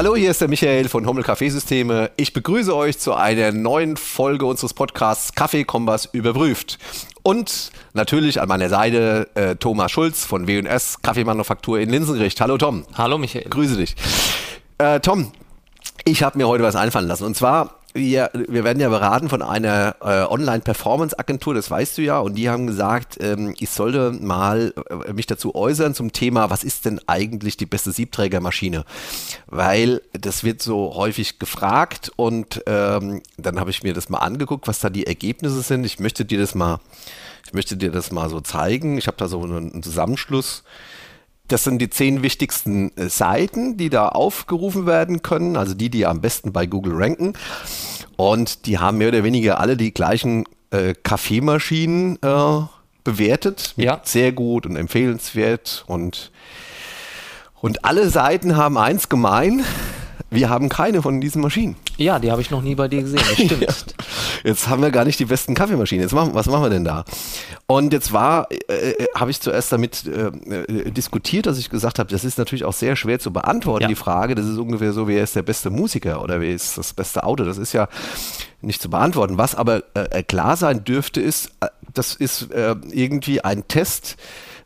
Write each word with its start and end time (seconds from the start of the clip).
Hallo, 0.00 0.16
hier 0.16 0.30
ist 0.30 0.40
der 0.40 0.48
Michael 0.48 0.88
von 0.88 1.06
Hummel 1.06 1.22
Kaffeesysteme. 1.22 2.10
Ich 2.16 2.32
begrüße 2.32 2.74
euch 2.74 2.98
zu 2.98 3.12
einer 3.12 3.52
neuen 3.52 3.98
Folge 3.98 4.46
unseres 4.46 4.72
Podcasts 4.72 5.34
Kaffee 5.34 5.64
Kompass 5.64 6.08
überprüft. 6.10 6.78
Und 7.22 7.70
natürlich 7.92 8.40
an 8.40 8.48
meiner 8.48 8.70
Seite 8.70 9.28
äh, 9.34 9.56
Thomas 9.56 9.92
Schulz 9.92 10.24
von 10.24 10.46
W&S 10.46 11.02
Kaffeemanufaktur 11.02 11.80
in 11.80 11.90
Linsengericht. 11.90 12.40
Hallo 12.40 12.56
Tom. 12.56 12.86
Hallo 12.94 13.18
Michael. 13.18 13.46
Grüße 13.50 13.76
dich. 13.76 13.94
Äh, 14.78 15.00
Tom, 15.00 15.32
ich 16.06 16.22
habe 16.22 16.38
mir 16.38 16.48
heute 16.48 16.64
was 16.64 16.76
einfallen 16.76 17.06
lassen. 17.06 17.24
Und 17.24 17.36
zwar 17.36 17.79
wir, 17.92 18.30
wir 18.32 18.64
werden 18.64 18.80
ja 18.80 18.88
beraten 18.88 19.28
von 19.28 19.42
einer 19.42 19.96
äh, 20.00 20.22
Online-Performance-Agentur, 20.22 21.54
das 21.54 21.70
weißt 21.70 21.98
du 21.98 22.02
ja, 22.02 22.18
und 22.20 22.34
die 22.36 22.48
haben 22.48 22.66
gesagt, 22.66 23.18
ähm, 23.20 23.54
ich 23.58 23.70
sollte 23.70 24.12
mal 24.12 24.72
äh, 24.88 25.12
mich 25.12 25.26
dazu 25.26 25.54
äußern 25.54 25.94
zum 25.94 26.12
Thema, 26.12 26.50
was 26.50 26.62
ist 26.62 26.84
denn 26.84 27.00
eigentlich 27.06 27.56
die 27.56 27.66
beste 27.66 27.90
Siebträgermaschine? 27.90 28.84
Weil 29.46 30.02
das 30.12 30.44
wird 30.44 30.62
so 30.62 30.94
häufig 30.94 31.38
gefragt 31.38 32.12
und 32.14 32.62
ähm, 32.66 33.22
dann 33.36 33.58
habe 33.58 33.70
ich 33.70 33.82
mir 33.82 33.92
das 33.92 34.08
mal 34.08 34.18
angeguckt, 34.18 34.68
was 34.68 34.78
da 34.78 34.90
die 34.90 35.06
Ergebnisse 35.06 35.60
sind. 35.62 35.84
Ich 35.84 35.98
möchte 35.98 36.24
dir 36.24 36.38
das 36.38 36.54
mal, 36.54 36.78
ich 37.46 37.52
möchte 37.52 37.76
dir 37.76 37.90
das 37.90 38.12
mal 38.12 38.28
so 38.28 38.40
zeigen. 38.40 38.98
Ich 38.98 39.08
habe 39.08 39.16
da 39.16 39.26
so 39.26 39.42
einen 39.42 39.82
Zusammenschluss 39.82 40.62
das 41.52 41.64
sind 41.64 41.78
die 41.78 41.90
zehn 41.90 42.22
wichtigsten 42.22 42.96
äh, 42.96 43.08
Seiten, 43.08 43.76
die 43.76 43.90
da 43.90 44.08
aufgerufen 44.08 44.86
werden 44.86 45.22
können, 45.22 45.56
also 45.56 45.74
die, 45.74 45.90
die 45.90 46.06
am 46.06 46.20
besten 46.20 46.52
bei 46.52 46.66
Google 46.66 46.94
ranken. 46.94 47.34
Und 48.16 48.66
die 48.66 48.78
haben 48.78 48.98
mehr 48.98 49.08
oder 49.08 49.24
weniger 49.24 49.60
alle 49.60 49.76
die 49.76 49.92
gleichen 49.92 50.44
äh, 50.70 50.94
Kaffeemaschinen 51.02 52.18
äh, 52.22 52.60
bewertet. 53.04 53.74
Ja. 53.76 54.00
Sehr 54.04 54.32
gut 54.32 54.66
und 54.66 54.76
empfehlenswert. 54.76 55.84
Und, 55.86 56.30
und 57.60 57.84
alle 57.84 58.10
Seiten 58.10 58.56
haben 58.56 58.78
eins 58.78 59.08
gemein. 59.08 59.64
Wir 60.30 60.48
haben 60.48 60.68
keine 60.68 61.02
von 61.02 61.20
diesen 61.20 61.42
Maschinen. 61.42 61.76
Ja, 61.96 62.18
die 62.18 62.30
habe 62.30 62.40
ich 62.40 62.50
noch 62.50 62.62
nie 62.62 62.74
bei 62.76 62.88
dir 62.88 63.02
gesehen, 63.02 63.22
das 63.28 63.34
stimmt. 63.44 63.60
ja. 63.62 63.74
Jetzt 64.44 64.68
haben 64.68 64.82
wir 64.82 64.90
gar 64.90 65.04
nicht 65.04 65.18
die 65.18 65.24
besten 65.24 65.54
Kaffeemaschinen. 65.54 66.02
Jetzt 66.02 66.12
machen, 66.12 66.34
was 66.34 66.46
machen 66.46 66.62
wir 66.62 66.70
denn 66.70 66.84
da? 66.84 67.04
Und 67.66 67.92
jetzt 67.92 68.12
war, 68.12 68.48
äh, 68.50 68.90
äh 68.90 69.06
habe 69.14 69.30
ich 69.30 69.40
zuerst 69.40 69.72
damit 69.72 70.06
äh, 70.06 70.28
äh, 70.28 70.90
diskutiert, 70.90 71.46
dass 71.46 71.58
ich 71.58 71.70
gesagt 71.70 71.98
habe, 71.98 72.10
das 72.10 72.24
ist 72.24 72.38
natürlich 72.38 72.64
auch 72.64 72.72
sehr 72.72 72.96
schwer 72.96 73.18
zu 73.18 73.32
beantworten, 73.32 73.82
ja. 73.82 73.88
die 73.88 73.94
Frage. 73.94 74.34
Das 74.34 74.46
ist 74.46 74.58
ungefähr 74.58 74.92
so, 74.92 75.08
wer 75.08 75.22
ist 75.22 75.36
der 75.36 75.42
beste 75.42 75.70
Musiker 75.70 76.22
oder 76.22 76.40
wer 76.40 76.50
ist 76.50 76.78
das 76.78 76.92
beste 76.92 77.24
Auto? 77.24 77.44
Das 77.44 77.58
ist 77.58 77.72
ja 77.72 77.88
nicht 78.60 78.80
zu 78.80 78.90
beantworten. 78.90 79.38
Was 79.38 79.54
aber 79.54 79.82
äh, 79.94 80.22
klar 80.22 80.56
sein 80.56 80.84
dürfte, 80.84 81.20
ist, 81.20 81.52
äh, 81.60 81.68
das 81.92 82.14
ist 82.14 82.48
irgendwie 82.52 83.40
ein 83.40 83.66
Test, 83.66 84.16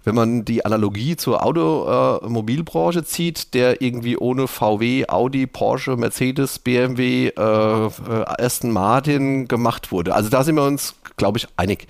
wenn 0.04 0.14
man 0.14 0.44
die 0.44 0.64
Analogie 0.64 1.16
zur 1.16 1.44
Automobilbranche 1.44 3.00
äh, 3.00 3.04
zieht, 3.04 3.54
der 3.54 3.80
irgendwie 3.80 4.16
ohne 4.16 4.46
VW, 4.46 5.06
Audi, 5.08 5.46
Porsche, 5.46 5.96
Mercedes, 5.96 6.58
BMW, 6.58 7.28
äh, 7.28 7.30
äh, 7.36 7.90
Aston 8.38 8.70
Martin 8.70 9.48
gemacht 9.48 9.90
wurde. 9.90 10.14
Also 10.14 10.28
da 10.28 10.44
sind 10.44 10.56
wir 10.56 10.64
uns, 10.64 10.94
glaube 11.16 11.38
ich, 11.38 11.48
einig. 11.56 11.86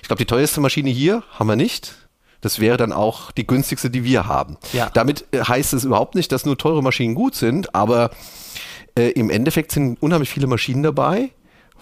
Ich 0.00 0.08
glaube, 0.08 0.18
die 0.18 0.26
teuerste 0.26 0.60
Maschine 0.60 0.90
hier 0.90 1.22
haben 1.32 1.48
wir 1.48 1.56
nicht. 1.56 1.94
Das 2.40 2.60
wäre 2.60 2.76
dann 2.76 2.92
auch 2.92 3.32
die 3.32 3.46
günstigste, 3.46 3.90
die 3.90 4.04
wir 4.04 4.26
haben. 4.26 4.56
Ja. 4.72 4.90
Damit 4.94 5.24
äh, 5.32 5.40
heißt 5.40 5.74
es 5.74 5.84
überhaupt 5.84 6.14
nicht, 6.14 6.30
dass 6.30 6.46
nur 6.46 6.56
teure 6.56 6.82
Maschinen 6.82 7.14
gut 7.14 7.34
sind, 7.34 7.74
aber 7.74 8.10
äh, 8.96 9.10
im 9.10 9.30
Endeffekt 9.30 9.72
sind 9.72 10.00
unheimlich 10.00 10.30
viele 10.30 10.46
Maschinen 10.46 10.82
dabei, 10.82 11.30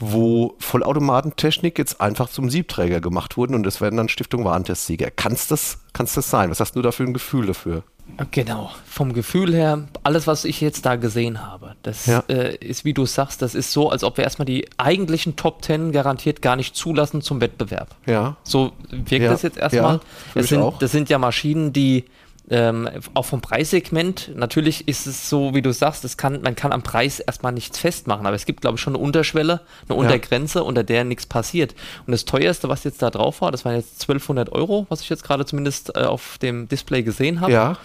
wo 0.00 0.54
Vollautomatentechnik 0.58 1.78
jetzt 1.78 2.00
einfach 2.00 2.28
zum 2.28 2.50
Siebträger 2.50 3.00
gemacht 3.00 3.36
wurden 3.36 3.54
und 3.54 3.62
das 3.62 3.80
werden 3.80 3.96
dann 3.96 4.08
Stiftung 4.08 4.44
Warentestsieger. 4.44 5.10
Kannst 5.10 5.50
das, 5.50 5.78
kann's 5.92 6.14
das 6.14 6.30
sein? 6.30 6.50
Was 6.50 6.60
hast 6.60 6.76
du 6.76 6.82
da 6.82 6.92
für 6.92 7.04
ein 7.04 7.14
Gefühl 7.14 7.46
dafür? 7.46 7.82
Genau, 8.30 8.70
vom 8.86 9.12
Gefühl 9.14 9.54
her, 9.54 9.88
alles, 10.02 10.26
was 10.26 10.44
ich 10.44 10.60
jetzt 10.60 10.84
da 10.84 10.96
gesehen 10.96 11.42
habe, 11.42 11.74
das 11.82 12.06
ja. 12.06 12.22
äh, 12.28 12.54
ist, 12.56 12.84
wie 12.84 12.92
du 12.92 13.06
sagst, 13.06 13.40
das 13.40 13.54
ist 13.54 13.72
so, 13.72 13.88
als 13.90 14.04
ob 14.04 14.18
wir 14.18 14.24
erstmal 14.24 14.44
die 14.44 14.68
eigentlichen 14.76 15.36
Top 15.36 15.62
Ten 15.62 15.90
garantiert 15.90 16.42
gar 16.42 16.54
nicht 16.54 16.76
zulassen 16.76 17.22
zum 17.22 17.40
Wettbewerb. 17.40 17.96
Ja. 18.06 18.36
So 18.42 18.72
wirkt 18.90 19.24
ja. 19.24 19.30
das 19.30 19.42
jetzt 19.42 19.56
erstmal. 19.56 19.94
Ja, 19.94 20.00
das, 20.34 20.48
sind, 20.48 20.74
das 20.80 20.92
sind 20.92 21.08
ja 21.08 21.18
Maschinen, 21.18 21.72
die 21.72 22.04
ähm, 22.50 22.88
auch 23.14 23.24
vom 23.24 23.40
Preissegment, 23.40 24.30
natürlich 24.34 24.86
ist 24.86 25.06
es 25.06 25.30
so, 25.30 25.54
wie 25.54 25.62
du 25.62 25.72
sagst, 25.72 26.04
es 26.04 26.18
kann, 26.18 26.42
man 26.42 26.54
kann 26.54 26.72
am 26.72 26.82
Preis 26.82 27.20
erstmal 27.20 27.52
nichts 27.52 27.78
festmachen, 27.78 28.26
aber 28.26 28.36
es 28.36 28.44
gibt, 28.44 28.60
glaube 28.60 28.76
ich, 28.76 28.82
schon 28.82 28.94
eine 28.94 29.02
Unterschwelle, 29.02 29.62
eine 29.88 29.96
Untergrenze, 29.96 30.58
ja. 30.58 30.64
unter 30.64 30.84
der 30.84 31.04
nichts 31.04 31.24
passiert. 31.24 31.74
Und 32.06 32.12
das 32.12 32.26
teuerste, 32.26 32.68
was 32.68 32.84
jetzt 32.84 33.00
da 33.00 33.10
drauf 33.10 33.40
war, 33.40 33.50
das 33.50 33.64
waren 33.64 33.76
jetzt 33.76 34.02
1200 34.02 34.52
Euro, 34.52 34.86
was 34.90 35.00
ich 35.00 35.08
jetzt 35.08 35.24
gerade 35.24 35.46
zumindest 35.46 35.96
äh, 35.96 36.00
auf 36.00 36.36
dem 36.38 36.68
Display 36.68 37.02
gesehen 37.02 37.40
habe. 37.40 37.52
Ja. 37.52 37.78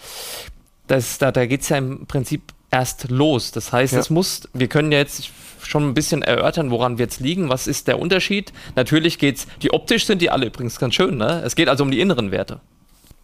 Das, 0.87 1.19
da 1.19 1.31
da 1.31 1.45
geht 1.45 1.61
es 1.61 1.69
ja 1.69 1.77
im 1.77 2.05
Prinzip 2.05 2.41
erst 2.71 3.09
los. 3.09 3.51
Das 3.51 3.71
heißt, 3.71 3.93
ja. 3.93 3.99
es 3.99 4.09
muss, 4.09 4.49
wir 4.53 4.67
können 4.67 4.91
ja 4.91 4.97
jetzt 4.97 5.29
schon 5.61 5.87
ein 5.87 5.93
bisschen 5.93 6.21
erörtern, 6.21 6.71
woran 6.71 6.97
wir 6.97 7.05
jetzt 7.05 7.19
liegen. 7.19 7.49
Was 7.49 7.67
ist 7.67 7.87
der 7.87 7.99
Unterschied? 7.99 8.53
Natürlich 8.75 9.19
geht 9.19 9.37
es, 9.37 9.47
die 9.61 9.71
optisch 9.71 10.05
sind 10.05 10.21
die 10.21 10.29
alle 10.29 10.47
übrigens 10.47 10.79
ganz 10.79 10.95
schön, 10.95 11.17
ne? 11.17 11.41
Es 11.45 11.55
geht 11.55 11.69
also 11.69 11.83
um 11.83 11.91
die 11.91 11.99
inneren 11.99 12.31
Werte. 12.31 12.59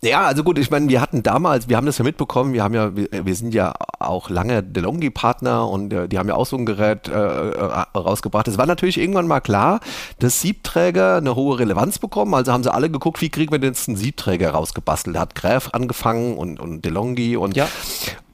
Ja, 0.06 0.26
also 0.26 0.44
gut, 0.44 0.60
ich 0.60 0.70
meine, 0.70 0.88
wir 0.88 1.02
hatten 1.02 1.24
damals, 1.24 1.68
wir 1.68 1.78
haben 1.78 1.88
das 1.88 1.98
ja 1.98 2.04
mitbekommen, 2.04 2.54
wir 2.54 2.64
haben 2.64 2.76
ja, 2.76 2.96
wir, 2.96 3.08
wir 3.26 3.36
sind 3.36 3.56
ja 3.56 3.74
auch 3.98 4.30
lange 4.30 4.62
DeLonghi-Partner 4.62 5.68
und 5.68 5.92
äh, 5.92 6.08
die 6.08 6.20
haben 6.20 6.28
ja 6.30 6.36
auch 6.36 6.46
so 6.46 6.56
ein 6.58 6.66
Gerät 6.68 7.08
äh, 7.08 7.12
äh, 7.12 7.86
rausgebracht. 7.96 8.48
Es 8.48 8.60
war 8.60 8.68
natürlich 8.68 9.00
irgendwann 9.00 9.28
mal 9.28 9.40
klar, 9.40 9.80
dass 10.20 10.42
Siebträger 10.42 11.18
eine 11.18 11.36
hohe 11.36 11.58
Relevanz 11.58 11.98
bekommen. 11.98 12.36
Also 12.36 12.54
haben 12.54 12.62
sie 12.64 12.72
alle 12.72 12.92
geguckt, 12.92 13.20
wie 13.22 13.30
kriegen 13.30 13.52
wir 13.52 13.58
denn 13.58 13.72
jetzt 13.72 13.88
einen 13.88 13.98
Siebträger 13.98 14.52
rausgebastelt. 14.52 15.16
Da 15.16 15.22
hat 15.22 15.34
Gräf 15.34 15.70
angefangen 15.72 16.38
und, 16.38 16.60
und 16.60 16.86
DeLonghi 16.86 17.36
und, 17.36 17.56
ja. 17.56 17.68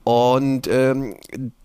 Und 0.03 0.67
ähm, 0.67 1.16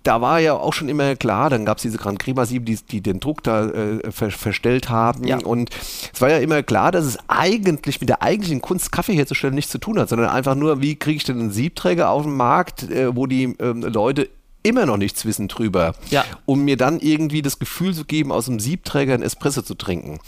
da 0.02 0.20
war 0.20 0.41
ja 0.41 0.54
auch 0.54 0.72
schon 0.72 0.88
immer 0.88 1.16
klar, 1.16 1.48
dann 1.50 1.64
gab 1.64 1.78
es 1.78 1.82
diese 1.82 1.98
Grand 1.98 2.19
Crema 2.19 2.44
7, 2.44 2.64
die, 2.64 2.76
die 2.76 3.00
den 3.00 3.19
Druck 3.19 3.42
da 3.42 3.66
äh, 3.66 4.10
ver 4.10 4.30
verstellt 4.30 4.91
haben. 4.91 5.26
Ja. 5.26 5.38
Und 5.38 5.70
es 6.12 6.20
war 6.20 6.30
ja 6.30 6.38
immer 6.38 6.62
klar, 6.62 6.92
dass 6.92 7.06
es 7.06 7.19
eigentlich 7.28 8.00
mit 8.00 8.08
der 8.08 8.22
eigentlichen 8.22 8.60
Kunst, 8.60 8.92
Kaffee 8.92 9.14
herzustellen, 9.14 9.54
nichts 9.54 9.72
zu 9.72 9.78
tun 9.78 9.98
hat, 9.98 10.08
sondern 10.08 10.28
einfach 10.28 10.54
nur, 10.54 10.82
wie 10.82 10.97
kriege 10.97 11.16
ich 11.16 11.24
denn 11.24 11.41
einen 11.41 11.50
Siebträger 11.50 12.10
auf 12.10 12.22
den 12.24 12.36
Markt, 12.36 12.91
äh, 12.91 13.16
wo 13.16 13.26
die 13.26 13.54
ähm, 13.58 13.82
Leute 13.82 14.28
immer 14.66 14.84
noch 14.84 14.97
nichts 14.97 15.24
wissen 15.24 15.48
drüber, 15.48 15.94
ja. 16.10 16.24
um 16.44 16.64
mir 16.64 16.76
dann 16.76 16.98
irgendwie 16.98 17.41
das 17.41 17.58
Gefühl 17.58 17.94
zu 17.94 18.04
geben, 18.04 18.32
aus 18.32 18.47
dem 18.47 18.58
Siebträger 18.58 19.14
ein 19.14 19.22
Espresso 19.22 19.62
zu 19.62 19.74
trinken. 19.74 20.18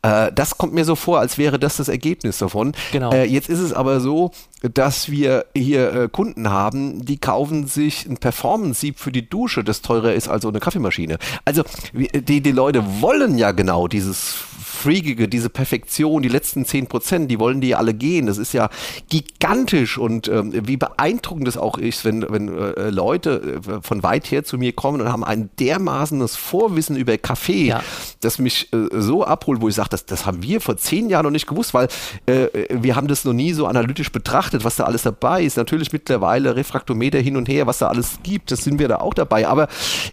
Äh, 0.00 0.32
das 0.32 0.56
kommt 0.56 0.72
mir 0.72 0.84
so 0.84 0.96
vor, 0.96 1.20
als 1.20 1.36
wäre 1.36 1.58
das 1.58 1.76
das 1.76 1.88
Ergebnis 1.88 2.38
davon. 2.38 2.72
Genau. 2.90 3.12
Äh, 3.12 3.24
jetzt 3.24 3.50
ist 3.50 3.58
es 3.58 3.72
aber 3.72 4.00
so, 4.00 4.32
dass 4.74 5.10
wir 5.10 5.46
hier 5.56 5.92
äh, 5.92 6.08
Kunden 6.08 6.50
haben, 6.50 7.04
die 7.04 7.18
kaufen 7.18 7.66
sich 7.66 8.06
ein 8.06 8.16
Performance-Sieb 8.16 8.98
für 8.98 9.12
die 9.12 9.28
Dusche, 9.28 9.64
das 9.64 9.82
teurer 9.82 10.14
ist 10.14 10.28
als 10.28 10.42
so 10.42 10.48
eine 10.48 10.60
Kaffeemaschine. 10.60 11.18
Also 11.44 11.62
die, 11.92 12.40
die 12.40 12.52
Leute 12.52 12.84
wollen 13.00 13.38
ja 13.38 13.52
genau 13.52 13.88
dieses 13.88 14.34
Freakige, 14.82 15.28
diese 15.28 15.48
Perfektion, 15.48 16.22
die 16.22 16.28
letzten 16.28 16.64
10 16.64 16.88
Prozent, 16.88 17.30
die 17.30 17.38
wollen 17.38 17.60
die 17.60 17.76
alle 17.76 17.94
gehen. 17.94 18.26
Das 18.26 18.36
ist 18.36 18.52
ja 18.52 18.68
gigantisch 19.08 19.96
und 19.96 20.26
ähm, 20.26 20.52
wie 20.66 20.76
beeindruckend 20.76 21.46
das 21.46 21.56
auch 21.56 21.78
ist, 21.78 22.04
wenn, 22.04 22.26
wenn 22.28 22.48
äh, 22.48 22.90
Leute 22.90 23.60
äh, 23.64 23.80
von 23.80 24.02
weit 24.02 24.30
her 24.32 24.42
zu 24.42 24.58
mir 24.58 24.72
kommen 24.72 25.00
und 25.00 25.08
haben 25.08 25.22
ein 25.22 25.50
dermaßenes 25.60 26.34
Vorwissen 26.34 26.96
über 26.96 27.16
Kaffee, 27.16 27.68
ja. 27.68 27.82
das 28.20 28.40
mich 28.40 28.72
äh, 28.72 28.88
so 28.90 29.24
abholt, 29.24 29.60
wo 29.60 29.68
ich 29.68 29.76
sage, 29.76 29.90
das, 29.90 30.04
das 30.04 30.26
haben 30.26 30.42
wir 30.42 30.60
vor 30.60 30.76
zehn 30.76 31.08
Jahren 31.08 31.24
noch 31.24 31.30
nicht 31.30 31.46
gewusst, 31.46 31.74
weil 31.74 31.86
äh, 32.26 32.48
wir 32.70 32.96
haben 32.96 33.06
das 33.06 33.24
noch 33.24 33.34
nie 33.34 33.52
so 33.52 33.66
analytisch 33.66 34.10
betrachtet, 34.10 34.51
was 34.64 34.76
da 34.76 34.84
alles 34.84 35.02
dabei 35.02 35.42
ist. 35.42 35.56
Natürlich 35.56 35.92
mittlerweile 35.92 36.56
Refraktometer 36.56 37.18
hin 37.18 37.36
und 37.36 37.48
her, 37.48 37.66
was 37.66 37.78
da 37.78 37.88
alles 37.88 38.18
gibt, 38.22 38.50
das 38.50 38.64
sind 38.64 38.78
wir 38.78 38.88
da 38.88 38.96
auch 38.96 39.14
dabei. 39.14 39.48
Aber 39.48 39.68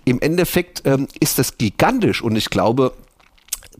im 0.05 0.19
Endeffekt 0.21 0.83
ähm, 0.85 1.07
ist 1.19 1.39
das 1.39 1.57
gigantisch 1.57 2.21
und 2.21 2.35
ich 2.35 2.49
glaube, 2.49 2.93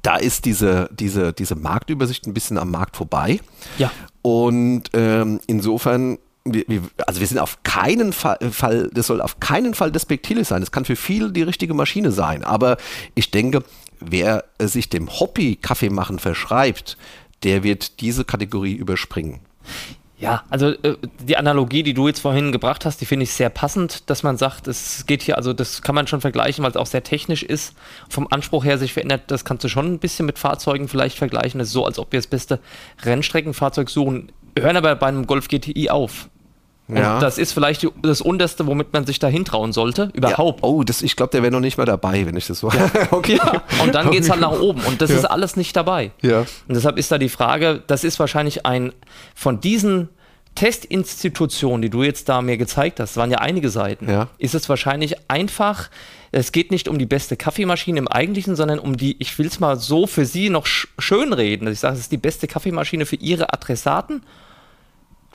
da 0.02 0.16
ist 0.16 0.46
diese, 0.46 0.90
diese, 0.94 1.34
diese 1.34 1.56
Marktübersicht 1.56 2.25
ein 2.25 2.34
bisschen 2.34 2.58
am 2.58 2.72
Markt 2.72 2.96
vorbei. 2.98 3.40
Ja. 3.78 3.92
Und 4.22 4.84
ähm, 4.94 5.39
insofern 5.48 6.18
wir, 6.45 6.63
wir, 6.68 6.81
also 7.06 7.19
wir 7.19 7.28
sind 7.28 7.39
auf 7.39 7.63
keinen 7.63 8.13
Fall, 8.13 8.38
Fall, 8.51 8.89
das 8.94 9.07
soll 9.07 9.22
auf 9.22 9.39
keinen 9.39 9.74
Fall 9.74 9.92
despektierlich 9.92 10.48
sein. 10.48 10.62
Das 10.62 10.72
kann 10.72 10.86
für 10.86 10.95
viele 10.95 11.31
die 11.31 11.42
richtige 11.42 11.74
Maschine 11.74 12.12
sein. 12.12 12.44
Aber 12.44 12.78
ich 13.16 13.31
denke, 13.31 13.63
wer 14.00 14.45
sich 14.60 14.89
dem 14.89 15.10
Hobby 15.19 15.57
Kaffee 15.57 15.89
machen 15.89 16.19
verschreibt, 16.19 16.98
der 17.44 17.63
wird 17.63 18.01
diese 18.01 18.25
Kategorie 18.25 18.74
überspringen. 18.74 19.39
Ja, 20.19 20.44
also 20.50 20.71
äh, 20.71 20.98
die 21.25 21.38
Analogie, 21.38 21.81
die 21.81 21.94
du 21.94 22.07
jetzt 22.07 22.19
vorhin 22.19 22.51
gebracht 22.51 22.86
hast, 22.86 23.00
die 23.00 23.06
finde 23.06 23.24
ich 23.24 23.31
sehr 23.31 23.50
passend, 23.50 24.10
dass 24.10 24.21
man 24.21 24.36
sagt, 24.36 24.68
es 24.68 25.06
geht 25.06 25.21
hier, 25.21 25.38
also 25.38 25.54
das 25.54 25.81
kann 25.81 25.95
man 25.95 26.07
schon 26.07 26.19
vergleichen, 26.19 26.62
weil 26.62 26.71
es 26.71 26.77
auch 26.77 26.88
sehr 26.88 27.04
technisch 27.04 27.42
ist, 27.42 27.74
vom 28.10 28.27
Anspruch 28.30 28.66
her 28.66 28.77
sich 28.77 28.92
verändert, 28.92 29.24
das 29.27 29.45
kannst 29.45 29.63
du 29.63 29.69
schon 29.69 29.94
ein 29.94 30.00
bisschen 30.00 30.25
mit 30.25 30.38
Fahrzeugen 30.38 30.89
vielleicht 30.89 31.18
vergleichen. 31.18 31.62
Es 31.62 31.68
ist 31.68 31.74
so, 31.74 31.86
als 31.86 32.00
ob 32.00 32.12
wir 32.12 32.19
das 32.19 32.27
beste 32.27 32.60
Rennstreckenfahrzeug 33.04 33.89
suchen, 33.89 34.30
hören 34.57 34.75
aber 34.75 34.94
bei 34.95 35.07
einem 35.07 35.25
Golf 35.25 35.48
GTI 35.48 35.89
auf. 35.89 36.30
Und 36.89 36.97
ja. 36.97 37.19
das 37.19 37.38
ist 37.38 37.53
vielleicht 37.53 37.88
das 38.01 38.19
Unterste, 38.19 38.65
womit 38.65 38.94
man 38.94 39.06
sich 39.06 39.19
da 39.19 39.27
hintrauen 39.27 39.74
sollte, 39.74 40.09
überhaupt. 40.13 40.62
Ja. 40.62 40.68
Oh, 40.68 40.83
das, 40.83 41.03
ich 41.03 41.15
glaube, 41.15 41.30
der 41.31 41.44
wäre 41.44 41.51
noch 41.51 41.59
nicht 41.59 41.77
mal 41.77 41.86
dabei, 41.86 42.25
wenn 42.25 42.36
ich 42.36 42.47
das 42.47 42.59
so. 42.59 42.71
Ja. 42.71 42.89
okay. 43.12 43.39
Und 43.83 43.94
dann 43.94 44.09
geht 44.09 44.24
es 44.24 44.30
halt 44.31 44.41
nach 44.41 44.59
oben. 44.59 44.81
Und 44.81 45.00
das 45.00 45.12
ist 45.12 45.24
alles 45.25 45.56
nicht 45.56 45.75
dabei. 45.75 46.12
Ja. 46.24 46.39
Und 46.39 46.75
deshalb 46.75 46.97
ist 46.97 47.12
da 47.12 47.19
die 47.19 47.30
Frage, 47.30 47.83
das 47.86 48.03
ist 48.03 48.19
wahrscheinlich 48.19 48.65
ein 48.65 48.91
von 49.36 49.62
diesen 49.62 50.09
Testinstitutionen, 50.56 51.81
die 51.81 51.91
du 51.91 52.03
jetzt 52.03 52.27
da 52.27 52.41
mir 52.41 52.57
gezeigt 52.57 53.00
hast, 53.00 53.18
waren 53.18 53.31
ja 53.31 53.38
einige 53.38 53.69
Seiten, 53.69 54.09
Ja. 54.09 54.27
ist 54.39 54.56
es 54.56 54.68
wahrscheinlich 54.68 55.15
einfach, 55.30 55.89
es 56.31 56.51
geht 56.51 56.71
nicht 56.71 56.88
um 56.88 56.97
die 56.97 57.06
beste 57.06 57.38
Kaffeemaschine 57.38 58.00
im 58.00 58.07
Eigentlichen, 58.07 58.56
sondern 58.56 58.80
um 58.80 58.97
die, 58.97 59.15
ich 59.19 59.38
will 59.39 59.47
es 59.47 59.59
mal 59.59 59.77
so 59.77 60.07
für 60.07 60.25
sie 60.25 60.50
noch 60.50 60.65
sch 60.65 60.88
schön 60.97 61.33
reden, 61.33 61.65
dass 61.65 61.75
ich 61.75 61.80
sage, 61.80 61.94
es 61.94 62.01
ist 62.01 62.12
die 62.12 62.18
beste 62.18 62.47
Kaffeemaschine 62.47 63.06
für 63.06 63.15
ihre 63.15 63.53
Adressaten, 63.53 64.24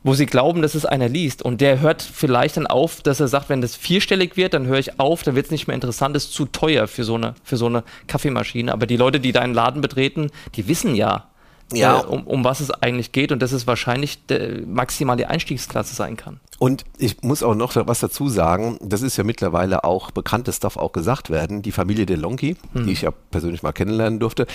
wo 0.04 0.14
sie 0.14 0.26
glauben, 0.26 0.62
dass 0.62 0.74
es 0.76 0.84
einer 0.84 1.08
liest. 1.08 1.42
Und 1.42 1.60
der 1.60 1.80
hört 1.80 2.02
vielleicht 2.02 2.56
dann 2.58 2.66
auf, 2.68 3.00
dass 3.02 3.18
er 3.20 3.26
sagt, 3.28 3.48
wenn 3.48 3.60
das 3.62 3.74
vierstellig 3.74 4.36
wird, 4.36 4.54
dann 4.54 4.66
höre 4.66 4.78
ich 4.78 5.00
auf, 5.00 5.22
dann 5.24 5.34
wird 5.34 5.46
es 5.46 5.50
nicht 5.52 5.66
mehr 5.66 5.74
interessant, 5.74 6.14
ist 6.14 6.32
zu 6.32 6.44
teuer 6.44 6.86
für 6.86 7.02
so, 7.04 7.14
eine, 7.16 7.34
für 7.42 7.56
so 7.56 7.66
eine 7.66 7.82
Kaffeemaschine. 8.06 8.72
Aber 8.72 8.86
die 8.86 8.96
Leute, 8.98 9.18
die 9.18 9.32
deinen 9.32 9.54
Laden 9.54 9.80
betreten, 9.80 10.30
die 10.54 10.68
wissen 10.68 10.94
ja, 10.94 11.28
Ja. 11.72 12.00
äh, 12.00 12.04
um, 12.04 12.26
um 12.26 12.44
was 12.44 12.60
es 12.60 12.70
eigentlich 12.70 13.12
geht 13.12 13.32
und 13.32 13.40
dass 13.40 13.52
es 13.52 13.66
wahrscheinlich 13.66 14.18
maximal 14.66 15.16
die 15.16 15.24
Einstiegsklasse 15.26 15.94
sein 15.94 16.16
kann. 16.18 16.38
Und 16.58 16.84
ich 16.98 17.22
muss 17.22 17.42
auch 17.42 17.54
noch 17.54 17.74
was 17.74 18.00
dazu 18.00 18.28
sagen, 18.28 18.78
das 18.82 19.00
ist 19.02 19.16
ja 19.16 19.24
mittlerweile 19.24 19.84
auch 19.84 20.10
bekannt, 20.10 20.46
das 20.48 20.60
darf 20.60 20.76
auch 20.76 20.92
gesagt 20.92 21.30
werden, 21.30 21.62
die 21.62 21.72
Familie 21.72 22.04
DeLonghi, 22.06 22.56
die 22.74 22.92
ich 22.92 23.02
ja 23.02 23.10
persönlich 23.30 23.62
mal 23.62 23.72
kennenlernen 23.72 24.20
durfte, 24.20 24.46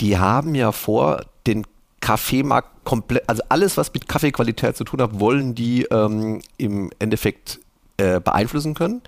die 0.00 0.18
haben 0.18 0.54
ja 0.56 0.72
vor, 0.72 1.20
den 1.46 1.64
Kaffeemarkt 2.06 2.84
komplett, 2.84 3.28
also 3.28 3.42
alles, 3.48 3.76
was 3.76 3.92
mit 3.92 4.06
Kaffeequalität 4.06 4.76
zu 4.76 4.84
tun 4.84 5.02
hat, 5.02 5.18
wollen 5.18 5.56
die 5.56 5.82
ähm, 5.90 6.40
im 6.56 6.92
Endeffekt 7.00 7.58
äh, 7.96 8.20
beeinflussen 8.20 8.74
können. 8.74 9.02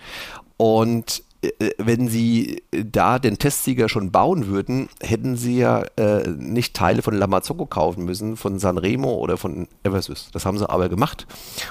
Und 0.57 1.23
wenn 1.79 2.09
sie 2.09 2.63
da 2.73 3.19
den 3.21 3.39
Testsieger 3.39 3.89
schon 3.89 4.11
bauen 4.11 4.49
würden, 4.49 4.89
hätten 5.01 5.37
sie 5.37 5.59
ja 5.59 5.83
äh, 5.97 6.27
nicht 6.29 6.75
Teile 6.75 7.01
von 7.01 7.15
Lamazocco 7.15 7.65
kaufen 7.65 8.05
müssen, 8.05 8.37
von 8.37 8.59
Sanremo 8.59 9.15
oder 9.15 9.37
von 9.37 9.69
Eversys. 9.85 10.31
Das 10.33 10.45
haben 10.45 10.59
sie 10.59 10.69
aber 10.69 10.89
gemacht. 10.89 11.27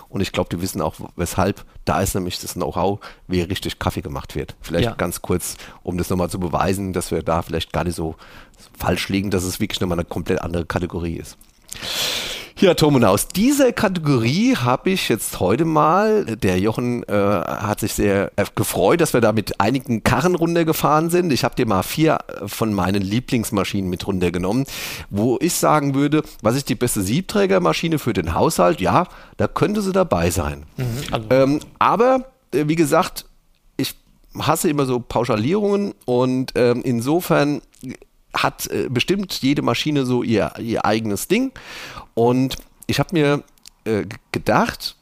Und 0.08 0.22
ich 0.22 0.32
glaube, 0.32 0.50
die 0.56 0.62
wissen 0.62 0.82
auch, 0.82 0.96
weshalb. 1.18 1.66
Da 1.84 2.02
ist 2.02 2.16
nämlich 2.16 2.40
das 2.40 2.54
Know-how, 2.54 3.00
wie 3.28 3.42
richtig 3.42 3.78
Kaffee 3.80 4.02
gemacht 4.02 4.36
wird. 4.36 4.56
Vielleicht 4.62 4.86
Ja. 4.86 4.94
ganz 4.96 5.22
kurz, 5.22 5.58
um 5.84 5.98
das 5.98 6.10
nochmal 6.10 6.30
zu 6.30 6.40
beweisen, 6.40 6.94
dass 6.94 7.12
wir 7.12 7.22
da 7.22 7.42
vielleicht 7.42 7.74
gar 7.74 7.84
nicht 7.84 7.96
so 7.96 8.16
falsch 8.78 9.10
liegen, 9.10 9.32
dass 9.32 9.44
es 9.44 9.60
wirklich 9.60 9.82
nochmal 9.82 10.00
eine 10.00 10.06
komplett 10.06 10.42
andere 10.42 10.66
Kategorie 10.66 11.18
ist. 11.18 11.38
Ja, 12.60 12.74
Tom, 12.74 12.96
und 12.96 13.04
aus 13.04 13.28
dieser 13.28 13.72
Kategorie 13.72 14.56
habe 14.56 14.90
ich 14.90 15.10
jetzt 15.10 15.40
heute 15.40 15.64
mal, 15.64 16.26
der 16.26 16.58
Jochen 16.60 17.04
äh, 17.04 17.14
hat 17.14 17.82
sich 17.82 17.94
sehr 17.94 18.32
äh, 18.36 18.46
gefreut, 18.56 19.00
dass 19.00 19.14
wir 19.14 19.22
da 19.22 19.32
mit 19.32 19.62
einigen 19.62 20.04
Karren 20.04 20.34
runtergefahren 20.34 21.12
sind. 21.12 21.32
Ich 21.32 21.44
habe 21.44 21.54
dir 21.54 21.68
mal 21.68 21.84
vier 21.84 22.18
äh, 22.28 22.48
von 22.48 22.74
meinen 22.74 23.04
Lieblingsmaschinen 23.04 23.88
mit 23.92 24.08
runtergenommen, 24.08 24.66
wo 25.12 25.38
ich 25.40 25.54
sagen 25.54 25.94
würde, 25.94 26.24
was 26.42 26.56
ist 26.56 26.68
die 26.70 26.76
beste 26.76 27.04
Siebträgermaschine 27.04 28.00
für 28.00 28.14
den 28.14 28.34
Haushalt? 28.34 28.82
Ja, 28.82 29.06
da 29.38 29.48
könnte 29.48 29.84
sie 29.84 29.92
dabei 29.92 30.32
sein. 30.32 30.64
Also, 31.12 31.28
Ähm, 31.30 31.60
aber, 31.78 32.26
äh, 32.56 32.64
wie 32.68 32.76
gesagt, 32.76 33.26
ich 33.78 33.94
hasse 34.36 34.68
immer 34.68 34.88
so 34.88 35.00
Pauschalierungen 35.00 35.94
und 36.06 36.54
ähm, 36.56 36.82
insofern 36.84 37.62
hat 38.34 38.68
äh, 38.68 38.88
bestimmt 38.90 39.42
jede 39.42 39.62
Maschine 39.62 40.06
so 40.06 40.24
ihr, 40.24 40.54
ihr 40.60 40.86
eigenes 40.86 41.28
Ding. 41.28 41.52
Und 42.14 42.58
ich 42.88 43.00
habe 43.00 43.10
mir 43.14 43.44
äh, 43.86 44.06
gedacht, 44.32 44.96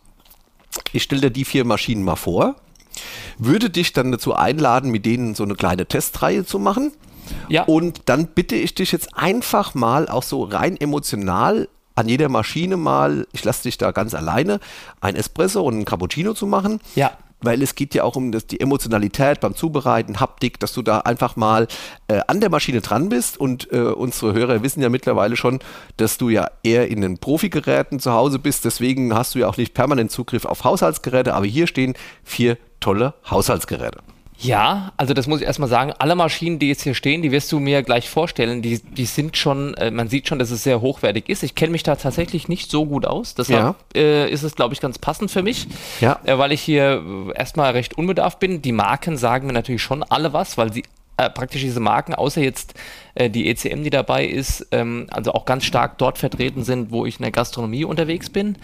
ich 0.92 1.04
stelle 1.04 1.22
dir 1.22 1.32
die 1.32 1.46
vier 1.46 1.66
Maschinen 1.66 2.04
mal 2.04 2.16
vor, 2.16 2.56
würde 3.38 3.70
dich 3.70 3.94
dann 3.94 4.12
dazu 4.12 4.34
einladen, 4.34 4.92
mit 4.92 5.06
denen 5.06 5.36
so 5.36 5.44
eine 5.44 5.56
kleine 5.56 5.86
Testreihe 5.86 6.46
zu 6.46 6.60
machen. 6.60 6.92
ja, 7.50 7.64
Und 7.64 8.04
dann 8.06 8.28
bitte 8.28 8.56
ich 8.56 8.76
dich 8.76 8.92
jetzt 8.92 9.18
einfach 9.18 9.74
mal 9.74 10.08
auch 10.08 10.24
so 10.24 10.44
rein 10.44 10.80
emotional 10.80 11.68
an 11.96 12.10
jeder 12.10 12.28
Maschine 12.30 12.76
mal, 12.78 13.26
ich 13.32 13.44
lasse 13.44 13.64
dich 13.64 13.78
da 13.78 13.92
ganz 13.92 14.14
alleine, 14.14 14.60
ein 15.00 15.16
Espresso 15.16 15.64
und 15.64 15.80
ein 15.80 15.86
Cappuccino 15.86 16.34
zu 16.34 16.46
machen. 16.46 16.82
Ja. 16.96 17.18
Weil 17.42 17.62
es 17.62 17.76
geht 17.76 17.94
ja 17.94 18.04
auch 18.04 18.16
um 18.16 18.32
das, 18.32 18.48
die 18.48 18.60
Emotionalität 18.60 19.40
beim 19.40 19.56
Zubereiten, 19.56 20.20
Haptik, 20.20 20.60
dass 20.60 20.74
du 20.74 20.82
da 20.82 21.00
einfach 21.00 21.36
mal 21.36 21.68
äh, 22.08 22.22
an 22.28 22.40
der 22.40 22.50
Maschine 22.50 22.82
dran 22.82 23.10
bist. 23.10 23.38
Und 23.38 23.72
äh, 23.72 23.80
unsere 23.80 24.34
Hörer 24.34 24.64
wissen 24.64 24.82
ja 24.82 24.90
mittlerweile 24.90 25.36
schon, 25.36 25.60
dass 25.98 26.18
du 26.18 26.30
ja 26.30 26.50
eher 26.64 26.88
in 26.88 27.02
den 27.02 27.18
Profigeräten 27.18 28.00
zu 28.00 28.14
Hause 28.14 28.40
bist. 28.40 28.66
Deswegen 28.66 29.14
hast 29.14 29.36
du 29.36 29.40
ja 29.40 29.48
auch 29.48 29.58
nicht 29.58 29.74
permanent 29.74 30.12
Zugriff 30.12 30.46
auf 30.46 30.64
Haushaltsgeräte. 30.64 31.34
Aber 31.34 31.46
hier 31.46 31.68
stehen 31.68 31.94
vier 32.24 32.58
tolle 32.80 33.14
Haushaltsgeräte. 33.30 34.00
Ja, 34.40 34.92
also 34.98 35.14
das 35.14 35.28
muss 35.28 35.42
ich 35.42 35.48
erstmal 35.48 35.70
sagen. 35.70 35.94
Alle 35.98 36.16
Maschinen, 36.16 36.60
die 36.60 36.68
jetzt 36.68 36.84
hier 36.84 36.94
stehen, 36.94 37.22
die 37.22 37.32
wirst 37.32 37.52
du 37.52 37.60
mir 37.60 37.84
gleich 37.84 38.10
vorstellen, 38.10 38.62
die, 38.62 38.80
die 38.80 39.06
sind 39.06 39.38
schon, 39.38 39.74
äh, 39.76 39.92
man 39.92 40.10
sieht 40.10 40.28
schon, 40.28 40.40
dass 40.40 40.52
es 40.52 40.64
sehr 40.64 40.82
hochwertig 40.82 41.30
ist. 41.30 41.44
Ich 41.44 41.56
kenne 41.56 41.72
mich 41.72 41.84
da 41.84 41.96
tatsächlich 41.96 42.48
nicht 42.48 42.70
so 42.70 42.86
gut 42.86 43.06
aus. 43.06 43.36
Deshalb 43.36 43.76
äh, 43.96 44.30
ist 44.30 44.44
es, 44.44 44.56
glaube 44.56 44.74
ich, 44.74 44.82
ganz 44.82 45.00
passend 45.00 45.32
für 45.32 45.42
mich. 45.42 45.68
Ja. 46.02 46.20
Äh, 46.26 46.38
weil 46.38 46.52
ich 46.52 46.62
hier 46.62 47.04
erstmal 47.34 47.72
recht 47.72 47.98
unbedarft 47.98 48.40
bin. 48.40 48.62
Die 48.62 48.72
Marken 48.72 49.18
sagen 49.18 49.48
mir 49.48 49.54
natürlich 49.54 49.82
schon 49.82 50.04
alle 50.04 50.34
was, 50.34 50.58
weil 50.58 50.72
sie 50.74 50.84
äh, 51.18 51.30
praktisch 51.30 51.62
diese 51.62 51.80
Marken, 51.80 52.14
außer 52.14 52.42
jetzt 52.42 52.74
äh, 53.16 53.30
die 53.30 53.50
ECM, 53.50 53.84
die 53.84 53.90
dabei 53.90 54.26
ist, 54.26 54.68
ähm, 54.72 55.08
also 55.12 55.34
auch 55.34 55.46
ganz 55.46 55.64
stark 55.64 55.98
dort 55.98 56.18
vertreten 56.18 56.64
sind, 56.64 56.92
wo 56.92 57.06
ich 57.06 57.18
in 57.18 57.24
der 57.24 57.32
Gastronomie 57.32 57.86
unterwegs 57.86 58.30
bin. 58.30 58.58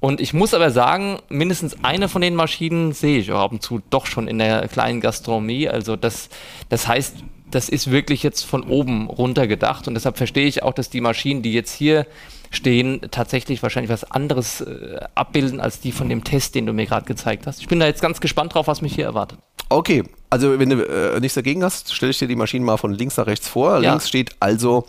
Und 0.00 0.20
ich 0.20 0.32
muss 0.32 0.54
aber 0.54 0.70
sagen, 0.70 1.18
mindestens 1.28 1.84
eine 1.84 2.08
von 2.08 2.22
den 2.22 2.34
Maschinen 2.34 2.92
sehe 2.92 3.18
ich 3.18 3.32
ab 3.32 3.52
und 3.52 3.62
zu 3.62 3.82
doch 3.90 4.06
schon 4.06 4.28
in 4.28 4.38
der 4.38 4.68
kleinen 4.68 5.00
Gastronomie. 5.00 5.68
Also 5.68 5.96
das, 5.96 6.30
das 6.68 6.88
heißt, 6.88 7.16
das 7.50 7.68
ist 7.68 7.90
wirklich 7.90 8.22
jetzt 8.22 8.42
von 8.42 8.62
oben 8.62 9.08
runter 9.08 9.46
gedacht 9.46 9.88
und 9.88 9.94
deshalb 9.94 10.16
verstehe 10.16 10.46
ich 10.46 10.62
auch, 10.62 10.72
dass 10.72 10.90
die 10.90 11.00
Maschinen, 11.00 11.42
die 11.42 11.52
jetzt 11.52 11.72
hier 11.72 12.06
stehen, 12.50 13.00
tatsächlich 13.10 13.62
wahrscheinlich 13.62 13.90
was 13.90 14.04
anderes 14.04 14.60
äh, 14.60 15.00
abbilden 15.14 15.60
als 15.60 15.80
die 15.80 15.92
von 15.92 16.08
dem 16.08 16.24
Test, 16.24 16.54
den 16.54 16.66
du 16.66 16.72
mir 16.72 16.86
gerade 16.86 17.06
gezeigt 17.06 17.46
hast. 17.46 17.60
Ich 17.60 17.68
bin 17.68 17.80
da 17.80 17.86
jetzt 17.86 18.02
ganz 18.02 18.20
gespannt 18.20 18.54
drauf, 18.54 18.66
was 18.66 18.82
mich 18.82 18.94
hier 18.94 19.04
erwartet. 19.04 19.38
Okay, 19.68 20.04
also 20.30 20.58
wenn 20.58 20.70
du 20.70 20.82
äh, 20.82 21.20
nichts 21.20 21.34
dagegen 21.34 21.62
hast, 21.62 21.92
stelle 21.92 22.10
ich 22.10 22.18
dir 22.18 22.28
die 22.28 22.36
Maschinen 22.36 22.64
mal 22.64 22.78
von 22.78 22.92
links 22.92 23.16
nach 23.16 23.26
rechts 23.26 23.48
vor. 23.48 23.80
Ja. 23.80 23.90
Links 23.90 24.08
steht 24.08 24.36
also 24.40 24.86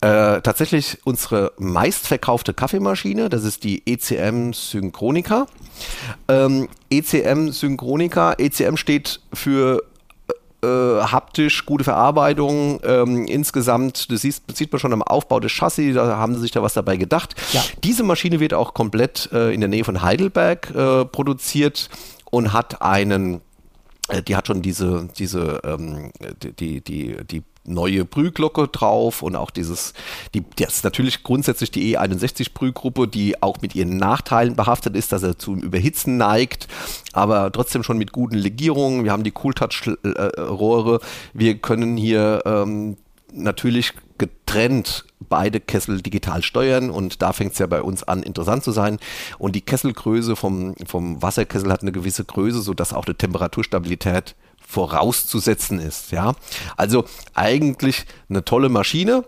äh, 0.00 0.40
tatsächlich 0.40 0.98
unsere 1.04 1.52
meistverkaufte 1.58 2.54
Kaffeemaschine, 2.54 3.28
das 3.28 3.44
ist 3.44 3.64
die 3.64 3.82
ECM 3.86 4.54
Synchronica. 4.54 5.46
Ähm, 6.28 6.68
ECM 6.90 7.50
Synchronica, 7.50 8.32
ECM 8.38 8.76
steht 8.76 9.20
für 9.34 9.82
äh, 10.62 10.66
haptisch, 10.66 11.66
gute 11.66 11.84
Verarbeitung. 11.84 12.80
Ähm, 12.84 13.26
insgesamt, 13.26 14.10
das 14.10 14.22
siehst, 14.22 14.56
sieht 14.56 14.72
man 14.72 14.78
schon 14.78 14.92
am 14.92 15.02
Aufbau 15.02 15.40
des 15.40 15.52
Chassis, 15.52 15.94
da 15.94 16.16
haben 16.16 16.34
sie 16.34 16.40
sich 16.40 16.50
da 16.50 16.62
was 16.62 16.74
dabei 16.74 16.96
gedacht. 16.96 17.34
Ja. 17.52 17.62
Diese 17.84 18.02
Maschine 18.02 18.40
wird 18.40 18.54
auch 18.54 18.74
komplett 18.74 19.30
äh, 19.32 19.52
in 19.52 19.60
der 19.60 19.68
Nähe 19.68 19.84
von 19.84 20.02
Heidelberg 20.02 20.70
äh, 20.74 21.04
produziert 21.04 21.88
und 22.30 22.52
hat 22.52 22.82
einen, 22.82 23.40
äh, 24.08 24.22
die 24.22 24.36
hat 24.36 24.46
schon 24.46 24.62
diese, 24.62 25.08
diese, 25.18 25.60
ähm, 25.64 26.12
die, 26.42 26.52
die, 26.52 26.80
die, 26.80 27.16
die 27.24 27.42
neue 27.64 28.04
Brühglocke 28.04 28.68
drauf 28.68 29.22
und 29.22 29.36
auch 29.36 29.50
dieses, 29.50 29.92
die, 30.34 30.44
das 30.56 30.76
ist 30.76 30.84
natürlich 30.84 31.22
grundsätzlich 31.22 31.70
die 31.70 31.96
E61 31.96 32.52
Brühgruppe, 32.54 33.06
die 33.06 33.42
auch 33.42 33.60
mit 33.60 33.74
ihren 33.74 33.96
Nachteilen 33.96 34.56
behaftet 34.56 34.96
ist, 34.96 35.12
dass 35.12 35.22
er 35.22 35.38
zum 35.38 35.58
Überhitzen 35.60 36.16
neigt, 36.16 36.68
aber 37.12 37.52
trotzdem 37.52 37.82
schon 37.82 37.98
mit 37.98 38.12
guten 38.12 38.36
Legierungen. 38.36 39.04
Wir 39.04 39.12
haben 39.12 39.24
die 39.24 39.32
Cooltouch-Rohre. 39.32 41.00
Wir 41.34 41.58
können 41.58 41.96
hier 41.96 42.42
ähm, 42.46 42.96
natürlich 43.32 43.92
getrennt 44.18 45.04
beide 45.18 45.60
Kessel 45.60 46.02
digital 46.02 46.42
steuern 46.42 46.90
und 46.90 47.22
da 47.22 47.32
fängt 47.32 47.52
es 47.52 47.58
ja 47.58 47.66
bei 47.66 47.82
uns 47.82 48.02
an, 48.02 48.22
interessant 48.22 48.64
zu 48.64 48.72
sein. 48.72 48.98
Und 49.38 49.54
die 49.54 49.60
Kesselgröße 49.60 50.36
vom, 50.36 50.74
vom 50.86 51.22
Wasserkessel 51.22 51.70
hat 51.72 51.82
eine 51.82 51.92
gewisse 51.92 52.24
Größe, 52.24 52.60
sodass 52.60 52.92
auch 52.92 53.06
eine 53.06 53.16
Temperaturstabilität 53.16 54.34
vorauszusetzen 54.70 55.80
ist. 55.80 56.12
Ja, 56.12 56.34
also 56.76 57.04
eigentlich 57.34 58.06
eine 58.28 58.44
tolle 58.44 58.68
Maschine. 58.68 59.24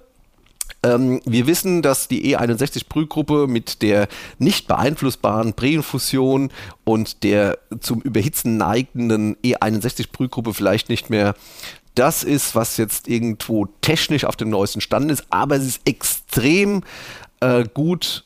Ähm, 0.85 1.21
wir 1.25 1.47
wissen, 1.47 1.83
dass 1.83 2.09
die 2.09 2.37
E61 2.37 2.89
Brühgruppe 2.89 3.47
mit 3.47 3.83
der 3.83 4.09
nicht 4.39 4.69
beeinflussbaren 4.69 5.53
Präinfusion 5.55 6.51
und 6.85 7.23
der 7.23 7.59
zum 7.81 8.01
Überhitzen 8.01 8.57
neigenden 8.57 9.37
E61 9.45 10.11
Brühgruppe 10.13 10.55
vielleicht 10.55 10.89
nicht 10.89 11.11
mehr 11.11 11.35
das 11.95 12.25
ist, 12.25 12.55
was 12.55 12.79
jetzt 12.79 13.07
irgendwo 13.07 13.67
technisch 13.83 14.25
auf 14.25 14.37
dem 14.37 14.49
neuesten 14.49 14.81
Stand 14.81 15.11
ist, 15.11 15.27
aber 15.29 15.57
es 15.57 15.67
ist 15.67 15.83
extrem 15.85 16.85
äh, 17.41 17.65
gut 17.75 18.25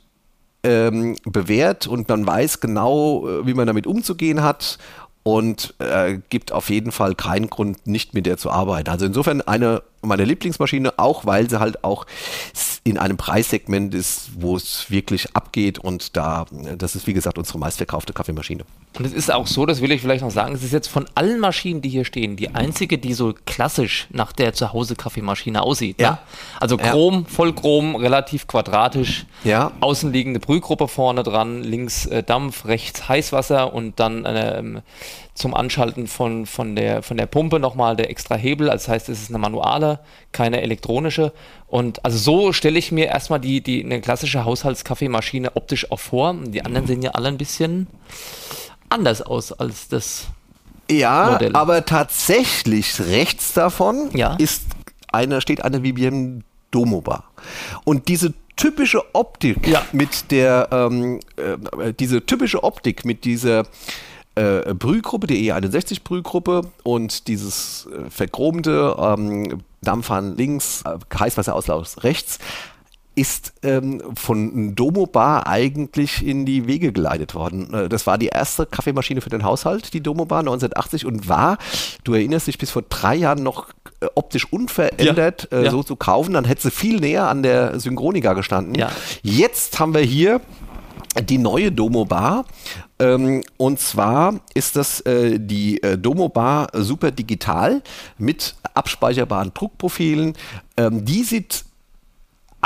ähm, 0.62 1.16
bewährt 1.25 1.87
und 1.87 2.08
man 2.08 2.26
weiß 2.26 2.61
genau, 2.61 3.28
äh, 3.28 3.46
wie 3.46 3.54
man 3.54 3.66
damit 3.66 3.87
umzugehen 3.87 4.42
hat 4.42 4.78
und 5.26 5.75
äh, 5.80 6.18
gibt 6.28 6.52
auf 6.52 6.71
jeden 6.71 6.92
Fall 6.92 7.16
keinen 7.16 7.50
Grund, 7.50 7.85
nicht 7.85 8.14
mit 8.14 8.26
der 8.26 8.37
zu 8.37 8.49
arbeiten. 8.49 8.88
Also 8.88 9.06
insofern 9.06 9.40
eine 9.40 9.83
meine 10.06 10.25
Lieblingsmaschine, 10.25 10.98
auch 10.98 11.26
weil 11.26 11.50
sie 11.50 11.60
halt 11.60 11.84
auch 11.84 12.06
in 12.84 12.98
einem 12.98 13.16
Preissegment 13.16 13.94
ist, 13.94 14.30
wo 14.38 14.56
es 14.56 14.90
wirklich 14.90 15.34
abgeht 15.34 15.78
und 15.78 16.16
da, 16.16 16.46
das 16.78 16.94
ist 16.94 17.06
wie 17.06 17.12
gesagt 17.12 17.38
unsere 17.38 17.58
meistverkaufte 17.58 18.12
Kaffeemaschine. 18.12 18.64
Und 18.96 19.04
es 19.04 19.12
ist 19.12 19.32
auch 19.32 19.46
so, 19.46 19.66
das 19.66 19.80
will 19.80 19.90
ich 19.90 20.00
vielleicht 20.00 20.22
noch 20.22 20.30
sagen, 20.30 20.54
es 20.54 20.62
ist 20.62 20.72
jetzt 20.72 20.88
von 20.88 21.06
allen 21.14 21.40
Maschinen, 21.40 21.82
die 21.82 21.88
hier 21.88 22.04
stehen, 22.04 22.36
die 22.36 22.54
einzige, 22.54 22.96
die 22.96 23.12
so 23.12 23.34
klassisch 23.44 24.06
nach 24.10 24.32
der 24.32 24.54
Zuhause-Kaffeemaschine 24.54 25.62
aussieht. 25.62 26.00
Ja. 26.00 26.12
Ne? 26.12 26.18
Also 26.60 26.76
Chrom, 26.76 27.14
ja. 27.14 27.34
Vollchrom, 27.34 27.96
relativ 27.96 28.46
quadratisch, 28.46 29.26
ja. 29.44 29.72
außenliegende 29.80 30.40
Brühgruppe 30.40 30.88
vorne 30.88 31.25
dran, 31.25 31.62
links 31.62 32.06
äh, 32.06 32.22
Dampf, 32.22 32.64
rechts 32.66 33.08
Heißwasser 33.08 33.75
und 33.75 34.00
dann 34.00 34.25
ähm, 34.26 34.82
zum 35.36 35.54
Anschalten 35.54 36.06
von, 36.06 36.46
von, 36.46 36.74
der, 36.74 37.02
von 37.02 37.16
der 37.16 37.26
Pumpe 37.26 37.60
nochmal 37.60 37.94
der 37.94 38.10
extra 38.10 38.34
Hebel. 38.34 38.70
Also 38.70 38.86
das 38.86 38.88
heißt, 38.88 39.08
es 39.10 39.22
ist 39.22 39.30
eine 39.30 39.38
manuale, 39.38 40.00
keine 40.32 40.62
elektronische. 40.62 41.32
Und 41.66 42.04
also 42.04 42.18
so 42.18 42.52
stelle 42.52 42.78
ich 42.78 42.90
mir 42.90 43.06
erstmal 43.06 43.38
die, 43.38 43.60
die, 43.60 43.84
eine 43.84 44.00
klassische 44.00 44.44
Haushaltskaffeemaschine 44.44 45.54
optisch 45.54 45.90
auch 45.92 46.00
vor. 46.00 46.34
Die 46.34 46.64
anderen 46.64 46.86
sehen 46.86 47.02
ja 47.02 47.12
alle 47.12 47.28
ein 47.28 47.38
bisschen 47.38 47.86
anders 48.88 49.22
aus 49.22 49.52
als 49.52 49.88
das. 49.88 50.26
Ja, 50.90 51.32
Modell. 51.32 51.54
aber 51.54 51.84
tatsächlich 51.84 53.00
rechts 53.00 53.52
davon 53.52 54.10
ja. 54.14 54.36
ist 54.36 54.62
eine, 55.12 55.40
steht 55.40 55.62
eine 55.64 55.82
Vivienne 55.82 56.42
Domoba. 56.70 57.24
Und 57.84 58.08
diese 58.08 58.34
typische 58.56 59.02
Optik 59.14 59.66
ja. 59.66 59.84
mit 59.92 60.30
der, 60.30 60.68
ähm, 60.72 61.20
äh, 61.36 61.92
diese 61.92 62.24
typische 62.24 62.64
Optik 62.64 63.04
mit 63.04 63.24
dieser 63.24 63.64
äh, 64.36 64.74
Brühgruppe, 64.74 65.26
die 65.26 65.52
E61 65.52 66.02
Brühgruppe 66.04 66.62
und 66.84 67.26
dieses 67.28 67.88
äh, 67.90 68.10
verchromte 68.10 68.94
ähm, 68.98 69.62
Dampfhahn 69.82 70.36
links, 70.36 70.82
äh, 70.84 70.98
Heißwasserauslauf 71.18 72.04
rechts, 72.04 72.38
ist 73.16 73.54
ähm, 73.62 74.02
von 74.14 74.74
Domo 74.74 75.06
Bar 75.06 75.46
eigentlich 75.46 76.24
in 76.24 76.44
die 76.44 76.66
Wege 76.66 76.92
geleitet 76.92 77.34
worden. 77.34 77.72
Äh, 77.72 77.88
das 77.88 78.06
war 78.06 78.18
die 78.18 78.26
erste 78.26 78.66
Kaffeemaschine 78.66 79.22
für 79.22 79.30
den 79.30 79.42
Haushalt, 79.42 79.94
die 79.94 80.02
Domo 80.02 80.26
Bar 80.26 80.40
1980 80.40 81.06
und 81.06 81.26
war, 81.26 81.56
du 82.04 82.12
erinnerst 82.12 82.46
dich, 82.46 82.58
bis 82.58 82.70
vor 82.70 82.82
drei 82.82 83.14
Jahren 83.14 83.42
noch 83.42 83.70
äh, 84.00 84.06
optisch 84.14 84.52
unverändert 84.52 85.48
ja, 85.50 85.58
äh, 85.58 85.64
ja. 85.64 85.70
so 85.70 85.82
zu 85.82 85.96
kaufen, 85.96 86.34
dann 86.34 86.44
hätte 86.44 86.62
sie 86.62 86.70
viel 86.70 87.00
näher 87.00 87.26
an 87.28 87.42
der 87.42 87.80
Synchronica 87.80 88.34
gestanden. 88.34 88.74
Ja. 88.74 88.92
Jetzt 89.22 89.80
haben 89.80 89.94
wir 89.94 90.02
hier 90.02 90.42
die 91.23 91.38
neue 91.38 91.73
Domo 91.73 92.04
Bar. 92.04 92.44
Ähm, 92.99 93.42
und 93.56 93.80
zwar 93.80 94.40
ist 94.54 94.76
das 94.76 95.00
äh, 95.00 95.38
die 95.38 95.82
äh, 95.82 95.99
Domo 95.99 96.28
Bar 96.28 96.68
Super 96.73 97.11
Digital 97.11 97.82
mit 98.18 98.54
abspeicherbaren 98.75 99.52
Druckprofilen. 99.54 100.35
Ähm, 100.76 101.04
die 101.04 101.23
sieht 101.23 101.64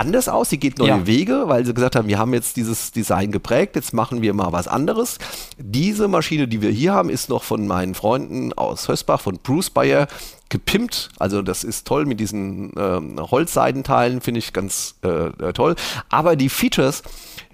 anders 0.01 0.29
aus, 0.29 0.49
sie 0.49 0.59
geht 0.59 0.79
neue 0.79 0.89
ja. 0.89 1.07
Wege, 1.07 1.45
weil 1.47 1.67
sie 1.67 1.75
gesagt 1.75 1.95
haben, 1.95 2.09
wir 2.09 2.19
haben 2.19 2.33
jetzt 2.33 2.57
dieses 2.57 2.91
Design 2.91 3.33
geprägt, 3.33 3.77
jetzt 3.77 3.93
machen 3.93 4.23
wir 4.23 4.33
mal 4.33 4.53
was 4.53 4.67
anderes. 4.67 5.19
Diese 5.59 6.09
Maschine, 6.09 6.49
die 6.49 6.63
wir 6.63 6.71
hier 6.71 6.95
haben, 6.95 7.11
ist 7.11 7.29
noch 7.29 7.43
von 7.43 7.67
meinen 7.67 7.95
Freunden 7.95 8.53
aus 8.55 8.89
Hösbach, 8.89 9.21
von 9.21 9.39
Bruce 9.43 9.71
Bayer, 9.71 10.09
gepimpt. 10.49 11.11
Also 11.19 11.43
das 11.43 11.65
ist 11.65 11.87
toll 11.87 12.07
mit 12.07 12.19
diesen 12.19 12.77
äh, 12.77 13.21
Holzseidenteilen, 13.21 14.21
finde 14.21 14.39
ich 14.39 14.53
ganz 14.53 14.97
äh, 15.05 15.09
äh, 15.09 15.53
toll. 15.53 15.77
Aber 16.09 16.35
die 16.35 16.49
Features, 16.49 17.03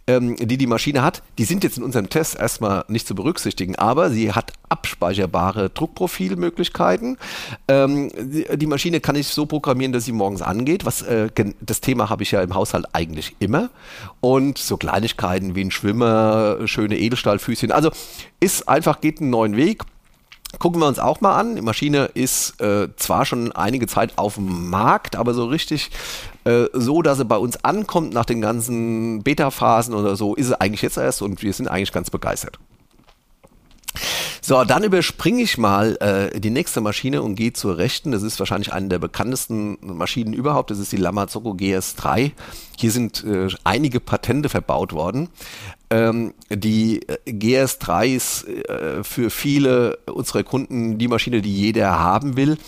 ähm, 0.07 0.37
die 0.37 0.57
die 0.57 0.67
Maschine 0.67 1.03
hat, 1.03 1.23
die 1.39 1.45
sind 1.45 1.65
jetzt 1.65 1.79
in 1.79 1.85
unserem 1.85 2.09
Test 2.09 2.37
erstmal 2.37 2.85
nicht 2.89 3.07
zu 3.07 3.15
berücksichtigen, 3.15 3.77
aber 3.77 4.11
sie 4.11 4.33
hat 4.33 4.53
abspeicherbare 4.69 5.71
Druckprofilmöglichkeiten. 5.71 7.19
Ähm, 7.69 8.11
die, 8.17 8.67
Maschine 8.67 9.01
kann 9.01 9.17
ich 9.17 9.29
so 9.29 9.47
programmieren, 9.47 9.93
dass 9.93 10.05
sie 10.05 10.13
morgens 10.13 10.43
angeht. 10.43 10.85
Was, 10.85 11.03
äh, 11.03 11.29
das 11.61 11.81
Thema 11.81 12.09
habe 12.09 12.23
ich 12.23 12.31
ja 12.31 12.43
im 12.43 12.55
Haushalt 12.55 12.87
eigentlich 12.93 13.37
immer. 13.39 13.71
Und 14.21 14.59
so 14.59 14.77
Kleinigkeiten 14.77 15.55
wie 15.55 15.63
ein 15.63 15.71
Schwimmer, 15.71 16.59
schöne 16.67 16.99
Edelstahlfüßchen. 16.99 17.73
Also 17.73 17.91
ist 18.41 18.69
einfach, 18.69 19.01
geht 19.01 19.21
einen 19.21 19.31
neuen 19.31 19.57
Weg 19.57 19.83
Gucken 20.59 20.81
wir 20.81 20.87
uns 20.87 20.99
auch 20.99 21.21
mal 21.21 21.39
an. 21.39 21.57
Die 21.57 21.63
Maschine 21.63 22.07
ist 22.15 22.61
äh, 22.61 22.89
zwar 22.97 23.27
schon 23.27 23.53
einige 23.53 23.87
Zeit 23.87 24.17
auf 24.17 24.37
dem 24.37 24.71
Markt, 24.71 25.17
aber 25.17 25.35
so 25.35 25.47
richtig 25.47 25.91
äh, 26.45 26.67
so, 26.73 27.03
dass 27.03 27.19
sie 27.19 27.25
bei 27.25 27.37
uns 27.37 27.63
ankommt 27.65 28.15
nach 28.15 28.25
den 28.25 28.41
ganzen 28.41 29.23
Beta-Phasen 29.23 29.95
oder 29.95 30.17
so, 30.17 30.35
ist 30.35 30.47
sie 30.47 30.61
eigentlich 30.61 30.83
jetzt 30.83 30.97
erst 30.97 31.21
und 31.21 31.43
wir 31.43 31.53
sind 31.53 31.69
eigentlich 31.69 31.93
ganz 31.93 32.11
begeistert. 32.11 32.59
So, 34.41 34.63
dann 34.63 34.85
überspringe 34.85 35.43
ich 35.43 35.59
mal 35.59 35.97
äh, 35.97 36.39
die 36.39 36.51
nächste 36.51 36.81
Maschine 36.81 37.21
und 37.23 37.35
gehe 37.35 37.53
zur 37.53 37.79
rechten. 37.79 38.13
Das 38.13 38.23
ist 38.23 38.39
wahrscheinlich 38.39 38.73
eine 38.73 38.87
der 38.87 39.01
bekanntesten 39.01 39.77
Maschinen 39.81 40.33
überhaupt. 40.33 40.71
Das 40.71 40.79
ist 40.79 40.93
die 40.93 40.99
Lamazocco 40.99 41.51
GS3. 41.55 42.31
Hier 42.79 42.91
sind 42.93 43.25
äh, 43.25 43.49
einige 43.65 43.99
Patente 43.99 44.49
verbaut 44.49 44.93
worden. 44.93 45.31
Ähm, 45.91 46.35
die 46.51 47.03
äh, 47.09 47.19
GS3 47.27 48.07
ist 48.07 48.49
äh, 48.49 49.05
für 49.05 49.31
viele 49.31 49.99
unserer 50.07 50.43
Kunden 50.43 50.99
die 50.99 51.09
Maschine, 51.09 51.43
die 51.43 51.55
jeder 51.55 51.99
haben 51.99 52.37
will. 52.37 52.59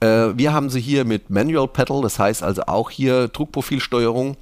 Äh, 0.00 0.30
wir 0.34 0.52
haben 0.52 0.70
sie 0.70 0.80
hier 0.80 1.04
mit 1.04 1.30
Manual 1.30 1.68
Pedal, 1.68 2.02
das 2.02 2.18
heißt 2.18 2.42
also 2.42 2.62
auch 2.62 2.90
hier 2.90 3.28
Druckprofilsteuerung. 3.28 4.36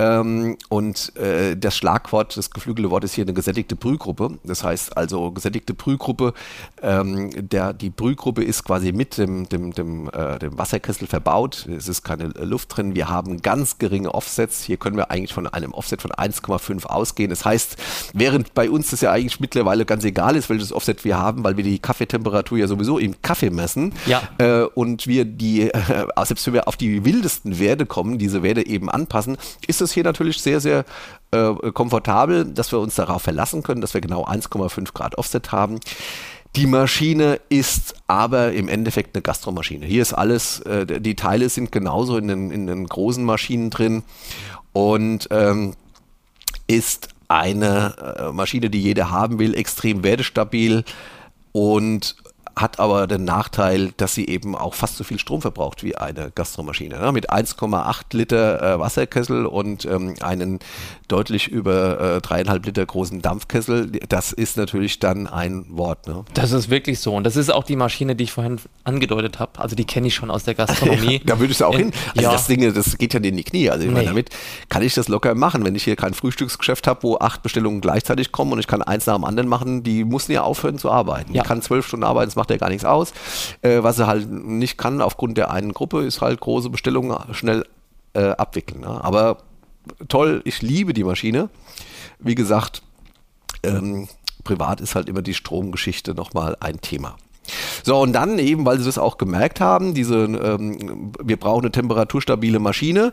Ähm, 0.00 0.56
und 0.70 1.14
äh, 1.16 1.58
das 1.58 1.76
Schlagwort, 1.76 2.34
das 2.34 2.50
geflügelte 2.50 2.90
Wort 2.90 3.04
ist 3.04 3.14
hier 3.14 3.24
eine 3.24 3.34
gesättigte 3.34 3.76
Brühgruppe. 3.76 4.38
Das 4.44 4.64
heißt 4.64 4.96
also 4.96 5.30
gesättigte 5.30 5.74
Brühgruppe. 5.74 6.32
Ähm, 6.82 7.30
der, 7.50 7.74
die 7.74 7.90
Brühgruppe 7.90 8.42
ist 8.42 8.64
quasi 8.64 8.92
mit 8.92 9.18
dem, 9.18 9.46
dem, 9.50 9.74
dem, 9.74 10.08
äh, 10.08 10.38
dem 10.38 10.56
Wasserkessel 10.58 11.06
verbaut. 11.06 11.68
Es 11.68 11.86
ist 11.86 12.02
keine 12.02 12.28
Luft 12.28 12.74
drin. 12.76 12.94
Wir 12.94 13.10
haben 13.10 13.42
ganz 13.42 13.76
geringe 13.76 14.14
Offsets. 14.14 14.64
Hier 14.64 14.78
können 14.78 14.96
wir 14.96 15.10
eigentlich 15.10 15.34
von 15.34 15.46
einem 15.46 15.74
Offset 15.74 16.00
von 16.00 16.12
1,5 16.12 16.86
ausgehen. 16.86 17.28
Das 17.28 17.44
heißt, 17.44 17.76
während 18.14 18.54
bei 18.54 18.70
uns 18.70 18.90
das 18.90 19.02
ja 19.02 19.12
eigentlich 19.12 19.38
mittlerweile 19.38 19.84
ganz 19.84 20.04
egal 20.04 20.34
ist, 20.34 20.48
welches 20.48 20.72
Offset 20.72 21.04
wir 21.04 21.18
haben, 21.18 21.44
weil 21.44 21.58
wir 21.58 21.64
die 21.64 21.78
Kaffeetemperatur 21.78 22.56
ja 22.56 22.66
sowieso 22.66 22.98
im 22.98 23.20
Kaffee 23.20 23.50
messen 23.50 23.92
ja. 24.06 24.22
äh, 24.38 24.62
und 24.62 25.06
wir 25.06 25.26
die, 25.26 25.70
äh, 25.70 26.06
selbst 26.24 26.46
wenn 26.46 26.54
wir 26.54 26.68
auf 26.68 26.78
die 26.78 27.04
wildesten 27.04 27.58
Werte 27.58 27.84
kommen, 27.84 28.16
diese 28.16 28.42
Werte 28.42 28.66
eben 28.66 28.88
anpassen, 28.88 29.36
ist 29.66 29.82
es 29.82 29.89
es 29.90 29.94
hier 29.94 30.04
natürlich 30.04 30.40
sehr, 30.40 30.60
sehr 30.60 30.84
äh, 31.32 31.52
komfortabel, 31.72 32.46
dass 32.46 32.72
wir 32.72 32.78
uns 32.80 32.94
darauf 32.94 33.22
verlassen 33.22 33.62
können, 33.62 33.80
dass 33.80 33.94
wir 33.94 34.00
genau 34.00 34.24
1,5 34.24 34.92
Grad 34.94 35.18
Offset 35.18 35.52
haben. 35.52 35.80
Die 36.56 36.66
Maschine 36.66 37.40
ist 37.48 37.94
aber 38.08 38.52
im 38.52 38.68
Endeffekt 38.68 39.14
eine 39.14 39.22
Gastromaschine. 39.22 39.86
Hier 39.86 40.02
ist 40.02 40.12
alles, 40.12 40.60
äh, 40.60 41.00
die 41.00 41.14
Teile 41.14 41.48
sind 41.48 41.70
genauso 41.70 42.16
in 42.16 42.26
den, 42.26 42.50
in 42.50 42.66
den 42.66 42.86
großen 42.86 43.24
Maschinen 43.24 43.70
drin 43.70 44.02
und 44.72 45.28
ähm, 45.30 45.74
ist 46.66 47.08
eine 47.28 47.94
äh, 48.18 48.32
Maschine, 48.32 48.70
die 48.70 48.80
jeder 48.80 49.10
haben 49.10 49.38
will, 49.38 49.54
extrem 49.54 50.02
wertestabil 50.02 50.84
und 51.52 52.16
hat 52.56 52.78
aber 52.78 53.06
den 53.06 53.24
Nachteil, 53.24 53.92
dass 53.96 54.14
sie 54.14 54.26
eben 54.26 54.54
auch 54.56 54.74
fast 54.74 54.96
so 54.96 55.04
viel 55.04 55.18
Strom 55.18 55.40
verbraucht 55.40 55.82
wie 55.82 55.96
eine 55.96 56.30
Gastromaschine. 56.30 56.98
Ne? 56.98 57.12
Mit 57.12 57.32
1,8 57.32 58.02
Liter 58.12 58.62
äh, 58.62 58.78
Wasserkessel 58.78 59.46
und 59.46 59.84
ähm, 59.84 60.14
einen 60.20 60.58
deutlich 61.08 61.48
über 61.48 62.16
äh, 62.16 62.20
dreieinhalb 62.20 62.64
Liter 62.66 62.84
großen 62.84 63.22
Dampfkessel. 63.22 63.90
Das 64.08 64.32
ist 64.32 64.56
natürlich 64.56 64.98
dann 64.98 65.26
ein 65.26 65.66
Wort. 65.68 66.06
Ne? 66.06 66.24
Das 66.34 66.52
ist 66.52 66.70
wirklich 66.70 67.00
so. 67.00 67.14
Und 67.14 67.24
das 67.24 67.36
ist 67.36 67.50
auch 67.50 67.64
die 67.64 67.76
Maschine, 67.76 68.16
die 68.16 68.24
ich 68.24 68.32
vorhin 68.32 68.60
angedeutet 68.84 69.38
habe. 69.38 69.58
Also 69.58 69.76
die 69.76 69.84
kenne 69.84 70.08
ich 70.08 70.14
schon 70.14 70.30
aus 70.30 70.44
der 70.44 70.54
Gastronomie. 70.54 71.20
da 71.24 71.38
würde 71.38 71.52
ich 71.52 71.62
auch 71.62 71.74
in, 71.74 71.90
hin. 71.90 71.92
Also 72.16 72.22
ja. 72.22 72.32
das 72.32 72.46
Ding, 72.46 72.74
das 72.74 72.98
geht 72.98 73.14
ja 73.14 73.20
in 73.20 73.36
die 73.36 73.44
Knie. 73.44 73.70
Also 73.70 73.84
ich 73.84 73.88
nee. 73.88 73.94
meine, 73.94 74.06
damit 74.06 74.30
kann 74.68 74.82
ich 74.82 74.94
das 74.94 75.08
locker 75.08 75.34
machen. 75.34 75.64
Wenn 75.64 75.74
ich 75.74 75.84
hier 75.84 75.96
kein 75.96 76.14
Frühstücksgeschäft 76.14 76.86
habe, 76.86 77.02
wo 77.02 77.18
acht 77.18 77.42
Bestellungen 77.42 77.80
gleichzeitig 77.80 78.32
kommen 78.32 78.52
und 78.52 78.58
ich 78.58 78.66
kann 78.66 78.82
eins 78.82 79.06
nach 79.06 79.16
dem 79.16 79.24
anderen 79.24 79.48
machen, 79.48 79.82
die 79.82 80.04
müssen 80.04 80.32
ja 80.32 80.42
aufhören 80.42 80.78
zu 80.78 80.90
arbeiten. 80.90 81.34
Ja. 81.34 81.42
Ich 81.42 81.48
kann 81.48 81.62
zwölf 81.62 81.86
Stunden 81.86 82.04
arbeiten, 82.04 82.30
macht 82.40 82.50
ja 82.50 82.56
gar 82.56 82.70
nichts 82.70 82.86
aus. 82.86 83.12
Äh, 83.60 83.82
was 83.82 83.98
er 83.98 84.06
halt 84.06 84.30
nicht 84.30 84.78
kann 84.78 85.02
aufgrund 85.02 85.36
der 85.36 85.50
einen 85.50 85.74
Gruppe, 85.74 86.02
ist 86.04 86.22
halt 86.22 86.40
große 86.40 86.70
Bestellungen 86.70 87.14
schnell 87.32 87.66
äh, 88.14 88.30
abwickeln. 88.30 88.80
Ne? 88.80 89.04
Aber 89.04 89.38
toll, 90.08 90.40
ich 90.44 90.62
liebe 90.62 90.94
die 90.94 91.04
Maschine. 91.04 91.50
Wie 92.18 92.34
gesagt, 92.34 92.82
ähm, 93.62 94.08
privat 94.42 94.80
ist 94.80 94.94
halt 94.94 95.08
immer 95.08 95.22
die 95.22 95.34
Stromgeschichte 95.34 96.14
nochmal 96.14 96.56
ein 96.60 96.80
Thema. 96.80 97.16
So, 97.82 98.00
und 98.00 98.12
dann 98.12 98.38
eben, 98.38 98.64
weil 98.64 98.78
sie 98.78 98.84
das 98.84 98.98
auch 98.98 99.18
gemerkt 99.18 99.60
haben, 99.60 99.92
diese, 99.92 100.24
ähm, 100.24 101.12
wir 101.22 101.36
brauchen 101.36 101.62
eine 101.62 101.72
temperaturstabile 101.72 102.58
Maschine, 102.58 103.12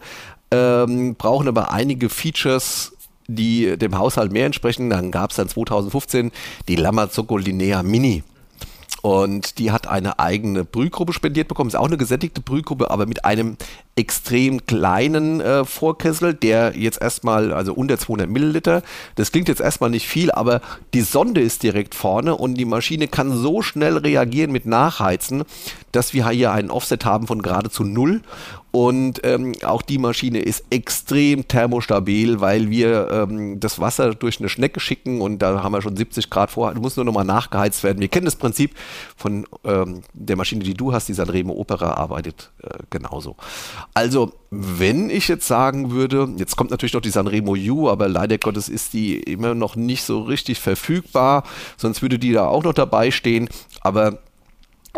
ähm, 0.52 1.16
brauchen 1.16 1.48
aber 1.48 1.72
einige 1.72 2.10
Features, 2.10 2.94
die 3.28 3.78
dem 3.78 3.98
Haushalt 3.98 4.32
mehr 4.32 4.46
entsprechen. 4.46 4.90
Dann 4.90 5.12
gab 5.12 5.32
es 5.32 5.38
dann 5.38 5.50
2015 5.50 6.32
die 6.68 6.76
Lamazocco 6.76 7.38
Linea 7.38 7.84
Mini. 7.84 8.24
Und 9.08 9.58
die 9.58 9.72
hat 9.72 9.88
eine 9.88 10.20
eigene 10.20 10.66
Brühgruppe 10.66 11.14
spendiert 11.14 11.48
bekommen. 11.48 11.70
Ist 11.70 11.78
auch 11.78 11.88
eine 11.88 11.96
gesättigte 11.96 12.42
Brühgruppe, 12.42 12.92
aber 12.92 13.06
mit 13.06 13.24
einem 13.24 13.56
extrem 13.96 14.66
kleinen 14.66 15.40
äh, 15.40 15.64
Vorkessel, 15.64 16.34
der 16.34 16.74
jetzt 16.76 17.02
erstmal, 17.02 17.54
also 17.54 17.74
unter 17.74 17.98
200 17.98 18.30
Milliliter. 18.30 18.84
Das 19.16 19.32
klingt 19.32 19.48
jetzt 19.48 19.62
erstmal 19.62 19.92
nicht 19.92 20.10
viel, 20.10 20.30
aber 20.30 20.60
die 20.94 21.00
Sonde 21.00 21.40
ist 21.40 21.64
direkt 21.64 21.96
vorne 21.96 22.36
und 22.36 22.56
die 22.56 22.66
Maschine 22.66 23.08
kann 23.08 23.32
so 23.32 23.62
schnell 23.62 23.96
reagieren 23.96 24.52
mit 24.52 24.66
Nachheizen, 24.66 25.46
dass 25.94 26.14
wir 26.14 26.28
hier 26.28 26.52
einen 26.52 26.70
Offset 26.70 27.06
haben 27.06 27.28
von 27.28 27.42
geradezu 27.42 27.86
null 27.86 28.24
und 28.78 29.22
ähm, 29.24 29.54
auch 29.64 29.82
die 29.82 29.98
Maschine 29.98 30.38
ist 30.38 30.66
extrem 30.70 31.48
thermostabil, 31.48 32.42
weil 32.42 32.70
wir 32.70 33.10
ähm, 33.10 33.60
das 33.60 33.80
Wasser 33.80 34.14
durch 34.14 34.40
eine 34.40 34.50
Schnecke 34.50 34.80
schicken 34.80 35.20
und 35.20 35.40
da 35.40 35.64
haben 35.64 35.72
wir 35.72 35.82
schon 35.82 35.98
70 35.98 36.30
Grad 36.30 36.52
vor. 36.52 36.72
Du 36.76 36.82
musst 36.82 36.96
nur 36.96 37.04
nochmal 37.04 37.26
nachgeheizt 37.26 37.82
werden. 37.84 38.00
Wir 38.02 38.08
kennen 38.08 38.26
das 38.26 38.36
Prinzip 38.36 38.76
von 39.16 39.48
ähm, 39.64 40.02
der 40.14 40.36
Maschine, 40.36 40.64
die 40.64 40.76
du 40.76 40.94
hast, 40.94 41.08
die 41.08 41.14
Sanremo 41.14 41.56
Opera 41.56 41.94
arbeitet 41.94 42.52
äh, 42.62 42.70
genauso. 42.92 43.36
Also, 43.96 44.34
wenn 44.52 45.10
ich 45.10 45.28
jetzt 45.28 45.48
sagen 45.48 45.90
würde, 45.90 46.30
jetzt 46.38 46.56
kommt 46.56 46.70
natürlich 46.70 46.94
noch 46.94 47.02
die 47.02 47.10
Sanremo 47.10 47.56
U, 47.56 47.90
aber 47.90 48.08
leider 48.08 48.38
Gottes 48.38 48.70
ist 48.70 48.94
die 48.94 49.18
immer 49.18 49.56
noch 49.56 49.76
nicht 49.76 50.04
so 50.04 50.22
richtig 50.22 50.60
verfügbar, 50.60 51.46
sonst 51.78 52.04
würde 52.04 52.20
die 52.20 52.32
da 52.32 52.46
auch 52.46 52.64
noch 52.64 52.74
dabei 52.74 53.10
stehen. 53.10 53.50
Aber 53.82 54.20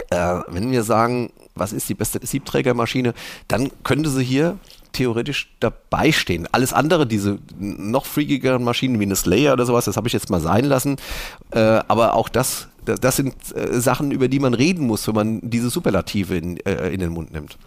äh, 0.09 0.39
wenn 0.49 0.69
wir 0.69 0.83
sagen, 0.83 1.31
was 1.59 1.73
ist 1.73 1.89
die 1.89 1.93
beste 1.93 2.19
Siebträgermaschine, 2.25 3.13
dann 3.47 3.71
könnte 3.83 4.09
sie 4.09 4.23
hier 4.23 4.57
theoretisch 4.91 5.53
dabei 5.59 6.11
stehen. 6.11 6.47
Alles 6.51 6.73
andere, 6.73 7.05
diese 7.05 7.39
noch 7.59 8.05
freakigeren 8.05 8.63
Maschinen 8.63 8.99
wie 8.99 9.03
eine 9.03 9.15
Slayer 9.15 9.53
oder 9.53 9.65
sowas, 9.65 9.85
das 9.85 9.97
habe 9.97 10.07
ich 10.07 10.13
jetzt 10.13 10.29
mal 10.29 10.41
sein 10.41 10.65
lassen. 10.65 10.97
Äh, 11.51 11.59
aber 11.59 12.15
auch 12.15 12.29
das, 12.29 12.67
das, 12.85 12.99
das 12.99 13.15
sind 13.15 13.35
äh, 13.55 13.79
Sachen, 13.79 14.11
über 14.11 14.27
die 14.27 14.39
man 14.39 14.53
reden 14.53 14.87
muss, 14.87 15.07
wenn 15.07 15.15
man 15.15 15.39
diese 15.43 15.69
Superlative 15.69 16.37
in, 16.37 16.57
äh, 16.65 16.89
in 16.89 16.99
den 16.99 17.11
Mund 17.11 17.31
nimmt. 17.31 17.57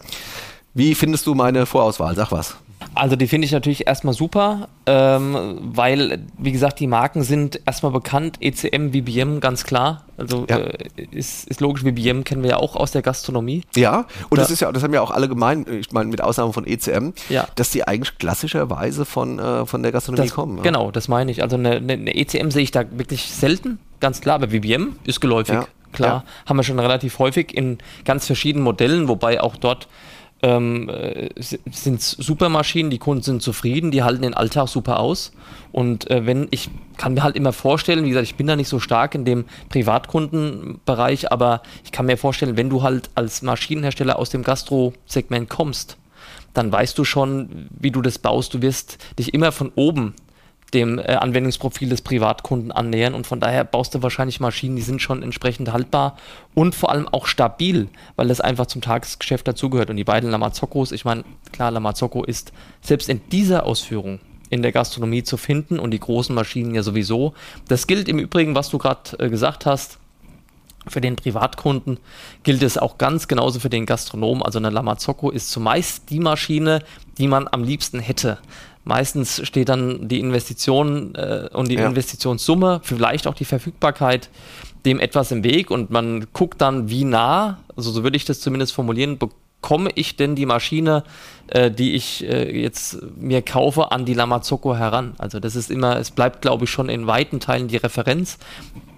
Wie 0.74 0.94
findest 0.94 1.26
du 1.26 1.34
meine 1.34 1.66
Vorauswahl? 1.66 2.16
Sag 2.16 2.32
was. 2.32 2.56
Also 2.94 3.16
die 3.16 3.26
finde 3.26 3.46
ich 3.46 3.52
natürlich 3.52 3.86
erstmal 3.86 4.14
super, 4.14 4.68
ähm, 4.86 5.58
weil, 5.60 6.20
wie 6.38 6.52
gesagt, 6.52 6.80
die 6.80 6.86
Marken 6.86 7.22
sind 7.22 7.60
erstmal 7.66 7.92
bekannt, 7.92 8.38
ECM, 8.40 8.90
VBM, 8.90 9.40
ganz 9.40 9.64
klar. 9.64 10.04
Also 10.16 10.46
ja. 10.48 10.58
äh, 10.58 10.88
ist, 11.10 11.48
ist 11.48 11.60
logisch, 11.60 11.82
VBM 11.82 12.24
kennen 12.24 12.42
wir 12.42 12.50
ja 12.50 12.56
auch 12.56 12.76
aus 12.76 12.92
der 12.92 13.02
Gastronomie. 13.02 13.62
Ja, 13.76 14.06
und 14.30 14.38
da, 14.38 14.42
das 14.42 14.50
ist 14.50 14.60
ja, 14.60 14.70
das 14.72 14.82
haben 14.82 14.94
ja 14.94 15.00
auch 15.00 15.10
alle 15.10 15.28
gemeint, 15.28 15.68
ich 15.68 15.92
meine 15.92 16.10
mit 16.10 16.20
Ausnahme 16.20 16.52
von 16.52 16.66
ECM, 16.66 17.10
ja. 17.28 17.46
dass 17.54 17.70
die 17.70 17.86
eigentlich 17.86 18.18
klassischerweise 18.18 19.04
von, 19.04 19.38
äh, 19.38 19.66
von 19.66 19.82
der 19.82 19.92
Gastronomie 19.92 20.28
das, 20.28 20.34
kommen. 20.34 20.58
Ja. 20.58 20.62
Genau, 20.62 20.90
das 20.90 21.08
meine 21.08 21.30
ich. 21.30 21.42
Also 21.42 21.56
eine, 21.56 21.76
eine, 21.76 22.14
ECM 22.14 22.50
sehe 22.50 22.62
ich 22.62 22.70
da 22.70 22.84
wirklich 22.90 23.30
selten, 23.30 23.78
ganz 24.00 24.20
klar, 24.20 24.36
aber 24.36 24.48
VBM 24.48 24.96
ist 25.04 25.20
geläufig. 25.20 25.58
Klar, 25.92 26.24
haben 26.46 26.56
wir 26.56 26.62
schon 26.62 26.78
relativ 26.78 27.18
häufig 27.18 27.54
in 27.54 27.78
ganz 28.06 28.26
verschiedenen 28.26 28.64
Modellen, 28.64 29.08
wobei 29.08 29.40
auch 29.42 29.56
dort 29.56 29.88
ähm, 30.42 30.88
äh, 30.88 31.30
sind 31.40 32.02
super 32.02 32.48
Maschinen, 32.48 32.90
die 32.90 32.98
Kunden 32.98 33.22
sind 33.22 33.42
zufrieden, 33.42 33.90
die 33.90 34.02
halten 34.02 34.22
den 34.22 34.34
Alltag 34.34 34.68
super 34.68 34.98
aus. 35.00 35.32
Und 35.70 36.10
äh, 36.10 36.26
wenn 36.26 36.48
ich 36.50 36.70
kann 36.96 37.14
mir 37.14 37.22
halt 37.22 37.36
immer 37.36 37.52
vorstellen, 37.52 38.04
wie 38.04 38.10
gesagt, 38.10 38.26
ich 38.26 38.36
bin 38.36 38.46
da 38.46 38.56
nicht 38.56 38.68
so 38.68 38.78
stark 38.78 39.14
in 39.14 39.24
dem 39.24 39.44
Privatkundenbereich, 39.70 41.32
aber 41.32 41.62
ich 41.84 41.92
kann 41.92 42.06
mir 42.06 42.16
vorstellen, 42.16 42.56
wenn 42.56 42.70
du 42.70 42.82
halt 42.82 43.10
als 43.14 43.42
Maschinenhersteller 43.42 44.18
aus 44.18 44.30
dem 44.30 44.42
Gastro-Segment 44.42 45.48
kommst, 45.48 45.96
dann 46.54 46.70
weißt 46.70 46.98
du 46.98 47.04
schon, 47.04 47.68
wie 47.70 47.90
du 47.90 48.02
das 48.02 48.18
baust. 48.18 48.54
Du 48.54 48.62
wirst 48.62 48.98
dich 49.18 49.32
immer 49.32 49.52
von 49.52 49.72
oben 49.74 50.14
dem 50.74 50.98
äh, 50.98 51.02
Anwendungsprofil 51.02 51.88
des 51.88 52.02
Privatkunden 52.02 52.72
annähern 52.72 53.14
und 53.14 53.26
von 53.26 53.40
daher 53.40 53.64
baust 53.64 53.94
du 53.94 54.02
wahrscheinlich 54.02 54.40
Maschinen, 54.40 54.76
die 54.76 54.82
sind 54.82 55.02
schon 55.02 55.22
entsprechend 55.22 55.72
haltbar 55.72 56.16
und 56.54 56.74
vor 56.74 56.90
allem 56.90 57.08
auch 57.08 57.26
stabil, 57.26 57.88
weil 58.16 58.28
das 58.28 58.40
einfach 58.40 58.66
zum 58.66 58.80
Tagesgeschäft 58.80 59.46
dazugehört. 59.46 59.90
Und 59.90 59.96
die 59.96 60.04
beiden 60.04 60.30
Lamazoccos, 60.30 60.92
ich 60.92 61.04
meine, 61.04 61.24
klar, 61.52 61.70
Lamazocco 61.70 62.24
ist 62.24 62.52
selbst 62.80 63.08
in 63.08 63.20
dieser 63.30 63.66
Ausführung 63.66 64.20
in 64.50 64.62
der 64.62 64.72
Gastronomie 64.72 65.22
zu 65.22 65.38
finden 65.38 65.78
und 65.78 65.92
die 65.92 66.00
großen 66.00 66.34
Maschinen 66.34 66.74
ja 66.74 66.82
sowieso. 66.82 67.32
Das 67.68 67.86
gilt 67.86 68.08
im 68.08 68.18
Übrigen, 68.18 68.54
was 68.54 68.68
du 68.68 68.78
gerade 68.78 69.18
äh, 69.18 69.30
gesagt 69.30 69.64
hast, 69.64 69.98
für 70.88 71.00
den 71.00 71.16
Privatkunden 71.16 71.98
gilt 72.42 72.62
es 72.62 72.76
auch 72.76 72.98
ganz 72.98 73.28
genauso 73.28 73.60
für 73.60 73.70
den 73.70 73.86
Gastronomen. 73.86 74.42
Also 74.42 74.58
eine 74.58 74.70
Lamazocco 74.70 75.30
ist 75.30 75.50
zumeist 75.50 76.10
die 76.10 76.18
Maschine, 76.18 76.82
die 77.18 77.28
man 77.28 77.46
am 77.48 77.62
liebsten 77.62 78.00
hätte. 78.00 78.38
Meistens 78.84 79.40
steht 79.46 79.68
dann 79.68 80.08
die 80.08 80.18
Investition 80.18 81.14
äh, 81.14 81.48
und 81.52 81.68
die 81.68 81.76
ja. 81.76 81.86
Investitionssumme, 81.86 82.80
vielleicht 82.82 83.26
auch 83.26 83.34
die 83.34 83.44
Verfügbarkeit 83.44 84.28
dem 84.84 84.98
etwas 84.98 85.30
im 85.30 85.44
Weg 85.44 85.70
und 85.70 85.90
man 85.90 86.26
guckt 86.32 86.60
dann, 86.60 86.90
wie 86.90 87.04
nah, 87.04 87.60
also 87.76 87.92
so 87.92 88.02
würde 88.02 88.16
ich 88.16 88.24
das 88.24 88.40
zumindest 88.40 88.72
formulieren, 88.72 89.18
bekomme 89.62 89.90
ich 89.94 90.16
denn 90.16 90.34
die 90.34 90.46
Maschine, 90.46 91.04
äh, 91.46 91.70
die 91.70 91.94
ich 91.94 92.24
äh, 92.24 92.60
jetzt 92.60 92.98
mir 93.16 93.42
kaufe, 93.42 93.92
an 93.92 94.04
die 94.04 94.14
Lamazocco 94.14 94.74
heran? 94.74 95.14
Also 95.18 95.38
das 95.38 95.54
ist 95.54 95.70
immer, 95.70 95.98
es 95.98 96.10
bleibt 96.10 96.42
glaube 96.42 96.64
ich 96.64 96.70
schon 96.70 96.88
in 96.88 97.06
weiten 97.06 97.38
Teilen 97.38 97.68
die 97.68 97.76
Referenz. 97.76 98.38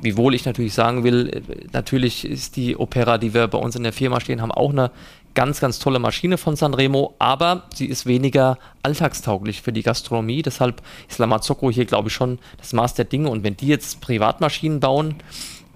Wiewohl 0.01 0.35
ich 0.35 0.47
natürlich 0.47 0.73
sagen 0.73 1.05
will, 1.05 1.29
äh, 1.29 1.67
natürlich 1.73 2.25
ist 2.25 2.57
die 2.57 2.79
Opera, 2.79 3.19
die 3.19 3.35
wir 3.35 3.47
bei 3.49 3.59
uns 3.59 3.77
in 3.77 3.83
der 3.83 3.93
Firma 3.93 4.21
stehen 4.21 4.41
haben, 4.41 4.53
auch 4.53 4.71
eine 4.71 4.91
ganz, 5.35 5.61
ganz 5.61 5.79
tolle 5.79 5.99
Maschine 5.99 6.39
von 6.39 6.57
Sanremo, 6.57 7.15
aber 7.19 7.65
sie 7.75 7.87
ist 7.87 8.07
weniger 8.07 8.59
alltagstauglich 8.83 9.63
für 9.63 9.73
die 9.73 9.83
Gastronomie. 9.83 10.43
Deshalb 10.43 10.83
ist 11.09 11.19
Lamazocco 11.19 11.71
hier, 11.71 11.85
glaube 11.85 12.09
ich, 12.09 12.15
schon 12.15 12.39
das 12.59 12.73
Maß 12.73 12.95
der 12.95 13.05
Dinge. 13.05 13.29
Und 13.29 13.43
wenn 13.43 13.57
die 13.57 13.69
jetzt 13.69 14.01
Privatmaschinen 14.01 14.81
bauen, 14.81 15.17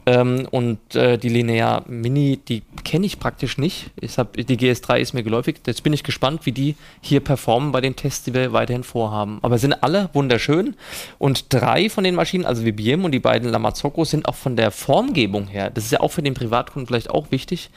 ähm, 0.08 0.48
und 0.50 0.94
äh, 0.94 1.18
die 1.18 1.28
Linear 1.28 1.84
Mini, 1.86 2.38
die 2.38 2.62
kenne 2.82 3.04
ich 3.04 3.20
praktisch 3.20 3.58
nicht. 3.58 3.90
Ich 4.00 4.16
hab, 4.16 4.32
die 4.32 4.56
GS3 4.56 5.00
ist 5.00 5.12
mir 5.12 5.22
geläufig. 5.22 5.56
Jetzt 5.66 5.82
bin 5.82 5.92
ich 5.92 6.02
gespannt, 6.02 6.46
wie 6.46 6.52
die 6.52 6.76
hier 7.02 7.20
performen 7.20 7.72
bei 7.72 7.82
den 7.82 7.94
Tests, 7.94 8.24
die 8.24 8.32
wir 8.32 8.54
weiterhin 8.54 8.84
vorhaben. 8.84 9.38
Aber 9.42 9.58
sind 9.58 9.82
alle 9.82 10.08
wunderschön. 10.14 10.76
Und 11.18 11.52
drei 11.52 11.90
von 11.90 12.04
den 12.04 12.14
Maschinen, 12.14 12.46
also 12.46 12.62
VBM 12.62 13.04
und 13.04 13.12
die 13.12 13.18
beiden 13.18 13.50
Lamazocco, 13.50 14.06
sind 14.06 14.26
auch 14.26 14.34
von 14.34 14.56
der 14.56 14.70
Formgebung 14.70 15.46
her, 15.46 15.68
das 15.68 15.84
ist 15.84 15.90
ja 15.90 16.00
auch 16.00 16.12
für 16.12 16.22
den 16.22 16.32
Privatkunden 16.32 16.86
vielleicht 16.86 17.10
auch 17.10 17.30
wichtig, 17.30 17.68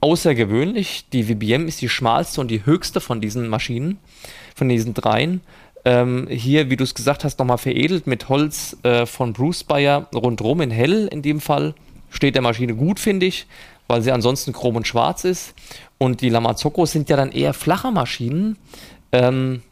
außergewöhnlich. 0.00 1.06
Die 1.12 1.24
VBM 1.24 1.68
ist 1.68 1.80
die 1.80 1.88
schmalste 1.88 2.40
und 2.40 2.50
die 2.50 2.66
höchste 2.66 3.00
von 3.00 3.20
diesen 3.20 3.48
Maschinen, 3.48 3.98
von 4.54 4.68
diesen 4.68 4.94
dreien. 4.94 5.40
Ähm, 5.84 6.26
hier, 6.28 6.68
wie 6.68 6.76
du 6.76 6.84
es 6.84 6.94
gesagt 6.94 7.24
hast, 7.24 7.38
nochmal 7.38 7.58
veredelt 7.58 8.06
mit 8.06 8.28
Holz 8.28 8.76
äh, 8.82 9.06
von 9.06 9.32
Bruce 9.32 9.64
Bayer 9.64 10.08
rundherum 10.14 10.60
in 10.60 10.70
hell 10.70 11.08
in 11.12 11.22
dem 11.22 11.40
Fall. 11.40 11.74
Steht 12.10 12.34
der 12.34 12.42
Maschine 12.42 12.74
gut, 12.74 12.98
finde 12.98 13.26
ich, 13.26 13.46
weil 13.86 14.02
sie 14.02 14.10
ansonsten 14.10 14.52
chrom 14.52 14.76
und 14.76 14.86
schwarz 14.86 15.24
ist. 15.24 15.54
Und 15.98 16.20
die 16.20 16.28
Lamazocco 16.28 16.86
sind 16.86 17.08
ja 17.08 17.16
dann 17.16 17.30
eher 17.30 17.54
flache 17.54 17.92
Maschinen. 17.92 18.56
Ähm, 19.12 19.62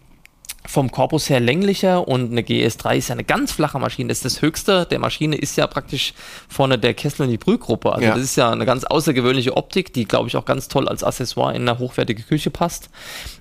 vom 0.66 0.90
Korpus 0.90 1.29
her 1.29 1.40
länglicher 1.40 2.09
und 2.09 2.33
eine 2.33 2.40
GS3 2.40 2.96
ist 2.96 3.09
ja 3.09 3.12
eine 3.12 3.24
ganz 3.24 3.53
flache 3.53 3.79
Maschine. 3.79 4.09
Das 4.09 4.18
ist 4.18 4.24
das 4.24 4.42
höchste 4.42 4.87
der 4.87 4.98
Maschine, 4.98 5.37
ist 5.37 5.57
ja 5.57 5.66
praktisch 5.66 6.14
vorne 6.48 6.79
der 6.79 6.94
Kessel 6.94 7.24
in 7.24 7.31
die 7.31 7.38
Brühgruppe. 7.38 7.92
Also 7.92 8.07
ja. 8.07 8.14
das 8.14 8.22
ist 8.22 8.37
ja 8.37 8.50
eine 8.50 8.64
ganz 8.64 8.85
außergewöhnliche 8.85 9.57
Optik, 9.57 9.92
die 9.92 10.07
glaube 10.07 10.29
ich 10.29 10.37
auch 10.37 10.46
ganz 10.46 10.68
toll 10.68 10.88
als 10.88 11.05
Accessoire 11.05 11.55
in 11.55 11.68
eine 11.68 11.79
hochwertige 11.79 12.22
Küche 12.22 12.50
passt. 12.50 12.88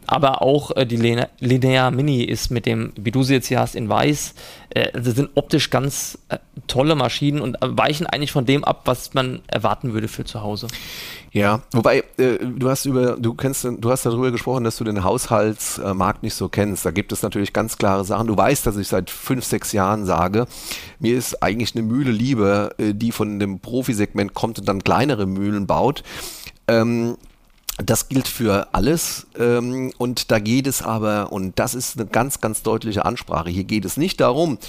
Aber 0.05 0.41
auch 0.41 0.75
äh, 0.75 0.85
die 0.85 0.97
Linear 1.39 1.91
Mini 1.91 2.23
ist 2.23 2.51
mit 2.51 2.65
dem, 2.65 2.91
wie 2.97 3.11
du 3.11 3.23
sie 3.23 3.35
jetzt 3.35 3.47
hier 3.47 3.59
hast, 3.59 3.75
in 3.75 3.87
weiß, 3.87 4.35
äh, 4.71 4.91
das 4.91 5.15
sind 5.15 5.29
optisch 5.35 5.69
ganz 5.69 6.19
äh, 6.27 6.39
tolle 6.67 6.95
Maschinen 6.95 7.39
und 7.39 7.57
weichen 7.61 8.05
eigentlich 8.05 8.33
von 8.33 8.45
dem 8.45 8.65
ab, 8.65 8.81
was 8.85 9.13
man 9.13 9.41
erwarten 9.47 9.93
würde 9.93 10.09
für 10.09 10.25
zu 10.25 10.41
Hause. 10.41 10.67
Ja, 11.33 11.63
wobei 11.71 12.03
äh, 12.17 12.37
du 12.45 12.69
hast 12.69 12.85
über, 12.85 13.17
du 13.17 13.33
kennst, 13.33 13.63
du 13.63 13.89
hast 13.89 14.05
darüber 14.05 14.29
gesprochen, 14.29 14.63
dass 14.63 14.77
du 14.77 14.83
den 14.83 15.03
Haushaltsmarkt 15.03 16.21
nicht 16.21 16.35
so 16.35 16.47
kennst. 16.47 16.85
Da 16.85 16.91
gibt 16.91 17.11
es 17.11 17.23
natürlich 17.23 17.53
ganz 17.53 17.79
klare 17.79 18.05
Sachen. 18.05 18.27
Du 18.27 18.37
weißt, 18.37 18.67
dass 18.67 18.77
ich 18.77 18.87
seit 18.87 19.09
fünf, 19.09 19.43
sechs 19.43 19.71
Jahren 19.71 20.05
sage, 20.05 20.45
mir 20.99 21.17
ist 21.17 21.41
eigentlich 21.41 21.75
eine 21.75 21.83
Mühle 21.83 22.11
lieber, 22.11 22.79
äh, 22.79 22.93
die 22.93 23.11
von 23.11 23.39
dem 23.39 23.59
Profisegment 23.59 24.35
kommt 24.35 24.59
und 24.59 24.67
dann 24.67 24.83
kleinere 24.83 25.25
Mühlen 25.25 25.65
baut. 25.65 26.03
Ähm, 26.67 27.17
das 27.77 28.07
gilt 28.07 28.27
für 28.27 28.67
alles 28.73 29.25
ähm, 29.39 29.91
und 29.97 30.29
da 30.29 30.37
geht 30.37 30.67
es 30.67 30.83
aber, 30.83 31.31
und 31.31 31.57
das 31.57 31.73
ist 31.73 31.99
eine 31.99 32.07
ganz, 32.07 32.39
ganz 32.39 32.61
deutliche 32.61 33.03
Ansprache, 33.03 33.49
hier 33.49 33.63
geht 33.63 33.85
es 33.85 33.97
nicht 33.97 34.21
darum, 34.21 34.59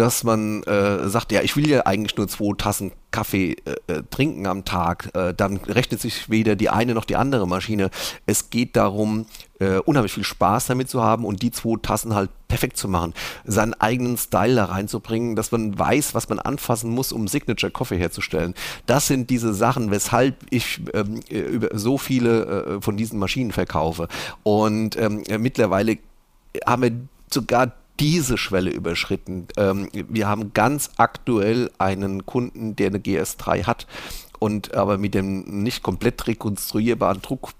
dass 0.00 0.24
man 0.24 0.62
äh, 0.62 1.10
sagt, 1.10 1.30
ja, 1.30 1.42
ich 1.42 1.56
will 1.56 1.68
ja 1.68 1.84
eigentlich 1.84 2.16
nur 2.16 2.26
zwei 2.26 2.54
Tassen 2.56 2.92
Kaffee 3.10 3.56
äh, 3.66 3.92
äh, 3.92 4.02
trinken 4.08 4.46
am 4.46 4.64
Tag, 4.64 5.10
äh, 5.14 5.34
dann 5.34 5.58
rechnet 5.58 6.00
sich 6.00 6.30
weder 6.30 6.56
die 6.56 6.70
eine 6.70 6.94
noch 6.94 7.04
die 7.04 7.16
andere 7.16 7.46
Maschine. 7.46 7.90
Es 8.24 8.48
geht 8.48 8.76
darum, 8.76 9.26
äh, 9.58 9.76
unheimlich 9.76 10.14
viel 10.14 10.24
Spaß 10.24 10.68
damit 10.68 10.88
zu 10.88 11.02
haben 11.02 11.26
und 11.26 11.42
die 11.42 11.50
zwei 11.50 11.76
Tassen 11.82 12.14
halt 12.14 12.30
perfekt 12.48 12.78
zu 12.78 12.88
machen, 12.88 13.12
seinen 13.44 13.74
eigenen 13.74 14.16
Style 14.16 14.54
da 14.54 14.64
reinzubringen, 14.64 15.36
dass 15.36 15.52
man 15.52 15.78
weiß, 15.78 16.14
was 16.14 16.30
man 16.30 16.38
anfassen 16.38 16.90
muss, 16.90 17.12
um 17.12 17.28
Signature 17.28 17.70
Coffee 17.70 17.98
herzustellen. 17.98 18.54
Das 18.86 19.06
sind 19.06 19.28
diese 19.28 19.52
Sachen, 19.52 19.90
weshalb 19.90 20.34
ich 20.48 20.80
ähm, 20.94 21.20
über 21.28 21.76
so 21.78 21.98
viele 21.98 22.44
äh, 22.46 22.80
von 22.80 22.96
diesen 22.96 23.18
Maschinen 23.18 23.52
verkaufe. 23.52 24.08
Und 24.44 24.96
ähm, 24.96 25.24
mittlerweile 25.40 25.98
haben 26.66 26.82
wir 26.82 26.92
sogar 27.30 27.72
diese 28.00 28.38
Schwelle 28.38 28.70
überschritten. 28.70 29.46
Ähm, 29.56 29.88
wir 29.92 30.26
haben 30.26 30.52
ganz 30.54 30.90
aktuell 30.96 31.70
einen 31.78 32.26
Kunden, 32.26 32.74
der 32.74 32.88
eine 32.88 32.98
GS3 32.98 33.64
hat 33.64 33.86
und 34.38 34.74
aber 34.74 34.98
mit 34.98 35.14
dem 35.14 35.62
nicht 35.62 35.82
komplett 35.82 36.26
rekonstruierbaren 36.26 37.22
Druck 37.22 37.52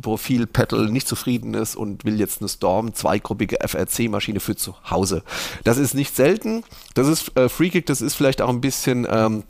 Profil 0.00 0.46
Petal 0.46 0.86
nicht 0.88 1.06
zufrieden 1.06 1.52
ist 1.52 1.76
und 1.76 2.06
will 2.06 2.18
jetzt 2.18 2.40
eine 2.40 2.48
Storm 2.48 2.94
zweigruppige 2.94 3.58
FRC-Maschine 3.60 4.40
für 4.40 4.56
zu 4.56 4.74
Hause. 4.88 5.22
Das 5.64 5.76
ist 5.76 5.94
nicht 5.94 6.16
selten. 6.16 6.64
Das 6.94 7.08
ist 7.08 7.36
äh, 7.36 7.50
Freakick, 7.50 7.84
das 7.84 8.00
ist 8.00 8.14
vielleicht 8.14 8.40
auch 8.40 8.48
ein 8.48 8.62
bisschen 8.62 9.06
ähm, 9.10 9.42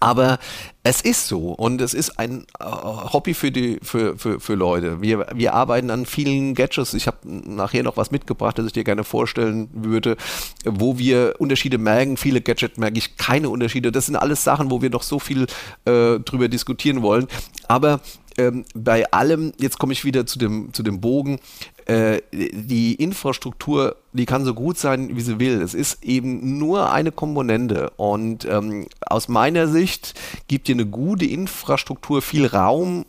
aber 0.00 0.38
es 0.82 1.00
ist 1.00 1.28
so 1.28 1.52
und 1.52 1.80
es 1.80 1.94
ist 1.94 2.18
ein 2.18 2.46
äh, 2.60 2.64
Hobby 2.64 3.34
für 3.34 3.50
die 3.50 3.78
für, 3.82 4.18
für, 4.18 4.40
für 4.40 4.54
Leute. 4.54 5.00
Wir, 5.00 5.26
wir 5.34 5.54
arbeiten 5.54 5.90
an 5.90 6.06
vielen 6.06 6.54
Gadgets. 6.54 6.94
Ich 6.94 7.06
habe 7.06 7.18
nachher 7.22 7.82
noch 7.82 7.96
was 7.96 8.10
mitgebracht, 8.10 8.58
das 8.58 8.66
ich 8.66 8.72
dir 8.72 8.84
gerne 8.84 9.04
vorstellen 9.04 9.68
würde, 9.72 10.16
wo 10.64 10.98
wir 10.98 11.34
Unterschiede 11.38 11.78
merken. 11.78 12.16
Viele 12.16 12.40
Gadgets 12.40 12.78
merke 12.78 12.98
ich 12.98 13.16
keine 13.16 13.48
Unterschiede. 13.50 13.92
Das 13.92 14.06
sind 14.06 14.16
alles 14.16 14.44
Sachen, 14.44 14.70
wo 14.70 14.82
wir 14.82 14.90
noch 14.90 15.02
so 15.02 15.18
viel 15.18 15.46
äh, 15.84 16.18
drüber 16.20 16.48
diskutieren 16.48 17.02
wollen. 17.02 17.26
Aber 17.68 18.00
ähm, 18.38 18.64
bei 18.74 19.10
allem, 19.12 19.52
jetzt 19.58 19.78
komme 19.78 19.92
ich 19.92 20.04
wieder 20.04 20.26
zu 20.26 20.38
dem, 20.38 20.72
zu 20.72 20.82
dem 20.82 21.00
Bogen, 21.00 21.40
äh, 21.86 22.20
die 22.32 22.94
Infrastruktur, 22.94 23.96
die 24.12 24.26
kann 24.26 24.44
so 24.44 24.54
gut 24.54 24.76
sein, 24.76 25.16
wie 25.16 25.20
sie 25.20 25.38
will. 25.38 25.62
Es 25.62 25.72
ist 25.72 26.02
eben 26.04 26.58
nur 26.58 26.90
eine 26.90 27.12
Komponente. 27.12 27.90
Und 27.96 28.44
ähm, 28.44 28.86
aus 29.00 29.28
meiner 29.28 29.68
Sicht 29.68 30.14
gibt 30.48 30.68
dir 30.68 30.74
eine 30.74 30.86
gute 30.86 31.26
Infrastruktur 31.26 32.22
viel 32.22 32.46
Raum, 32.46 33.06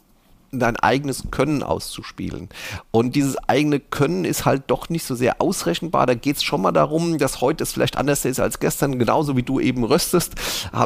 dein 0.51 0.77
eigenes 0.77 1.25
Können 1.31 1.63
auszuspielen. 1.63 2.49
Und 2.91 3.15
dieses 3.15 3.37
eigene 3.47 3.79
Können 3.79 4.25
ist 4.25 4.45
halt 4.45 4.63
doch 4.67 4.89
nicht 4.89 5.05
so 5.05 5.15
sehr 5.15 5.41
ausrechenbar. 5.41 6.05
Da 6.05 6.13
geht 6.13 6.37
es 6.37 6.43
schon 6.43 6.61
mal 6.61 6.71
darum, 6.71 7.17
dass 7.17 7.41
heute 7.41 7.63
es 7.63 7.73
vielleicht 7.73 7.97
anders 7.97 8.25
ist 8.25 8.39
als 8.39 8.59
gestern, 8.59 8.99
genauso 8.99 9.35
wie 9.35 9.43
du 9.43 9.59
eben 9.59 9.83
röstest. 9.83 10.35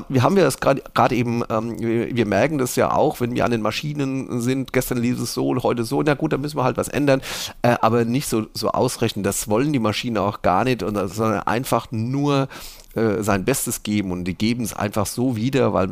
Wir 0.10 0.24
haben 0.24 0.38
ja 0.38 0.44
das 0.44 0.60
gerade 0.60 1.16
eben, 1.16 1.44
ähm, 1.50 1.80
wir, 1.80 2.26
merken 2.26 2.58
das 2.58 2.76
ja 2.76 2.94
auch, 2.94 3.20
wenn 3.20 3.36
wir 3.36 3.46
an 3.46 3.52
den 3.52 3.62
Maschinen 3.62 4.42
sind, 4.42 4.74
gestern 4.74 5.00
lief 5.00 5.20
es 5.20 5.34
so, 5.34 5.56
heute 5.64 5.84
so, 5.84 6.02
na 6.02 6.14
gut, 6.14 6.34
da 6.34 6.38
müssen 6.38 6.58
wir 6.58 6.64
halt 6.64 6.78
was 6.78 6.88
ändern, 6.88 7.22
äh, 7.62 7.76
aber 7.82 8.06
nicht 8.06 8.28
so, 8.28 8.46
so 8.54 8.70
ausrechnen. 8.72 9.24
Das 9.24 9.48
wollen 9.50 9.74
die 9.74 9.80
Maschinen 9.80 10.18
auch 10.18 10.42
gar 10.42 10.64
nicht, 10.64 10.82
sondern 10.82 11.42
einfach 11.44 11.88
nur 11.92 12.48
äh, 12.96 13.24
sein 13.24 13.46
Bestes 13.46 13.84
geben 13.84 14.12
und 14.12 14.26
die 14.26 14.34
geben 14.34 14.64
es 14.64 14.74
einfach 14.74 15.06
so 15.06 15.36
wieder, 15.36 15.74
weil 15.74 15.90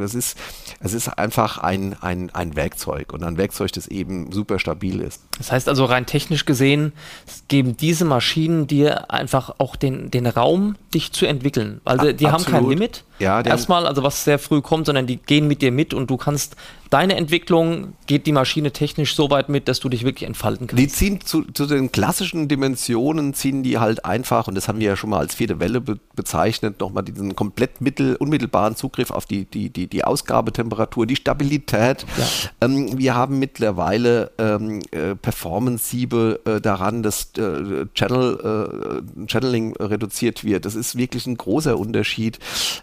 es 0.00 0.14
ist, 0.14 0.36
es 0.80 0.92
ist 0.92 1.08
einfach 1.08 1.58
ein, 1.58 1.96
ein, 2.00 2.30
ein 2.30 2.56
Werkzeug 2.56 3.12
und 3.12 3.22
ein 3.22 3.36
Werkzeug, 3.36 3.72
das 3.72 3.86
eben 3.86 4.32
super 4.32 4.58
stabil 4.58 5.00
ist. 5.00 5.22
Das 5.38 5.52
heißt 5.52 5.68
also 5.68 5.84
rein 5.84 6.06
technisch 6.06 6.44
gesehen 6.44 6.92
geben 7.48 7.76
diese 7.76 8.04
Maschinen 8.04 8.66
dir 8.66 9.10
einfach 9.10 9.54
auch 9.58 9.76
den, 9.76 10.10
den 10.10 10.26
Raum, 10.26 10.76
dich 10.92 11.12
zu 11.12 11.26
entwickeln. 11.26 11.80
Also 11.84 12.12
die 12.12 12.26
Absolut. 12.26 12.32
haben 12.32 12.52
kein 12.52 12.70
Limit. 12.70 13.04
Ja, 13.22 13.40
Erstmal, 13.40 13.86
also 13.86 14.02
was 14.02 14.24
sehr 14.24 14.40
früh 14.40 14.60
kommt, 14.60 14.86
sondern 14.86 15.06
die 15.06 15.16
gehen 15.16 15.46
mit 15.46 15.62
dir 15.62 15.70
mit 15.70 15.94
und 15.94 16.10
du 16.10 16.16
kannst 16.16 16.56
deine 16.90 17.16
Entwicklung, 17.16 17.94
geht 18.06 18.26
die 18.26 18.32
Maschine 18.32 18.70
technisch 18.70 19.14
so 19.14 19.30
weit 19.30 19.48
mit, 19.48 19.66
dass 19.66 19.80
du 19.80 19.88
dich 19.88 20.04
wirklich 20.04 20.26
entfalten 20.28 20.66
kannst. 20.66 20.82
Die 20.82 20.88
ziehen 20.88 21.20
zu, 21.22 21.42
zu 21.44 21.64
den 21.64 21.90
klassischen 21.90 22.48
Dimensionen, 22.48 23.32
ziehen 23.32 23.62
die 23.62 23.78
halt 23.78 24.04
einfach, 24.04 24.46
und 24.46 24.56
das 24.56 24.68
haben 24.68 24.78
wir 24.78 24.88
ja 24.88 24.96
schon 24.96 25.08
mal 25.10 25.20
als 25.20 25.36
vierte 25.36 25.58
Welle 25.60 25.80
be 25.80 25.98
bezeichnet, 26.14 26.80
nochmal 26.80 27.04
diesen 27.04 27.34
komplett 27.34 27.80
mittel, 27.80 28.16
unmittelbaren 28.16 28.76
Zugriff 28.76 29.10
auf 29.10 29.24
die, 29.24 29.46
die, 29.46 29.70
die, 29.70 29.86
die 29.86 30.04
Ausgabetemperatur, 30.04 31.06
die 31.06 31.16
Stabilität. 31.16 32.04
Ja. 32.18 32.26
Ähm, 32.60 32.98
wir 32.98 33.14
haben 33.14 33.38
mittlerweile 33.38 34.30
ähm, 34.36 34.80
äh, 34.90 35.14
Performance-Siebe 35.14 36.40
äh, 36.44 36.60
daran, 36.60 37.02
dass 37.02 37.30
äh, 37.38 37.86
Channel, 37.94 39.02
äh, 39.16 39.26
Channeling 39.26 39.74
reduziert 39.76 40.44
wird. 40.44 40.66
Das 40.66 40.74
ist 40.74 40.96
wirklich 40.96 41.26
ein 41.26 41.38
großer 41.38 41.78
Unterschied. 41.78 42.38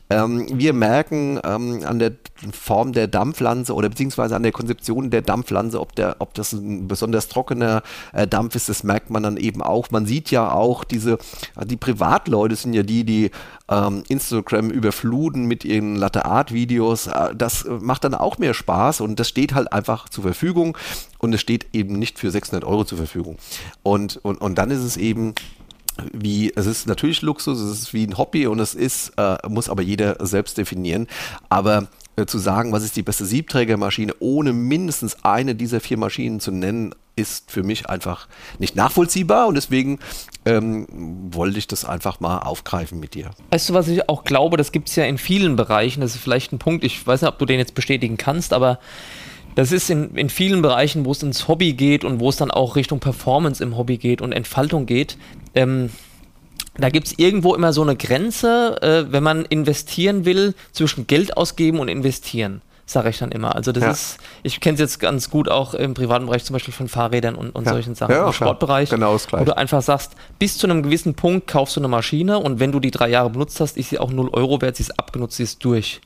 Ähm, 0.09 0.28
ähm, 0.29 0.47
wir 0.51 0.73
merken 0.73 1.39
ähm, 1.43 1.81
an 1.85 1.99
der 1.99 2.13
Form 2.51 2.93
der 2.93 3.07
Dampflanze 3.07 3.73
oder 3.73 3.89
beziehungsweise 3.89 4.35
an 4.35 4.43
der 4.43 4.51
Konzeption 4.51 5.09
der 5.09 5.21
Dampflanze, 5.21 5.79
ob, 5.79 5.95
der, 5.95 6.17
ob 6.19 6.33
das 6.33 6.53
ein 6.53 6.87
besonders 6.87 7.27
trockener 7.27 7.83
äh, 8.13 8.27
Dampf 8.27 8.55
ist, 8.55 8.69
das 8.69 8.83
merkt 8.83 9.09
man 9.09 9.23
dann 9.23 9.37
eben 9.37 9.61
auch. 9.61 9.91
Man 9.91 10.05
sieht 10.05 10.31
ja 10.31 10.51
auch 10.51 10.83
diese, 10.83 11.17
die 11.65 11.77
Privatleute 11.77 12.55
sind 12.55 12.73
ja 12.73 12.83
die, 12.83 13.03
die 13.03 13.31
ähm, 13.69 14.03
Instagram 14.07 14.69
überfluten 14.69 15.45
mit 15.45 15.65
ihren 15.65 15.95
Latte 15.95 16.25
Art 16.25 16.53
Videos. 16.53 17.07
Äh, 17.07 17.35
das 17.35 17.65
macht 17.67 18.03
dann 18.03 18.13
auch 18.13 18.37
mehr 18.37 18.53
Spaß 18.53 19.01
und 19.01 19.19
das 19.19 19.29
steht 19.29 19.53
halt 19.53 19.73
einfach 19.73 20.09
zur 20.09 20.23
Verfügung 20.23 20.77
und 21.17 21.33
es 21.33 21.41
steht 21.41 21.67
eben 21.73 21.99
nicht 21.99 22.19
für 22.19 22.31
600 22.31 22.63
Euro 22.63 22.85
zur 22.85 22.97
Verfügung. 22.97 23.37
Und, 23.83 24.17
und, 24.17 24.39
und 24.39 24.57
dann 24.57 24.71
ist 24.71 24.83
es 24.83 24.97
eben 24.97 25.33
wie, 26.11 26.51
es 26.55 26.65
ist 26.65 26.87
natürlich 26.87 27.21
Luxus, 27.21 27.59
es 27.59 27.79
ist 27.79 27.93
wie 27.93 28.05
ein 28.05 28.17
Hobby 28.17 28.47
und 28.47 28.59
es 28.59 28.75
ist, 28.75 29.13
äh, 29.17 29.37
muss 29.47 29.69
aber 29.69 29.81
jeder 29.81 30.17
selbst 30.25 30.57
definieren. 30.57 31.07
Aber 31.49 31.87
äh, 32.15 32.25
zu 32.25 32.37
sagen, 32.37 32.71
was 32.71 32.83
ist 32.83 32.95
die 32.95 33.03
beste 33.03 33.25
Siebträgermaschine, 33.25 34.13
ohne 34.19 34.53
mindestens 34.53 35.23
eine 35.23 35.55
dieser 35.55 35.79
vier 35.79 35.97
Maschinen 35.97 36.39
zu 36.39 36.51
nennen, 36.51 36.93
ist 37.15 37.51
für 37.51 37.63
mich 37.63 37.89
einfach 37.89 38.27
nicht 38.59 38.75
nachvollziehbar 38.75 39.47
und 39.47 39.55
deswegen 39.55 39.99
ähm, 40.45 40.87
wollte 41.31 41.59
ich 41.59 41.67
das 41.67 41.85
einfach 41.85 42.19
mal 42.19 42.39
aufgreifen 42.39 42.99
mit 42.99 43.13
dir. 43.13 43.31
Weißt 43.51 43.69
du, 43.69 43.73
was 43.73 43.87
ich 43.89 44.07
auch 44.07 44.23
glaube, 44.23 44.57
das 44.57 44.71
gibt 44.71 44.89
es 44.89 44.95
ja 44.95 45.03
in 45.03 45.17
vielen 45.17 45.55
Bereichen, 45.55 46.01
das 46.01 46.15
ist 46.15 46.21
vielleicht 46.21 46.53
ein 46.53 46.59
Punkt, 46.59 46.83
ich 46.83 47.05
weiß 47.05 47.21
nicht, 47.21 47.29
ob 47.29 47.37
du 47.37 47.45
den 47.45 47.59
jetzt 47.59 47.75
bestätigen 47.75 48.17
kannst, 48.17 48.53
aber 48.53 48.79
das 49.55 49.71
ist 49.71 49.89
in, 49.89 50.15
in 50.15 50.29
vielen 50.29 50.61
Bereichen, 50.61 51.05
wo 51.05 51.11
es 51.11 51.21
ins 51.21 51.47
Hobby 51.47 51.73
geht 51.73 52.05
und 52.05 52.19
wo 52.19 52.29
es 52.29 52.37
dann 52.37 52.51
auch 52.51 52.75
Richtung 52.75 52.99
Performance 52.99 53.61
im 53.61 53.77
Hobby 53.77 53.97
geht 53.97 54.21
und 54.21 54.31
Entfaltung 54.31 54.85
geht, 54.85 55.17
ähm, 55.55 55.89
da 56.77 56.89
gibt 56.89 57.07
es 57.07 57.19
irgendwo 57.19 57.55
immer 57.55 57.73
so 57.73 57.81
eine 57.81 57.95
Grenze, 57.95 58.81
äh, 58.81 59.11
wenn 59.11 59.23
man 59.23 59.45
investieren 59.45 60.25
will, 60.25 60.53
zwischen 60.71 61.07
Geld 61.07 61.35
ausgeben 61.35 61.79
und 61.79 61.87
investieren 61.87 62.61
sage 62.89 63.09
ich 63.09 63.19
dann 63.19 63.31
immer. 63.31 63.55
Also 63.55 63.71
das 63.71 63.83
ja. 63.83 63.91
ist, 63.91 64.17
ich 64.43 64.59
kenne 64.59 64.73
es 64.73 64.79
jetzt 64.79 64.99
ganz 64.99 65.29
gut 65.29 65.49
auch 65.49 65.73
im 65.73 65.93
privaten 65.93 66.25
Bereich, 66.25 66.43
zum 66.43 66.55
Beispiel 66.55 66.73
von 66.73 66.87
Fahrrädern 66.87 67.35
und, 67.35 67.51
und 67.51 67.65
ja. 67.65 67.73
solchen 67.73 67.95
Sachen. 67.95 68.15
Ja, 68.15 68.27
Im 68.27 68.33
Sportbereich, 68.33 68.89
genau 68.89 69.13
das 69.13 69.31
wo 69.31 69.43
du 69.43 69.55
einfach 69.55 69.81
sagst, 69.81 70.13
bis 70.39 70.57
zu 70.57 70.67
einem 70.67 70.83
gewissen 70.83 71.13
Punkt 71.13 71.47
kaufst 71.47 71.75
du 71.75 71.81
eine 71.81 71.87
Maschine 71.87 72.39
und 72.39 72.59
wenn 72.59 72.71
du 72.71 72.79
die 72.79 72.91
drei 72.91 73.09
Jahre 73.09 73.29
benutzt 73.29 73.59
hast, 73.59 73.77
ist 73.77 73.89
sie 73.89 73.99
auch 73.99 74.11
0 74.11 74.29
Euro 74.29 74.61
wert, 74.61 74.77
sie 74.77 74.83
ist 74.83 74.99
abgenutzt, 74.99 75.37
sie 75.37 75.43
ist 75.43 75.63
durch. 75.63 76.01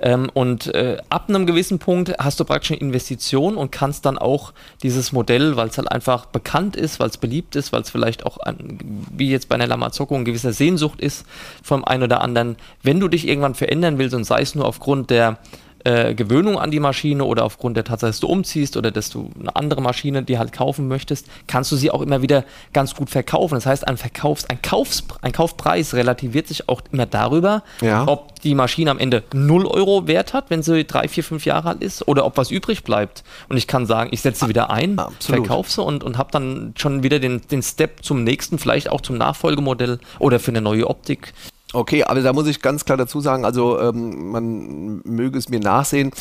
Ähm, 0.00 0.30
und 0.34 0.74
äh, 0.74 0.98
ab 1.08 1.26
einem 1.28 1.46
gewissen 1.46 1.78
Punkt 1.78 2.12
hast 2.18 2.40
du 2.40 2.44
praktisch 2.44 2.72
eine 2.72 2.80
Investition 2.80 3.56
und 3.56 3.70
kannst 3.70 4.04
dann 4.04 4.18
auch 4.18 4.52
dieses 4.82 5.12
Modell, 5.12 5.56
weil 5.56 5.68
es 5.68 5.78
halt 5.78 5.90
einfach 5.90 6.26
bekannt 6.26 6.76
ist, 6.76 6.98
weil 6.98 7.08
es 7.08 7.16
beliebt 7.16 7.56
ist, 7.56 7.72
weil 7.72 7.82
es 7.82 7.90
vielleicht 7.90 8.26
auch, 8.26 8.38
an, 8.38 8.78
wie 9.10 9.30
jetzt 9.30 9.48
bei 9.48 9.54
einer 9.54 9.66
Lamazocco, 9.66 10.14
eine 10.14 10.24
gewisse 10.24 10.52
Sehnsucht 10.52 11.00
ist 11.00 11.24
vom 11.62 11.84
einen 11.84 12.02
oder 12.02 12.20
anderen, 12.20 12.56
wenn 12.82 13.00
du 13.00 13.08
dich 13.08 13.28
irgendwann 13.28 13.54
verändern 13.54 13.98
willst 13.98 14.14
und 14.14 14.24
sei 14.24 14.42
es 14.42 14.54
nur 14.54 14.66
aufgrund 14.66 15.10
der 15.10 15.38
äh, 15.84 16.14
Gewöhnung 16.14 16.58
an 16.58 16.70
die 16.70 16.80
Maschine 16.80 17.24
oder 17.24 17.44
aufgrund 17.44 17.76
der 17.76 17.84
Tatsache, 17.84 18.10
dass 18.10 18.20
du 18.20 18.26
umziehst 18.26 18.76
oder 18.76 18.90
dass 18.90 19.10
du 19.10 19.30
eine 19.38 19.54
andere 19.56 19.82
Maschine 19.82 20.22
die 20.22 20.38
halt 20.38 20.52
kaufen 20.52 20.88
möchtest, 20.88 21.26
kannst 21.46 21.72
du 21.72 21.76
sie 21.76 21.90
auch 21.90 22.02
immer 22.02 22.22
wieder 22.22 22.44
ganz 22.72 22.94
gut 22.94 23.10
verkaufen. 23.10 23.54
Das 23.54 23.66
heißt, 23.66 23.86
ein, 23.88 23.96
Verkaufs-, 23.96 24.48
ein, 24.48 24.60
Kaufs-, 24.62 25.04
ein 25.22 25.32
Kaufpreis 25.32 25.94
relativiert 25.94 26.46
sich 26.48 26.68
auch 26.68 26.82
immer 26.92 27.06
darüber, 27.06 27.62
ja. 27.80 28.06
ob 28.06 28.40
die 28.42 28.54
Maschine 28.54 28.90
am 28.90 28.98
Ende 28.98 29.22
0 29.32 29.66
Euro 29.66 30.06
Wert 30.06 30.34
hat, 30.34 30.50
wenn 30.50 30.62
sie 30.62 30.84
drei, 30.84 31.08
vier, 31.08 31.24
fünf 31.24 31.44
Jahre 31.44 31.70
alt 31.70 31.82
ist 31.82 32.06
oder 32.08 32.24
ob 32.24 32.36
was 32.36 32.50
übrig 32.50 32.84
bleibt. 32.84 33.24
Und 33.48 33.56
ich 33.56 33.66
kann 33.66 33.86
sagen, 33.86 34.10
ich 34.12 34.20
setze 34.20 34.44
sie 34.44 34.48
wieder 34.48 34.70
ein, 34.70 35.00
verkaufe 35.20 35.70
sie 35.70 35.82
und, 35.82 36.04
und 36.04 36.18
habe 36.18 36.30
dann 36.32 36.74
schon 36.76 37.02
wieder 37.02 37.18
den, 37.18 37.40
den 37.50 37.62
Step 37.62 38.04
zum 38.04 38.24
nächsten, 38.24 38.58
vielleicht 38.58 38.90
auch 38.90 39.00
zum 39.00 39.16
Nachfolgemodell 39.18 39.98
oder 40.18 40.38
für 40.38 40.50
eine 40.50 40.60
neue 40.60 40.88
Optik 40.88 41.32
Okay, 41.72 42.04
aber 42.04 42.20
da 42.20 42.32
muss 42.32 42.46
ich 42.46 42.60
ganz 42.60 42.84
klar 42.84 42.98
dazu 42.98 43.20
sagen, 43.20 43.44
also 43.44 43.80
ähm, 43.80 44.30
man 44.30 45.00
möge 45.04 45.38
es 45.38 45.48
mir 45.48 45.60
nachsehen, 45.60 46.12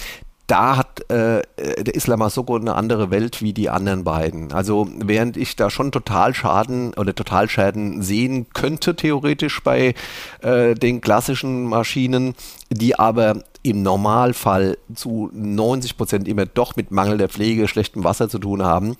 da 0.51 0.75
hat 0.75 1.09
äh, 1.09 1.41
der 1.57 1.95
Islam 1.95 2.27
Soko 2.29 2.57
eine 2.57 2.75
andere 2.75 3.09
Welt 3.09 3.41
wie 3.41 3.53
die 3.53 3.69
anderen 3.69 4.03
beiden. 4.03 4.51
Also 4.51 4.89
während 4.97 5.37
ich 5.37 5.55
da 5.55 5.69
schon 5.69 5.93
Totalschaden 5.93 6.93
oder 6.95 7.15
Totalschäden 7.15 8.01
sehen 8.01 8.47
könnte, 8.53 8.97
theoretisch 8.97 9.63
bei 9.63 9.95
äh, 10.41 10.75
den 10.75 10.99
klassischen 10.99 11.63
Maschinen, 11.63 12.35
die 12.69 12.99
aber 12.99 13.43
im 13.63 13.81
Normalfall 13.81 14.77
zu 14.93 15.29
90 15.33 15.95
Prozent 15.95 16.27
immer 16.27 16.45
doch 16.45 16.75
mit 16.75 16.91
mangelnder 16.91 17.29
Pflege, 17.29 17.69
schlechtem 17.69 18.03
Wasser 18.03 18.27
zu 18.27 18.39
tun 18.39 18.61
haben, 18.61 18.97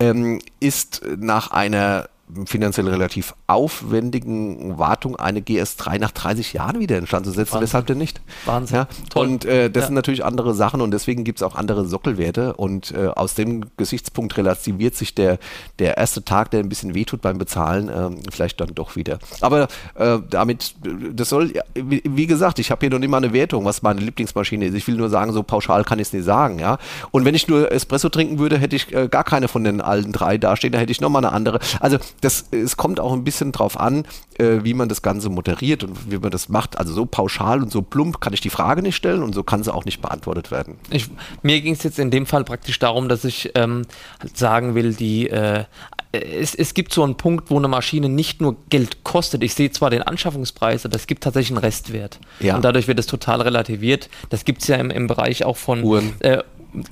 ähm, 0.00 0.40
ist 0.58 1.00
nach 1.16 1.50
einer 1.50 2.10
finanziell 2.46 2.88
relativ 2.88 3.34
aufwendigen 3.46 4.78
Wartung 4.78 5.16
eine 5.16 5.40
GS3 5.40 5.98
nach 5.98 6.10
30 6.10 6.52
Jahren 6.52 6.80
wieder 6.80 6.98
instand 6.98 7.26
zu 7.26 7.32
setzen. 7.32 7.54
Wahnsinn. 7.54 7.62
Weshalb 7.62 7.86
denn 7.86 7.98
nicht? 7.98 8.20
Wahnsinn. 8.44 8.76
Ja? 8.76 8.88
Toll. 9.08 9.26
Und 9.26 9.44
äh, 9.44 9.70
das 9.70 9.82
ja. 9.82 9.86
sind 9.86 9.94
natürlich 9.94 10.24
andere 10.24 10.54
Sachen 10.54 10.80
und 10.80 10.90
deswegen 10.90 11.24
gibt 11.24 11.40
es 11.40 11.42
auch 11.42 11.54
andere 11.54 11.86
Sockelwerte 11.86 12.54
und 12.54 12.92
äh, 12.92 13.08
aus 13.08 13.34
dem 13.34 13.64
Gesichtspunkt 13.76 14.36
relativiert 14.36 14.94
sich 14.94 15.14
der, 15.14 15.38
der 15.78 15.96
erste 15.96 16.24
Tag, 16.24 16.50
der 16.50 16.60
ein 16.60 16.68
bisschen 16.68 16.94
wehtut 16.94 17.20
beim 17.20 17.38
Bezahlen, 17.38 17.88
äh, 17.88 18.10
vielleicht 18.30 18.60
dann 18.60 18.74
doch 18.74 18.96
wieder. 18.96 19.18
Aber 19.40 19.68
äh, 19.94 20.18
damit, 20.28 20.74
das 21.12 21.28
soll, 21.28 21.52
wie, 21.74 22.02
wie 22.04 22.26
gesagt, 22.26 22.58
ich 22.58 22.70
habe 22.70 22.80
hier 22.80 22.90
noch 22.90 22.98
nicht 22.98 23.10
mal 23.10 23.18
eine 23.18 23.32
Wertung, 23.32 23.64
was 23.64 23.82
meine 23.82 24.00
Lieblingsmaschine 24.00 24.66
ist. 24.66 24.74
Ich 24.74 24.86
will 24.86 24.96
nur 24.96 25.08
sagen, 25.08 25.32
so 25.32 25.42
pauschal 25.42 25.84
kann 25.84 25.98
ich 25.98 26.08
es 26.08 26.12
nicht 26.12 26.24
sagen. 26.24 26.58
Ja? 26.58 26.78
Und 27.10 27.24
wenn 27.24 27.34
ich 27.34 27.48
nur 27.48 27.70
Espresso 27.72 28.08
trinken 28.08 28.38
würde, 28.38 28.58
hätte 28.58 28.76
ich 28.76 28.92
äh, 28.94 29.08
gar 29.08 29.24
keine 29.24 29.48
von 29.48 29.64
den 29.64 29.80
alten 29.80 30.12
drei 30.12 30.38
dastehen, 30.38 30.72
da 30.72 30.78
hätte 30.78 30.92
ich 30.92 31.00
nochmal 31.00 31.24
eine 31.24 31.34
andere. 31.34 31.60
Also 31.80 31.98
das, 32.20 32.46
es 32.50 32.76
kommt 32.76 33.00
auch 33.00 33.12
ein 33.12 33.24
bisschen 33.24 33.52
drauf 33.52 33.78
an, 33.78 34.04
äh, 34.38 34.58
wie 34.62 34.74
man 34.74 34.88
das 34.88 35.02
Ganze 35.02 35.28
moderiert 35.30 35.84
und 35.84 36.10
wie 36.10 36.18
man 36.18 36.30
das 36.30 36.48
macht. 36.48 36.78
Also 36.78 36.92
so 36.92 37.06
pauschal 37.06 37.62
und 37.62 37.72
so 37.72 37.82
plump 37.82 38.20
kann 38.20 38.32
ich 38.32 38.40
die 38.40 38.50
Frage 38.50 38.82
nicht 38.82 38.96
stellen 38.96 39.22
und 39.22 39.34
so 39.34 39.42
kann 39.42 39.62
sie 39.62 39.72
auch 39.72 39.84
nicht 39.84 40.00
beantwortet 40.02 40.50
werden. 40.50 40.78
Ich, 40.90 41.08
mir 41.42 41.60
ging 41.60 41.74
es 41.74 41.82
jetzt 41.82 41.98
in 41.98 42.10
dem 42.10 42.26
Fall 42.26 42.44
praktisch 42.44 42.78
darum, 42.78 43.08
dass 43.08 43.24
ich 43.24 43.52
ähm, 43.54 43.82
halt 44.20 44.36
sagen 44.36 44.74
will, 44.74 44.94
die 44.94 45.28
äh, 45.28 45.64
es, 46.12 46.54
es, 46.54 46.74
gibt 46.74 46.92
so 46.92 47.04
einen 47.04 47.16
Punkt, 47.16 47.50
wo 47.50 47.56
eine 47.56 47.68
Maschine 47.68 48.08
nicht 48.08 48.40
nur 48.40 48.56
Geld 48.68 49.04
kostet. 49.04 49.44
Ich 49.44 49.54
sehe 49.54 49.70
zwar 49.70 49.90
den 49.90 50.02
Anschaffungspreis, 50.02 50.84
aber 50.84 50.96
es 50.96 51.06
gibt 51.06 51.22
tatsächlich 51.22 51.52
einen 51.52 51.64
Restwert. 51.64 52.18
Ja. 52.40 52.56
Und 52.56 52.64
dadurch 52.64 52.88
wird 52.88 52.98
es 52.98 53.06
total 53.06 53.42
relativiert. 53.42 54.10
Das 54.28 54.44
gibt 54.44 54.62
es 54.62 54.68
ja 54.68 54.76
im, 54.76 54.90
im 54.90 55.06
Bereich 55.06 55.44
auch 55.44 55.56
von 55.56 55.84
Uhren. 55.84 56.20
Äh, 56.20 56.42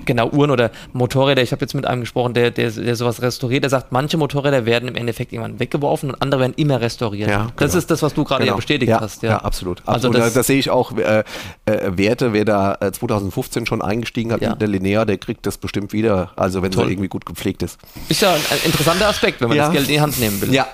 genau, 0.04 0.30
Uhren 0.30 0.50
oder 0.50 0.70
Motorräder. 0.92 1.42
Ich 1.42 1.52
habe 1.52 1.60
jetzt 1.62 1.74
mit 1.74 1.86
einem 1.86 2.02
gesprochen, 2.02 2.34
der, 2.34 2.50
der, 2.50 2.70
der 2.70 2.96
sowas 2.96 3.22
restauriert. 3.22 3.64
Der 3.64 3.70
sagt, 3.70 3.92
manche 3.92 4.16
Motorräder 4.16 4.66
werden 4.66 4.88
im 4.88 4.96
Endeffekt 4.96 5.32
irgendwann 5.32 5.60
weggeworfen 5.60 6.10
und 6.10 6.22
andere 6.22 6.40
werden 6.40 6.54
immer 6.56 6.80
restauriert. 6.80 7.28
Ja, 7.28 7.48
das 7.56 7.72
genau. 7.72 7.78
ist 7.78 7.90
das, 7.90 8.02
was 8.02 8.14
du 8.14 8.24
gerade 8.24 8.44
genau. 8.44 8.54
ja 8.54 8.56
bestätigt 8.56 8.90
ja, 8.90 9.00
hast. 9.00 9.22
Ja, 9.22 9.30
ja 9.30 9.38
absolut. 9.38 9.82
Also 9.86 10.10
Das, 10.10 10.32
das, 10.32 10.46
sehe 10.46 10.58
ich 10.58 10.70
auch. 10.70 10.96
Äh, 10.96 11.24
äh, 11.64 11.96
Werte, 11.96 12.32
wer 12.32 12.44
da 12.44 12.78
2015 12.80 13.62
äh, 13.62 13.66
schon 13.66 13.82
eingestiegen 13.82 14.32
hat, 14.32 14.40
der 14.40 14.68
Linear, 14.68 15.06
der 15.06 15.18
kriegt 15.18 15.46
das 15.46 15.58
bestimmt 15.58 15.92
wieder. 15.92 16.32
Also 16.36 16.62
wenn 16.62 16.72
er 16.72 16.88
irgendwie 16.88 17.08
gut 17.08 17.26
gepflegt 17.26 17.62
ist. 17.62 17.78
Ist 18.08 18.22
ja 18.22 18.32
ein, 18.32 18.40
ein 18.50 18.58
interessanter 18.64 19.08
Aspekt, 19.08 19.40
wenn 19.40 19.48
man 19.48 19.58
das 19.58 19.72
Geld 19.72 19.88
in 19.88 19.94
die 19.94 20.00
Hand 20.00 20.18
nehmen 20.18 20.40
will. 20.40 20.52
Ja. 20.52 20.66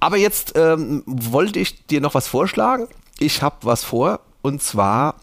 Aber 0.00 0.16
jetzt 0.16 0.54
ähm, 0.56 1.04
wollte 1.06 1.60
ich 1.60 1.86
dir 1.86 2.00
noch 2.00 2.14
was 2.14 2.26
vorschlagen. 2.26 2.88
Ich 3.18 3.40
habe 3.40 3.56
was 3.62 3.84
vor 3.84 4.20
und 4.42 4.60
zwar 4.60 5.14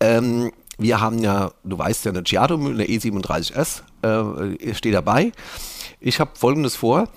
ähm, 0.00 0.52
wir 0.82 1.00
haben 1.00 1.18
ja, 1.18 1.52
du 1.64 1.78
weißt 1.78 2.04
ja, 2.04 2.10
eine 2.10 2.22
Giato, 2.22 2.54
eine 2.54 2.84
E37S 2.84 3.82
äh, 4.02 4.74
steht 4.74 4.94
dabei. 4.94 5.32
Ich 6.00 6.20
habe 6.20 6.32
folgendes 6.34 6.76
vor. 6.76 7.08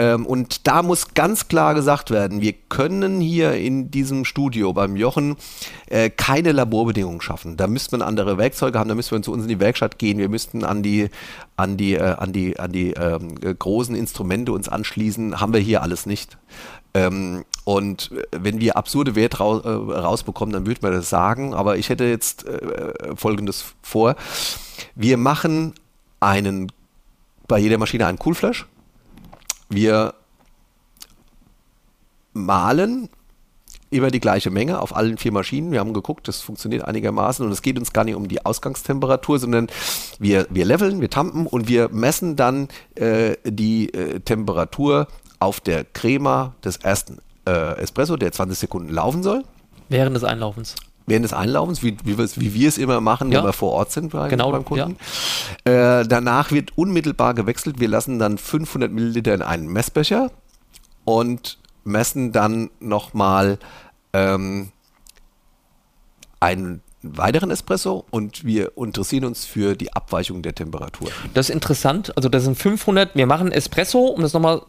Ähm, 0.00 0.26
und 0.26 0.68
da 0.68 0.82
muss 0.82 1.14
ganz 1.14 1.48
klar 1.48 1.74
gesagt 1.74 2.12
werden, 2.12 2.40
wir 2.40 2.52
können 2.52 3.20
hier 3.20 3.54
in 3.54 3.90
diesem 3.90 4.24
Studio 4.24 4.72
beim 4.72 4.94
Jochen 4.94 5.36
äh, 5.88 6.08
keine 6.08 6.52
Laborbedingungen 6.52 7.20
schaffen. 7.20 7.56
Da 7.56 7.66
müsste 7.66 7.98
man 7.98 8.06
andere 8.06 8.38
Werkzeuge 8.38 8.78
haben, 8.78 8.88
da 8.88 8.94
müssten 8.94 9.16
wir 9.16 9.22
zu 9.22 9.32
uns 9.32 9.42
in 9.42 9.48
die 9.48 9.58
Werkstatt 9.58 9.98
gehen, 9.98 10.18
wir 10.18 10.28
müssten 10.28 10.62
an 10.62 10.84
die, 10.84 11.08
an 11.56 11.76
die, 11.76 11.94
äh, 11.94 12.14
an 12.14 12.32
die, 12.32 12.60
an 12.60 12.70
die 12.70 12.92
ähm, 12.92 13.34
großen 13.58 13.96
Instrumente 13.96 14.52
uns 14.52 14.68
anschließen, 14.68 15.40
haben 15.40 15.52
wir 15.52 15.60
hier 15.60 15.82
alles 15.82 16.06
nicht. 16.06 16.38
Ähm, 16.98 17.44
und 17.64 18.10
wenn 18.32 18.60
wir 18.60 18.76
absurde 18.76 19.14
Werte 19.14 19.38
raus, 19.38 19.64
äh, 19.64 19.68
rausbekommen, 19.68 20.52
dann 20.52 20.66
würde 20.66 20.80
man 20.82 20.92
das 20.92 21.10
sagen. 21.10 21.54
Aber 21.54 21.76
ich 21.76 21.88
hätte 21.90 22.04
jetzt 22.04 22.46
äh, 22.46 23.14
Folgendes 23.14 23.74
vor. 23.82 24.16
Wir 24.94 25.16
machen 25.16 25.74
einen, 26.20 26.72
bei 27.46 27.58
jeder 27.58 27.78
Maschine 27.78 28.06
einen 28.06 28.18
Coolflash. 28.18 28.66
Wir 29.68 30.14
malen 32.32 33.10
immer 33.90 34.10
die 34.10 34.20
gleiche 34.20 34.50
Menge 34.50 34.80
auf 34.80 34.94
allen 34.94 35.18
vier 35.18 35.32
Maschinen. 35.32 35.72
Wir 35.72 35.80
haben 35.80 35.92
geguckt, 35.92 36.28
das 36.28 36.40
funktioniert 36.40 36.84
einigermaßen 36.84 37.44
und 37.44 37.52
es 37.52 37.62
geht 37.62 37.78
uns 37.78 37.92
gar 37.92 38.04
nicht 38.04 38.14
um 38.14 38.28
die 38.28 38.44
Ausgangstemperatur, 38.44 39.38
sondern 39.38 39.68
wir, 40.18 40.46
wir 40.50 40.64
leveln, 40.64 41.00
wir 41.00 41.10
tampen 41.10 41.46
und 41.46 41.68
wir 41.68 41.88
messen 41.90 42.36
dann 42.36 42.68
äh, 42.96 43.36
die 43.44 43.92
äh, 43.94 44.20
Temperatur 44.20 45.08
auf 45.38 45.60
der 45.60 45.84
Crema 45.84 46.54
des 46.64 46.76
ersten 46.76 47.18
äh, 47.46 47.76
Espresso, 47.78 48.16
der 48.16 48.32
20 48.32 48.58
Sekunden 48.58 48.92
laufen 48.92 49.22
soll. 49.22 49.44
Während 49.88 50.16
des 50.16 50.24
Einlaufens. 50.24 50.74
Während 51.06 51.24
des 51.24 51.32
Einlaufens, 51.32 51.82
wie, 51.82 51.96
wie, 52.04 52.18
wie 52.18 52.54
wir 52.54 52.68
es 52.68 52.76
immer 52.76 53.00
machen, 53.00 53.32
ja. 53.32 53.38
wenn 53.38 53.46
wir 53.46 53.52
vor 53.54 53.72
Ort 53.72 53.92
sind 53.92 54.12
bei, 54.12 54.28
genau, 54.28 54.50
beim 54.50 54.64
Kunden. 54.64 54.98
Ja. 55.66 56.00
Äh, 56.00 56.06
danach 56.06 56.50
wird 56.50 56.76
unmittelbar 56.76 57.32
gewechselt. 57.32 57.80
Wir 57.80 57.88
lassen 57.88 58.18
dann 58.18 58.36
500 58.36 58.92
Milliliter 58.92 59.32
in 59.32 59.40
einen 59.40 59.68
Messbecher 59.68 60.30
und 61.04 61.58
messen 61.84 62.32
dann 62.32 62.70
nochmal 62.80 63.58
ähm, 64.12 64.70
einen 66.40 66.82
weiteren 67.02 67.50
Espresso 67.50 68.04
und 68.10 68.44
wir 68.44 68.72
interessieren 68.76 69.24
uns 69.24 69.44
für 69.44 69.76
die 69.76 69.92
Abweichung 69.92 70.42
der 70.42 70.54
Temperatur. 70.54 71.08
Das 71.34 71.48
ist 71.48 71.54
interessant. 71.54 72.16
Also 72.16 72.28
das 72.28 72.44
sind 72.44 72.56
500, 72.56 73.14
wir 73.14 73.26
machen 73.26 73.52
Espresso, 73.52 74.06
um 74.06 74.22
das 74.22 74.32
nochmal, 74.32 74.62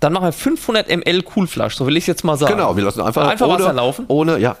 dann 0.00 0.12
machen 0.12 0.24
wir 0.24 0.32
500 0.32 0.88
ml 0.88 1.22
Coolflasch, 1.22 1.76
so 1.76 1.86
will 1.86 1.96
ich 1.96 2.04
es 2.04 2.08
jetzt 2.08 2.24
mal 2.24 2.36
sagen. 2.36 2.56
Genau, 2.56 2.76
wir 2.76 2.84
lassen 2.84 3.00
einfach, 3.00 3.26
einfach 3.26 3.46
ohne, 3.46 3.58
Wasser 3.58 3.72
laufen. 3.72 4.04
Ohne, 4.08 4.38
ja. 4.38 4.56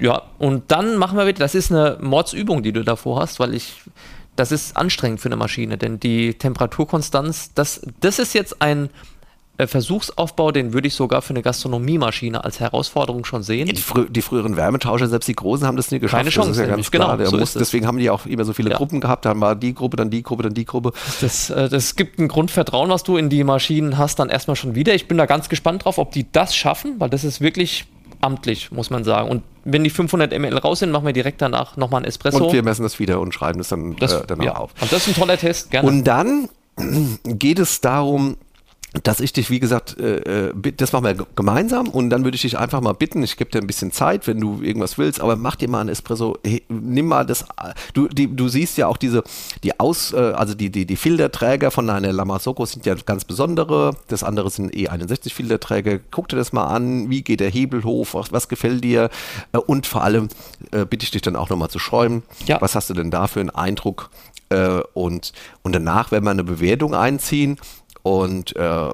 Ja, 0.00 0.22
und 0.38 0.64
dann 0.72 0.96
machen 0.96 1.16
wir 1.16 1.26
wieder, 1.26 1.38
das 1.38 1.54
ist 1.54 1.70
eine 1.70 1.96
Mordsübung, 2.00 2.62
die 2.62 2.72
du 2.72 2.82
davor 2.82 3.20
hast, 3.20 3.38
weil 3.38 3.54
ich, 3.54 3.82
das 4.34 4.50
ist 4.50 4.76
anstrengend 4.76 5.20
für 5.20 5.28
eine 5.28 5.36
Maschine, 5.36 5.78
denn 5.78 6.00
die 6.00 6.34
Temperaturkonstanz, 6.34 7.54
das, 7.54 7.80
das 8.00 8.18
ist 8.18 8.34
jetzt 8.34 8.60
ein 8.60 8.90
Versuchsaufbau, 9.66 10.52
den 10.52 10.72
würde 10.72 10.88
ich 10.88 10.94
sogar 10.94 11.22
für 11.22 11.30
eine 11.30 11.42
Gastronomiemaschine 11.42 12.42
als 12.44 12.60
Herausforderung 12.60 13.24
schon 13.24 13.42
sehen. 13.42 13.66
Ja, 13.66 13.72
die, 13.72 13.80
frü 13.80 14.08
die, 14.08 14.22
früheren 14.22 14.56
Wärmetauscher, 14.56 15.08
selbst 15.08 15.26
die 15.26 15.34
großen, 15.34 15.66
haben 15.66 15.76
das 15.76 15.90
nie 15.90 15.98
geschafft. 15.98 16.20
Keine 16.20 16.30
Chance, 16.30 16.50
das 16.50 16.58
ist 16.58 16.62
ja 16.62 16.74
ganz 16.74 16.90
genau. 16.90 17.24
So 17.24 17.36
muss, 17.36 17.54
deswegen 17.54 17.86
haben 17.86 17.98
die 17.98 18.10
auch 18.10 18.26
immer 18.26 18.44
so 18.44 18.52
viele 18.52 18.70
ja. 18.70 18.76
Gruppen 18.76 19.00
gehabt. 19.00 19.24
Dann 19.24 19.40
war 19.40 19.56
die 19.56 19.74
Gruppe, 19.74 19.96
dann 19.96 20.10
die 20.10 20.22
Gruppe, 20.22 20.42
dann 20.44 20.54
die 20.54 20.64
Gruppe. 20.64 20.92
Das, 21.20 21.50
äh, 21.50 21.68
das 21.68 21.96
gibt 21.96 22.18
ein 22.18 22.28
Grundvertrauen, 22.28 22.90
was 22.90 23.02
du 23.02 23.16
in 23.16 23.28
die 23.28 23.44
Maschinen 23.44 23.98
hast, 23.98 24.18
dann 24.18 24.28
erstmal 24.28 24.56
schon 24.56 24.74
wieder. 24.74 24.94
Ich 24.94 25.08
bin 25.08 25.18
da 25.18 25.26
ganz 25.26 25.48
gespannt 25.48 25.84
drauf, 25.84 25.98
ob 25.98 26.12
die 26.12 26.30
das 26.30 26.54
schaffen, 26.54 26.96
weil 26.98 27.10
das 27.10 27.24
ist 27.24 27.40
wirklich 27.40 27.86
amtlich, 28.20 28.70
muss 28.70 28.90
man 28.90 29.04
sagen. 29.04 29.28
Und 29.28 29.42
wenn 29.64 29.84
die 29.84 29.90
500 29.90 30.36
ml 30.38 30.58
raus 30.58 30.80
sind, 30.80 30.90
machen 30.90 31.06
wir 31.06 31.12
direkt 31.12 31.42
danach 31.42 31.76
nochmal 31.76 32.02
ein 32.02 32.04
Espresso. 32.04 32.44
Und 32.44 32.52
wir 32.52 32.62
messen 32.62 32.82
das 32.82 32.98
wieder 32.98 33.20
und 33.20 33.34
schreiben 33.34 33.58
das 33.58 33.68
dann 33.68 33.96
das, 33.96 34.12
äh, 34.12 34.22
danach 34.26 34.44
ja. 34.44 34.56
auf. 34.56 34.70
Und 34.80 34.92
das 34.92 35.06
ist 35.06 35.08
ein 35.08 35.14
toller 35.14 35.36
Test, 35.36 35.70
gerne. 35.70 35.88
Und 35.88 36.04
dann 36.04 36.48
geht 37.24 37.58
es 37.58 37.80
darum, 37.80 38.36
dass 39.04 39.20
ich 39.20 39.32
dich, 39.32 39.50
wie 39.50 39.60
gesagt, 39.60 39.98
äh, 39.98 40.48
äh 40.48 40.72
das 40.76 40.92
machen 40.92 41.04
wir 41.04 41.26
gemeinsam 41.36 41.88
und 41.88 42.10
dann 42.10 42.24
würde 42.24 42.34
ich 42.34 42.42
dich 42.42 42.58
einfach 42.58 42.80
mal 42.80 42.92
bitten, 42.92 43.22
ich 43.22 43.36
gebe 43.36 43.50
dir 43.50 43.60
ein 43.60 43.66
bisschen 43.66 43.92
Zeit, 43.92 44.26
wenn 44.26 44.40
du 44.40 44.62
irgendwas 44.62 44.98
willst, 44.98 45.20
aber 45.20 45.36
mach 45.36 45.56
dir 45.56 45.68
mal 45.68 45.80
einen 45.80 45.90
Espresso, 45.90 46.38
hey, 46.44 46.64
nimm 46.68 47.06
mal 47.06 47.24
das, 47.24 47.44
du, 47.94 48.08
die, 48.08 48.34
du 48.34 48.48
siehst 48.48 48.78
ja 48.78 48.88
auch 48.88 48.96
diese, 48.96 49.22
die 49.62 49.78
Aus, 49.78 50.12
äh, 50.12 50.16
also 50.16 50.54
die, 50.54 50.70
die, 50.70 50.86
die 50.86 50.96
Filterträger 50.96 51.70
von 51.70 51.88
einer 51.88 52.12
Lamasocco 52.12 52.66
sind 52.66 52.84
ja 52.86 52.94
ganz 52.94 53.24
besondere, 53.24 53.92
das 54.08 54.24
andere 54.24 54.50
sind 54.50 54.74
E61 54.74 55.32
Filterträger, 55.32 56.00
guck 56.10 56.28
dir 56.28 56.36
das 56.36 56.52
mal 56.52 56.66
an, 56.66 57.10
wie 57.10 57.22
geht 57.22 57.40
der 57.40 57.50
Hebel 57.50 57.84
hoch, 57.84 58.08
was, 58.12 58.32
was 58.32 58.48
gefällt 58.48 58.82
dir? 58.82 59.10
Äh, 59.52 59.58
und 59.58 59.86
vor 59.86 60.02
allem 60.02 60.28
äh, 60.72 60.84
bitte 60.84 61.04
ich 61.04 61.12
dich 61.12 61.22
dann 61.22 61.36
auch 61.36 61.48
nochmal 61.48 61.70
zu 61.70 61.78
schäumen, 61.78 62.22
ja. 62.46 62.60
was 62.60 62.74
hast 62.74 62.90
du 62.90 62.94
denn 62.94 63.10
da 63.10 63.28
für 63.28 63.40
einen 63.40 63.50
Eindruck? 63.50 64.10
Äh, 64.48 64.80
und, 64.94 65.32
und 65.62 65.74
danach 65.74 66.10
werden 66.10 66.24
wir 66.24 66.30
eine 66.32 66.44
Bewertung 66.44 66.94
einziehen 66.94 67.56
und 68.02 68.56
äh, 68.56 68.90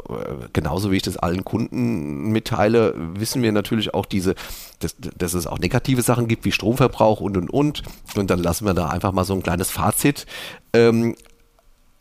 genauso 0.52 0.90
wie 0.90 0.96
ich 0.96 1.02
das 1.02 1.16
allen 1.16 1.44
Kunden 1.44 2.32
mitteile, 2.32 2.94
wissen 2.96 3.42
wir 3.42 3.52
natürlich 3.52 3.94
auch 3.94 4.06
diese, 4.06 4.34
dass, 4.80 4.96
dass 4.98 5.34
es 5.34 5.46
auch 5.46 5.58
negative 5.58 6.02
Sachen 6.02 6.26
gibt 6.26 6.44
wie 6.44 6.52
Stromverbrauch 6.52 7.20
und 7.20 7.36
und 7.36 7.50
und. 7.50 7.82
Und 8.16 8.30
dann 8.30 8.40
lassen 8.40 8.66
wir 8.66 8.74
da 8.74 8.88
einfach 8.88 9.12
mal 9.12 9.24
so 9.24 9.34
ein 9.34 9.42
kleines 9.42 9.70
Fazit 9.70 10.26
ähm, 10.72 11.14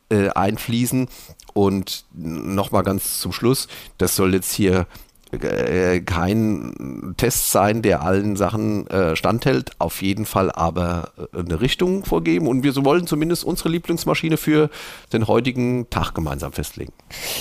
äh, 0.10 0.30
einfließen. 0.30 1.08
Und 1.54 2.06
nochmal 2.14 2.84
ganz 2.84 3.20
zum 3.20 3.32
Schluss, 3.32 3.68
das 3.98 4.16
soll 4.16 4.34
jetzt 4.34 4.52
hier 4.52 4.88
äh, 5.32 6.02
kein 6.02 7.14
Test 7.18 7.52
sein, 7.52 7.82
der 7.82 8.04
allen 8.04 8.36
Sachen 8.36 8.88
äh, 8.88 9.16
standhält, 9.16 9.72
auf 9.80 10.02
jeden 10.02 10.26
Fall 10.26 10.52
aber 10.52 11.12
äh, 11.34 11.40
eine 11.40 11.62
Richtung 11.62 12.06
vorgeben 12.06 12.48
und 12.48 12.64
wir 12.64 12.76
wollen 12.86 13.08
zumindest 13.08 13.44
unsere 13.44 13.70
Lieblingsmaschine 13.70 14.38
für 14.38 14.70
den 15.14 15.28
heutigen 15.28 15.90
Tag 15.90 16.14
gemeinsam 16.14 16.54
festlegen. 16.54 16.94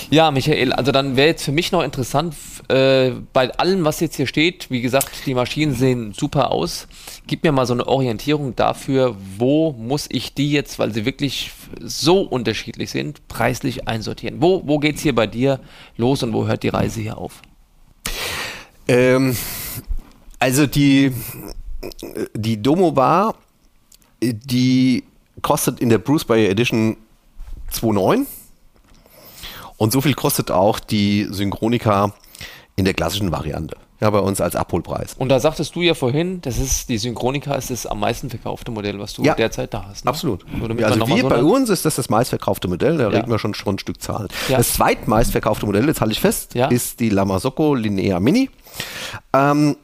Ja, 0.09 0.31
Michael, 0.31 0.73
also 0.73 0.91
dann 0.91 1.15
wäre 1.15 1.27
jetzt 1.27 1.43
für 1.43 1.51
mich 1.51 1.71
noch 1.71 1.83
interessant, 1.83 2.35
äh, 2.69 3.11
bei 3.33 3.51
allem, 3.53 3.85
was 3.85 3.99
jetzt 3.99 4.15
hier 4.15 4.27
steht, 4.27 4.71
wie 4.71 4.81
gesagt, 4.81 5.25
die 5.25 5.33
Maschinen 5.33 5.73
sehen 5.73 6.13
super 6.13 6.51
aus. 6.51 6.87
Gib 7.27 7.43
mir 7.43 7.51
mal 7.51 7.65
so 7.65 7.73
eine 7.73 7.87
Orientierung 7.87 8.55
dafür, 8.55 9.15
wo 9.37 9.73
muss 9.73 10.07
ich 10.09 10.33
die 10.33 10.51
jetzt, 10.51 10.79
weil 10.79 10.93
sie 10.93 11.05
wirklich 11.05 11.51
so 11.81 12.21
unterschiedlich 12.21 12.91
sind, 12.91 13.27
preislich 13.27 13.87
einsortieren. 13.87 14.41
Wo, 14.41 14.63
wo 14.65 14.79
geht 14.79 14.95
es 14.95 15.01
hier 15.01 15.15
bei 15.15 15.27
dir 15.27 15.59
los 15.97 16.23
und 16.23 16.33
wo 16.33 16.47
hört 16.47 16.63
die 16.63 16.69
Reise 16.69 17.01
hier 17.01 17.17
auf? 17.17 17.41
Ähm, 18.87 19.35
also 20.39 20.67
die, 20.67 21.11
die 22.33 22.61
Domo 22.61 22.91
Bar, 22.91 23.35
die 24.21 25.03
kostet 25.41 25.79
in 25.79 25.89
der 25.89 25.97
Bruce 25.97 26.25
Bayer 26.25 26.49
Edition 26.49 26.97
2,9 27.71 28.25
und 29.77 29.91
so 29.91 30.01
viel 30.01 30.13
kostet 30.13 30.51
auch 30.51 30.79
die 30.79 31.27
Synchronika 31.29 32.13
in 32.75 32.85
der 32.85 32.93
klassischen 32.93 33.31
Variante. 33.31 33.77
Ja, 34.01 34.09
bei 34.09 34.19
uns 34.19 34.41
als 34.41 34.57
Abholpreis. 34.57 35.13
Und 35.17 35.29
da 35.29 35.39
sagtest 35.39 35.73
du 35.73 35.81
ja 35.81 35.93
vorhin, 35.93 36.41
das 36.41 36.57
ist 36.57 36.89
die 36.89 36.97
Synchronika 36.97 37.55
ist 37.55 37.71
das 37.71 37.85
am 37.85 38.01
meisten 38.01 38.29
verkaufte 38.29 38.69
Modell, 38.69 38.99
was 38.99 39.13
du 39.13 39.23
ja, 39.23 39.35
derzeit 39.35 39.73
da 39.73 39.85
hast. 39.87 40.03
Ne? 40.03 40.09
Absolut. 40.09 40.45
Ja, 40.77 40.87
also 40.87 41.07
wir, 41.07 41.21
so 41.21 41.29
bei 41.29 41.41
uns 41.41 41.69
ist 41.69 41.85
das 41.85 41.95
das 41.95 42.09
meistverkaufte 42.09 42.67
Modell, 42.67 42.97
da 42.97 43.03
ja. 43.03 43.09
reden 43.09 43.31
wir 43.31 43.39
schon, 43.39 43.53
schon 43.53 43.75
ein 43.75 43.79
Stück 43.79 44.01
Zahlen. 44.01 44.27
Das 44.49 44.73
zweitmeistverkaufte 44.73 45.65
Modell, 45.65 45.87
jetzt 45.87 46.01
halte 46.01 46.11
ich 46.11 46.19
fest, 46.19 46.55
ist 46.55 46.99
die 46.99 47.09
Lamasocco 47.09 47.73
Linea 47.73 48.19
Mini. 48.19 48.49
Ähm, 49.33 49.75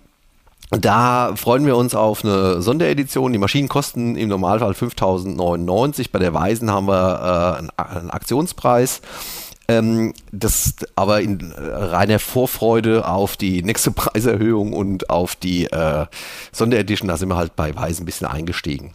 da 0.71 1.33
freuen 1.35 1.65
wir 1.65 1.75
uns 1.75 1.95
auf 1.95 2.23
eine 2.23 2.61
Sonderedition. 2.61 3.33
Die 3.33 3.39
Maschinen 3.39 3.67
kosten 3.67 4.15
im 4.15 4.29
Normalfall 4.29 4.71
5.099. 4.71 6.09
Bei 6.11 6.19
der 6.19 6.33
Weisen 6.33 6.71
haben 6.71 6.87
wir 6.87 7.55
äh, 7.55 7.59
einen, 7.59 7.69
einen 7.77 8.09
Aktionspreis 8.09 9.01
Ähm, 9.67 10.13
das 10.31 10.75
aber 10.95 11.21
in 11.21 11.53
reiner 11.57 12.19
Vorfreude 12.19 13.07
auf 13.07 13.37
die 13.37 13.63
nächste 13.63 13.91
Preiserhöhung 13.91 14.73
und 14.73 15.09
auf 15.09 15.35
die 15.35 15.65
äh, 15.65 16.05
Sonderedition, 16.51 17.07
da 17.07 17.17
sind 17.17 17.29
wir 17.29 17.35
halt 17.37 17.55
bei 17.55 17.75
Weiß 17.75 17.99
ein 17.99 18.05
bisschen 18.05 18.27
eingestiegen. 18.27 18.93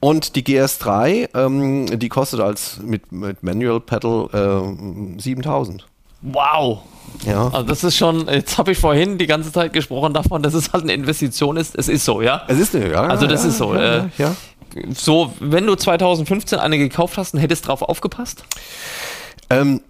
Und 0.00 0.36
die 0.36 0.42
GS3, 0.42 1.28
ähm, 1.34 1.98
die 1.98 2.08
kostet 2.08 2.40
als 2.40 2.80
mit, 2.82 3.12
mit 3.12 3.42
Manual 3.42 3.80
Pedal 3.80 4.28
äh, 4.32 5.20
7000. 5.20 5.86
Wow. 6.22 6.82
Ja. 7.24 7.48
Also 7.48 7.62
das 7.62 7.84
ist 7.84 7.96
schon, 7.96 8.26
jetzt 8.28 8.58
habe 8.58 8.72
ich 8.72 8.78
vorhin 8.78 9.18
die 9.18 9.26
ganze 9.26 9.52
Zeit 9.52 9.72
gesprochen 9.72 10.14
davon, 10.14 10.42
dass 10.42 10.54
es 10.54 10.72
halt 10.72 10.84
eine 10.84 10.92
Investition 10.92 11.56
ist. 11.56 11.76
Es 11.76 11.88
ist 11.88 12.04
so, 12.04 12.22
ja? 12.22 12.42
Es 12.48 12.58
ist 12.58 12.74
eine, 12.74 12.90
ja. 12.90 13.02
Also 13.02 13.26
das 13.26 13.42
ja, 13.42 13.48
ist 13.48 13.58
so. 13.58 13.74
Ja, 13.74 13.96
äh, 13.96 14.08
ja. 14.18 14.36
So, 14.94 15.32
wenn 15.40 15.66
du 15.66 15.74
2015 15.74 16.58
eine 16.58 16.78
gekauft 16.78 17.18
hast, 17.18 17.34
dann 17.34 17.40
hättest 17.40 17.64
du 17.64 17.68
drauf 17.68 17.82
aufgepasst? 17.82 18.44
Ähm, 19.50 19.80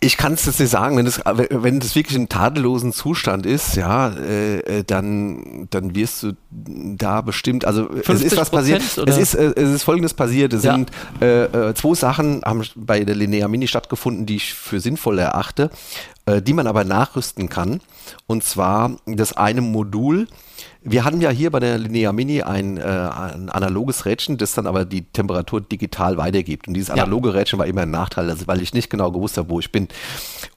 ich 0.00 0.16
kann 0.16 0.32
es 0.32 0.46
jetzt 0.46 0.58
nicht 0.58 0.70
sagen, 0.70 0.96
wenn 0.96 1.04
das, 1.04 1.20
wenn 1.24 1.78
das 1.78 1.94
wirklich 1.94 2.16
im 2.16 2.28
tadellosen 2.28 2.92
Zustand 2.92 3.46
ist, 3.46 3.76
ja, 3.76 4.08
äh, 4.08 4.58
äh 4.58 4.84
dann, 4.84 5.68
dann 5.70 5.94
wirst 5.94 6.22
du 6.22 6.32
da 6.50 7.20
bestimmt, 7.20 7.64
also 7.64 7.88
es 7.90 8.22
ist 8.22 8.36
was 8.36 8.50
passiert. 8.50 8.82
Es 8.82 9.16
ist, 9.16 9.34
äh, 9.34 9.52
es 9.54 9.70
ist 9.70 9.82
folgendes 9.84 10.14
passiert. 10.14 10.52
Es 10.52 10.64
ja. 10.64 10.74
sind 10.74 10.90
äh, 11.20 11.44
äh, 11.44 11.74
zwei 11.74 11.94
Sachen 11.94 12.42
haben 12.44 12.62
bei 12.74 13.04
der 13.04 13.14
Linear 13.14 13.48
Mini 13.48 13.68
stattgefunden, 13.68 14.26
die 14.26 14.36
ich 14.36 14.54
für 14.54 14.80
sinnvoll 14.80 15.18
erachte, 15.18 15.70
die 16.26 16.52
man 16.52 16.66
aber 16.66 16.84
nachrüsten 16.84 17.48
kann. 17.48 17.80
Und 18.26 18.44
zwar 18.44 18.96
das 19.06 19.36
eine 19.36 19.60
Modul, 19.60 20.28
wir 20.84 21.04
hatten 21.04 21.20
ja 21.20 21.30
hier 21.30 21.50
bei 21.50 21.60
der 21.60 21.78
Linear 21.78 22.12
Mini 22.12 22.42
ein, 22.42 22.76
äh, 22.76 22.82
ein, 22.82 23.50
analoges 23.50 24.04
Rädchen, 24.04 24.36
das 24.36 24.54
dann 24.54 24.66
aber 24.66 24.84
die 24.84 25.02
Temperatur 25.02 25.60
digital 25.60 26.16
weitergibt. 26.16 26.66
Und 26.66 26.74
dieses 26.74 26.90
analoge 26.90 27.28
ja. 27.28 27.36
Rädchen 27.36 27.58
war 27.58 27.66
immer 27.66 27.82
ein 27.82 27.90
Nachteil, 27.90 28.28
also 28.28 28.46
weil 28.48 28.60
ich 28.60 28.74
nicht 28.74 28.90
genau 28.90 29.12
gewusst 29.12 29.38
habe, 29.38 29.48
wo 29.48 29.60
ich 29.60 29.70
bin. 29.70 29.88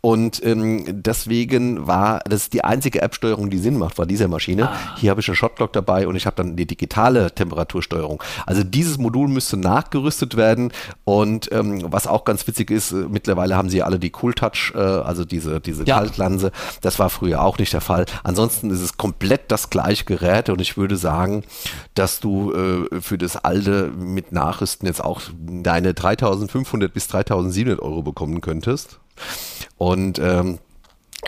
Und 0.01 0.43
ähm, 0.43 0.83
deswegen 0.87 1.85
war 1.85 2.21
das 2.27 2.49
die 2.49 2.63
einzige 2.63 3.01
App-Steuerung, 3.01 3.49
die 3.49 3.59
Sinn 3.59 3.77
macht, 3.77 3.97
war 3.97 4.05
dieser 4.05 4.27
Maschine. 4.27 4.69
Ah. 4.69 4.95
Hier 4.97 5.11
habe 5.11 5.21
ich 5.21 5.27
einen 5.27 5.35
Shotlock 5.35 5.73
dabei 5.73 6.07
und 6.07 6.15
ich 6.15 6.25
habe 6.25 6.35
dann 6.35 6.55
die 6.55 6.65
digitale 6.65 7.31
Temperatursteuerung. 7.31 8.21
Also 8.47 8.63
dieses 8.63 8.97
Modul 8.97 9.27
müsste 9.27 9.57
nachgerüstet 9.57 10.35
werden. 10.35 10.71
Und 11.03 11.51
ähm, 11.51 11.83
was 11.85 12.07
auch 12.07 12.25
ganz 12.25 12.47
witzig 12.47 12.71
ist, 12.71 12.91
äh, 12.91 13.05
mittlerweile 13.09 13.55
haben 13.55 13.69
sie 13.69 13.83
alle 13.83 13.99
die 13.99 14.11
Cool 14.19 14.33
Touch, 14.33 14.73
äh, 14.75 14.79
also 14.79 15.23
diese, 15.23 15.54
diese 15.59 15.85
ja. 15.85 15.97
Kaltlanse. 15.97 16.51
Das 16.81 16.99
war 16.99 17.09
früher 17.09 17.41
auch 17.41 17.57
nicht 17.57 17.73
der 17.73 17.81
Fall. 17.81 18.05
Ansonsten 18.23 18.69
ist 18.69 18.81
es 18.81 18.97
komplett 18.97 19.51
das 19.51 19.69
gleiche 19.69 20.05
Geräte 20.05 20.53
und 20.53 20.61
ich 20.61 20.77
würde 20.77 20.97
sagen, 20.97 21.43
dass 21.93 22.19
du 22.19 22.53
äh, 22.53 23.01
für 23.01 23.17
das 23.17 23.37
alte 23.37 23.87
mit 23.87 24.31
Nachrüsten 24.31 24.87
jetzt 24.87 25.03
auch 25.03 25.21
deine 25.37 25.93
3500 25.93 26.93
bis 26.93 27.07
3700 27.07 27.81
Euro 27.81 28.01
bekommen 28.01 28.41
könntest. 28.41 28.99
Und 29.77 30.19
ähm, 30.19 30.59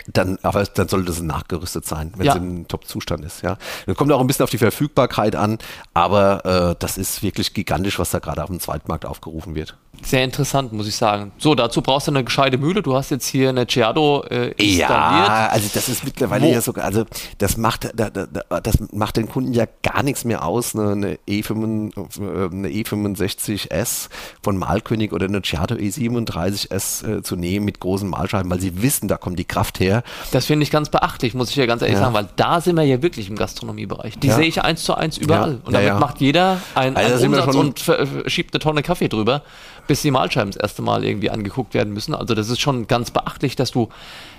dann, 0.06 0.38
aber 0.42 0.64
dann 0.64 0.88
sollte 0.88 1.10
es 1.10 1.20
nachgerüstet 1.20 1.84
sein, 1.84 2.12
wenn 2.16 2.26
ja. 2.26 2.32
es 2.32 2.38
in 2.38 2.68
Top-Zustand 2.68 3.24
ist. 3.24 3.42
Ja, 3.42 3.58
das 3.86 3.96
kommt 3.96 4.12
auch 4.12 4.20
ein 4.20 4.26
bisschen 4.26 4.44
auf 4.44 4.50
die 4.50 4.58
Verfügbarkeit 4.58 5.36
an, 5.36 5.58
aber 5.92 6.44
äh, 6.44 6.76
das 6.78 6.98
ist 6.98 7.22
wirklich 7.22 7.54
gigantisch, 7.54 7.98
was 7.98 8.10
da 8.10 8.18
gerade 8.18 8.42
auf 8.42 8.48
dem 8.48 8.60
Zweitmarkt 8.60 9.04
aufgerufen 9.04 9.54
wird. 9.54 9.76
Sehr 10.02 10.24
interessant, 10.24 10.72
muss 10.72 10.86
ich 10.86 10.96
sagen. 10.96 11.32
So, 11.38 11.54
dazu 11.54 11.82
brauchst 11.82 12.06
du 12.06 12.12
eine 12.12 12.22
gescheite 12.22 12.56
Mühle. 12.56 12.82
Du 12.82 12.94
hast 12.94 13.10
jetzt 13.10 13.26
hier 13.26 13.48
eine 13.48 13.66
Ciado 13.66 14.24
äh, 14.30 14.50
installiert. 14.52 14.88
Ja, 14.88 15.48
also 15.50 15.68
das 15.74 15.88
ist 15.88 16.04
mittlerweile 16.04 16.46
Wo? 16.46 16.52
ja 16.52 16.60
sogar, 16.60 16.84
also 16.84 17.04
das 17.38 17.56
macht, 17.56 17.90
da, 17.94 18.08
da, 18.08 18.26
das 18.60 18.76
macht 18.92 19.16
den 19.16 19.28
Kunden 19.28 19.52
ja 19.52 19.64
gar 19.82 20.02
nichts 20.02 20.24
mehr 20.24 20.44
aus, 20.44 20.74
eine, 20.74 20.92
eine, 20.92 21.18
E5, 21.28 22.52
eine 22.52 22.68
E65S 22.68 24.08
von 24.42 24.56
Malkönig 24.56 25.12
oder 25.12 25.26
eine 25.26 25.42
Ciado 25.42 25.74
E37S 25.74 27.18
äh, 27.18 27.22
zu 27.22 27.36
nehmen 27.36 27.64
mit 27.64 27.80
großen 27.80 28.08
Malscheiben, 28.08 28.50
weil 28.50 28.60
sie 28.60 28.80
wissen, 28.82 29.08
da 29.08 29.16
kommt 29.16 29.38
die 29.38 29.44
Kraft 29.44 29.80
her. 29.80 30.04
Das 30.30 30.46
finde 30.46 30.62
ich 30.62 30.70
ganz 30.70 30.90
beachtlich, 30.90 31.34
muss 31.34 31.50
ich 31.50 31.56
ja 31.56 31.66
ganz 31.66 31.82
ehrlich 31.82 31.96
ja. 31.96 32.04
sagen, 32.04 32.14
weil 32.14 32.28
da 32.36 32.60
sind 32.60 32.76
wir 32.76 32.84
ja 32.84 33.02
wirklich 33.02 33.28
im 33.28 33.36
Gastronomiebereich. 33.36 34.18
Die 34.18 34.28
ja. 34.28 34.36
sehe 34.36 34.46
ich 34.46 34.62
eins 34.62 34.84
zu 34.84 34.94
eins 34.94 35.18
überall. 35.18 35.54
Ja. 35.54 35.58
Und 35.64 35.72
damit 35.72 35.98
macht 35.98 36.20
jeder 36.20 36.60
einen, 36.74 36.96
also 36.96 37.24
einen 37.24 37.34
Umsatz 37.34 37.54
und 37.54 37.88
äh, 37.88 38.30
schiebt 38.30 38.54
eine 38.54 38.60
Tonne 38.60 38.82
Kaffee 38.82 39.08
drüber 39.08 39.42
bis 39.88 40.02
die 40.02 40.12
Mahlscheiben 40.12 40.52
das 40.52 40.60
erste 40.60 40.82
Mal 40.82 41.04
irgendwie 41.04 41.30
angeguckt 41.30 41.74
werden 41.74 41.92
müssen. 41.92 42.14
Also 42.14 42.34
das 42.34 42.48
ist 42.48 42.60
schon 42.60 42.86
ganz 42.86 43.10
beachtlich, 43.10 43.56
dass 43.56 43.72
du 43.72 43.88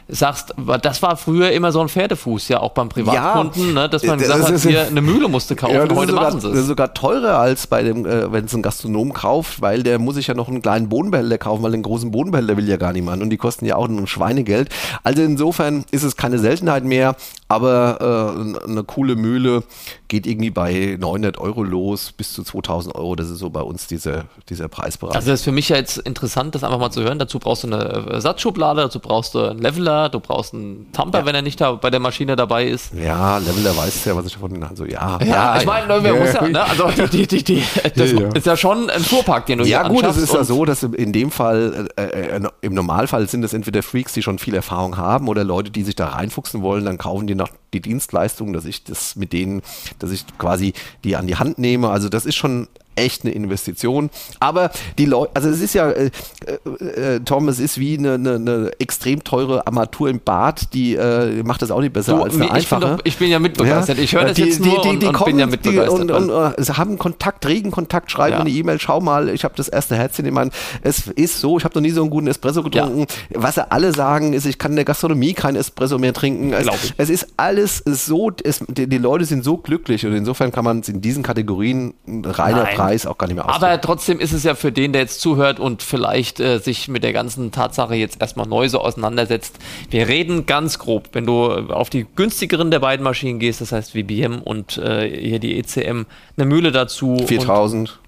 sagst, 0.10 0.54
das 0.82 1.02
war 1.02 1.18
früher 1.18 1.52
immer 1.52 1.72
so 1.72 1.80
ein 1.82 1.90
Pferdefuß, 1.90 2.48
ja 2.48 2.60
auch 2.60 2.72
beim 2.72 2.90
Privatkunden, 2.90 3.68
ja, 3.68 3.74
ne, 3.84 3.90
dass 3.90 4.04
man 4.04 4.18
gesagt 4.20 4.44
hat, 4.44 4.60
hier 4.62 4.88
eine 4.88 5.02
Mühle 5.02 5.28
musste 5.28 5.56
kaufen, 5.56 5.76
ja, 5.76 5.82
heute 5.82 6.12
sogar, 6.12 6.24
machen 6.24 6.42
sie 6.42 6.48
es. 6.48 6.54
Das 6.54 6.62
ist 6.62 6.68
sogar 6.68 6.94
teurer 6.94 7.38
als 7.40 7.68
bei 7.68 7.84
dem, 7.84 8.06
äh, 8.06 8.32
wenn 8.32 8.46
es 8.46 8.54
ein 8.54 8.62
Gastronom 8.62 9.14
kauft, 9.14 9.62
weil 9.62 9.84
der 9.84 10.00
muss 10.00 10.16
sich 10.16 10.28
ja 10.28 10.34
noch 10.34 10.48
einen 10.48 10.62
kleinen 10.62 10.90
Bodenbehälter 10.90 11.38
kaufen, 11.38 11.64
weil 11.64 11.72
den 11.72 11.84
großen 11.84 12.12
Bodenbehälter 12.12 12.58
will 12.58 12.68
ja 12.68 12.78
gar 12.78 12.94
niemand 12.94 13.22
und 13.22 13.30
die 13.30 13.38
kosten 13.38 13.66
ja 13.66 13.76
auch 13.76 13.88
ein 13.88 14.08
Schweinegeld. 14.08 14.70
Also 15.04 15.22
insofern 15.22 15.86
ist 15.92 16.04
es 16.04 16.16
keine 16.18 16.40
Seltenheit 16.40 16.84
mehr, 16.84 17.16
aber 17.48 18.36
äh, 18.66 18.70
eine 18.70 18.84
coole 18.84 19.16
Mühle 19.16 19.64
geht 20.08 20.26
irgendwie 20.26 20.50
bei 20.50 20.98
900 21.00 21.38
Euro 21.38 21.64
los 21.64 22.12
bis 22.12 22.34
zu 22.34 22.44
2000 22.44 22.96
Euro. 22.96 23.16
Das 23.16 23.30
ist 23.30 23.40
so 23.40 23.50
bei 23.50 23.62
uns 23.62 23.88
diese, 23.88 24.26
dieser 24.50 24.68
Preisbereich. 24.68 25.16
Also 25.16 25.32
das 25.32 25.42
ist 25.42 25.44
für 25.46 25.52
mich 25.52 25.70
ja 25.70 25.76
jetzt 25.76 25.98
interessant, 25.98 26.56
das 26.56 26.64
einfach 26.64 26.80
mal 26.80 26.92
zu 26.92 27.02
hören. 27.02 27.20
Dazu 27.20 27.40
brauchst 27.40 27.64
du 27.64 27.68
eine 27.68 27.84
Ersatzschublade, 28.12 28.82
dazu 28.82 29.00
brauchst 29.00 29.36
du 29.36 29.40
einen 29.40 29.60
Leveler, 29.60 29.99
du 30.08 30.22
brauchst 30.22 30.54
einen 30.54 30.90
Tamper, 30.94 31.20
ja. 31.20 31.26
wenn 31.26 31.36
er 31.36 31.42
nicht 31.42 31.60
da 31.60 31.74
bei 31.74 31.90
der 31.90 32.00
Maschine 32.00 32.36
dabei 32.36 32.66
ist. 32.66 32.94
Ja, 32.94 33.38
Leveler 33.40 33.76
weiß 33.76 34.06
ja, 34.06 34.16
was 34.16 34.28
ich 34.28 34.34
davon 34.34 34.64
also 34.64 34.86
ja. 34.86 35.20
Ja, 35.20 35.26
ja 35.26 35.58
ich 35.58 35.66
meine, 35.66 35.88
ja. 35.88 36.14
muss 36.16 36.34
ja, 36.34 36.48
ne? 36.48 36.64
also 36.64 36.90
die, 37.08 37.28
die, 37.28 37.44
die, 37.44 37.64
das 37.96 38.12
ist 38.12 38.46
ja 38.46 38.56
schon 38.56 38.90
ein 38.90 39.02
Fuhrpark, 39.02 39.48
den 39.48 39.60
du 39.60 39.66
Ja, 39.66 39.88
gut, 39.88 40.06
es 40.06 40.18
ist 40.18 40.34
ja 40.34 40.44
so, 40.44 40.64
dass 40.64 40.84
in 40.84 41.12
dem 41.12 41.32
Fall, 41.32 41.90
äh, 41.98 42.38
äh, 42.38 42.50
im 42.62 42.74
Normalfall 42.74 43.28
sind 43.28 43.44
es 43.44 43.54
entweder 43.54 43.84
Freaks, 43.84 44.14
die 44.14 44.22
schon 44.22 44.40
viel 44.40 44.56
Erfahrung 44.56 44.98
haben 44.98 45.28
oder 45.28 45.44
Leute, 45.44 45.72
die 45.72 45.84
sich 45.84 45.96
da 45.96 46.08
reinfuchsen 46.08 46.62
wollen, 46.62 46.86
dann 46.86 46.98
kaufen 46.98 47.28
die 47.28 47.36
noch 47.36 47.50
die 47.74 47.82
Dienstleistung, 47.82 48.54
dass 48.54 48.66
ich 48.66 48.84
das 48.84 49.16
mit 49.16 49.34
denen, 49.34 49.62
dass 50.00 50.12
ich 50.12 50.26
quasi 50.38 50.74
die 51.04 51.16
an 51.16 51.28
die 51.28 51.36
Hand 51.36 51.60
nehme. 51.60 51.90
Also 51.90 52.10
das 52.10 52.26
ist 52.26 52.36
schon 52.36 52.68
echt 53.00 53.24
eine 53.24 53.34
Investition. 53.34 54.10
Aber 54.40 54.72
die 54.98 55.06
Leute, 55.06 55.32
also 55.36 55.50
es 55.50 55.62
ist 55.62 55.74
ja, 55.74 55.90
äh, 55.90 56.12
äh, 56.46 57.16
äh, 57.16 57.20
Tom, 57.22 57.48
es 57.48 57.60
ist 57.60 57.80
wie 57.80 57.98
eine, 57.98 58.14
eine, 58.14 58.36
eine, 58.36 58.72
extrem 58.80 59.24
teure 59.24 59.66
Armatur 59.68 60.10
im 60.10 60.20
Bad, 60.20 60.74
die 60.74 60.96
äh, 60.96 61.44
macht 61.44 61.62
das 61.62 61.72
auch 61.72 61.82
nicht 61.82 61.94
besser 61.94 62.18
so, 62.18 62.24
als 62.24 62.36
eine 62.36 62.46
ich 62.46 62.52
einfache. 62.52 62.82
Doch, 62.82 63.00
ich 63.04 63.18
bin 63.18 63.30
ja 63.30 63.40
mitbegeistert. 63.40 63.98
Ja? 63.98 64.04
Ich 64.04 64.14
höre 64.14 64.26
das 64.26 64.34
die, 64.34 64.44
jetzt 64.44 64.60
nur 64.60 64.82
die, 64.82 65.00
die, 65.00 65.08
und, 65.08 65.16
und 65.16 65.26
bin 65.26 65.40
ja 65.40 65.48
mitbegeistert. 65.48 66.00
Und, 66.00 66.12
und, 66.12 66.30
und 66.30 66.60
äh, 66.60 66.74
haben 66.74 66.98
Kontakt, 66.98 67.46
regen 67.48 67.72
Kontakt, 67.72 68.12
schreiben 68.12 68.34
ja. 68.34 68.40
eine 68.42 68.50
E-Mail, 68.50 68.80
schau 68.80 69.02
mal, 69.02 69.30
ich 69.30 69.44
habe 69.44 69.54
das 69.56 69.68
erste 69.68 69.96
Herzchen 69.96 70.26
in 70.26 70.34
meinem, 70.34 70.52
es 70.82 71.08
ist 71.08 71.40
so, 71.40 71.58
ich 71.58 71.64
habe 71.64 71.76
noch 71.76 71.82
nie 71.82 71.92
so 71.92 72.02
einen 72.02 72.10
guten 72.10 72.28
Espresso 72.28 72.64
getrunken. 72.64 73.06
Ja. 73.30 73.42
Was 73.42 73.56
sie 73.56 73.72
alle 73.72 73.94
sagen, 73.94 74.34
ist, 74.34 74.46
ich 74.46 74.58
kann 74.58 74.72
in 74.72 74.76
der 74.76 74.86
Gastronomie 74.86 75.34
kein 75.34 75.56
Espresso 75.56 75.98
mehr 75.98 76.14
trinken. 76.14 76.54
Es, 76.54 76.68
es 76.98 77.10
ist 77.10 77.28
alles 77.38 77.84
so, 77.86 78.32
es, 78.44 78.64
die, 78.68 78.88
die, 78.88 78.98
Leute 78.98 79.26
sind 79.26 79.44
so 79.44 79.58
glücklich 79.58 80.06
und 80.06 80.14
insofern 80.14 80.52
kann 80.52 80.66
man 80.66 80.80
es 80.80 80.90
in 80.90 81.02
diesen 81.02 81.24
Kategorien 81.24 81.94
reiner 82.08 82.64
Nein. 82.64 82.76
Preis 82.90 83.06
auch 83.06 83.18
gar 83.18 83.28
nicht 83.28 83.36
mehr 83.36 83.46
ausdrücken. 83.46 83.66
Aber 83.66 83.82
trotzdem 83.82 84.20
ist 84.20 84.34
es 84.34 84.44
ja 84.44 84.56
für 84.56 84.72
den, 84.72 84.94
der 84.94 85.04
jetzt 85.04 85.22
zuhört 85.22 85.60
und 85.60 85.84
vielleicht 85.84 86.40
äh, 86.40 86.60
sich 86.60 86.88
mit 86.88 87.04
der 87.04 87.14
ganzen 87.14 87.52
Tatsache 87.52 87.96
jetzt 87.96 88.20
erstmal 88.22 88.48
neu 88.48 88.68
so 88.68 88.80
auseinandersetzt. 88.80 89.60
Wir 89.90 90.08
reden 90.08 90.46
ganz 90.46 90.80
grob, 90.80 91.10
wenn 91.14 91.26
du 91.26 91.50
auf 91.52 91.90
die 91.90 92.06
günstigeren 92.16 92.72
der 92.72 92.80
beiden 92.80 93.04
Maschinen 93.04 93.40
gehst, 93.40 93.62
das 93.62 93.72
heißt 93.72 93.92
VBM 93.92 94.42
und 94.42 94.78
äh, 94.78 95.08
hier 95.08 95.40
die 95.40 95.60
ECM, 95.60 96.06
eine 96.38 96.46
Mühle 96.46 96.72
dazu. 96.72 97.18
4000 97.26 98.00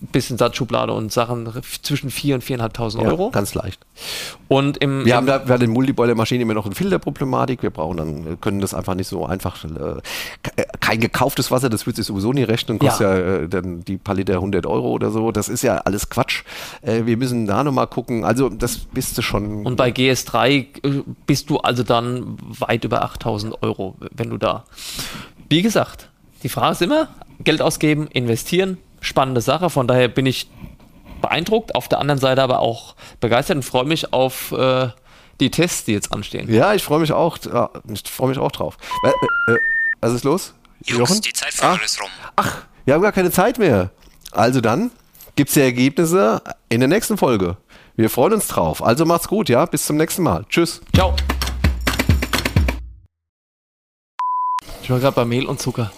bisschen 0.00 0.38
Satzschublade 0.38 0.92
und 0.92 1.12
Sachen 1.12 1.48
zwischen 1.82 2.10
4.000 2.10 2.34
und 2.34 2.44
4.500 2.44 3.06
Euro. 3.06 3.24
Ja, 3.26 3.30
ganz 3.30 3.54
leicht. 3.54 3.80
Und 4.48 4.76
im, 4.78 5.04
wir 5.04 5.16
haben 5.16 5.26
da 5.26 5.38
bei 5.38 5.56
den 5.58 5.70
Multiboiler-Maschinen 5.70 6.42
immer 6.42 6.54
noch 6.54 6.66
eine 6.66 6.74
Filterproblematik. 6.74 7.62
Wir 7.62 7.70
brauchen 7.70 7.96
dann, 7.96 8.40
können 8.40 8.60
das 8.60 8.74
einfach 8.74 8.94
nicht 8.94 9.08
so 9.08 9.26
einfach, 9.26 9.64
äh, 9.64 10.64
kein 10.80 11.00
gekauftes 11.00 11.50
Wasser, 11.50 11.68
das 11.70 11.86
wird 11.86 11.96
sich 11.96 12.06
sowieso 12.06 12.32
nie 12.32 12.42
rechnen, 12.42 12.78
kostet 12.78 13.00
ja, 13.00 13.18
ja 13.18 13.36
äh, 13.36 13.48
dann 13.48 13.84
die 13.84 13.96
paar 13.96 14.14
Liter 14.14 14.34
100 14.34 14.66
Euro 14.66 14.90
oder 14.90 15.10
so. 15.10 15.32
Das 15.32 15.48
ist 15.48 15.62
ja 15.62 15.78
alles 15.78 16.10
Quatsch. 16.10 16.42
Äh, 16.82 17.06
wir 17.06 17.16
müssen 17.16 17.46
da 17.46 17.64
nochmal 17.64 17.86
gucken. 17.86 18.24
Also 18.24 18.48
das 18.48 18.78
bist 18.78 19.16
du 19.18 19.22
schon. 19.22 19.64
Und 19.64 19.76
bei 19.76 19.90
GS3 19.90 20.48
äh, 20.48 20.66
bist 21.26 21.50
du 21.50 21.58
also 21.58 21.82
dann 21.82 22.36
weit 22.40 22.84
über 22.84 23.04
8.000 23.04 23.62
Euro, 23.62 23.96
wenn 24.14 24.30
du 24.30 24.36
da. 24.36 24.64
Wie 25.48 25.62
gesagt, 25.62 26.10
die 26.42 26.48
Frage 26.48 26.72
ist 26.72 26.82
immer, 26.82 27.08
Geld 27.42 27.62
ausgeben, 27.62 28.08
investieren, 28.08 28.78
spannende 29.16 29.40
Sache. 29.40 29.70
Von 29.70 29.88
daher 29.88 30.08
bin 30.08 30.26
ich 30.26 30.50
beeindruckt, 31.22 31.74
auf 31.74 31.88
der 31.88 32.00
anderen 32.00 32.20
Seite 32.20 32.42
aber 32.42 32.58
auch 32.58 32.96
begeistert 33.18 33.56
und 33.56 33.62
freue 33.62 33.86
mich 33.86 34.12
auf 34.12 34.52
äh, 34.52 34.88
die 35.40 35.50
Tests, 35.50 35.86
die 35.86 35.92
jetzt 35.92 36.12
anstehen. 36.12 36.52
Ja, 36.52 36.74
ich 36.74 36.84
freue 36.84 37.00
mich 37.00 37.12
auch. 37.12 37.38
Ich 37.90 38.02
freue 38.10 38.28
mich 38.28 38.38
auch 38.38 38.52
drauf. 38.52 38.76
Äh, 39.02 39.52
äh, 39.52 39.58
was 40.02 40.12
ist 40.12 40.24
los? 40.24 40.52
Jungs, 40.84 41.08
Jochen? 41.08 41.22
die 41.22 41.32
Zeit 41.32 41.54
für 41.54 41.64
Ach. 41.64 41.82
ist 41.82 41.98
rum. 41.98 42.10
Ach, 42.36 42.64
wir 42.84 42.92
haben 42.92 43.00
gar 43.00 43.12
keine 43.12 43.30
Zeit 43.30 43.58
mehr. 43.58 43.90
Also 44.32 44.60
dann 44.60 44.90
gibt 45.34 45.48
es 45.48 45.54
die 45.54 45.62
Ergebnisse 45.62 46.42
in 46.68 46.80
der 46.80 46.88
nächsten 46.90 47.16
Folge. 47.16 47.56
Wir 47.96 48.10
freuen 48.10 48.34
uns 48.34 48.48
drauf. 48.48 48.84
Also 48.84 49.06
macht's 49.06 49.28
gut, 49.28 49.48
ja? 49.48 49.64
Bis 49.64 49.86
zum 49.86 49.96
nächsten 49.96 50.24
Mal. 50.24 50.44
Tschüss. 50.50 50.82
Ciao. 50.94 51.16
Ich 54.82 54.90
war 54.90 55.00
gerade 55.00 55.16
bei 55.16 55.24
Mehl 55.24 55.46
und 55.46 55.58
Zucker. 55.58 55.90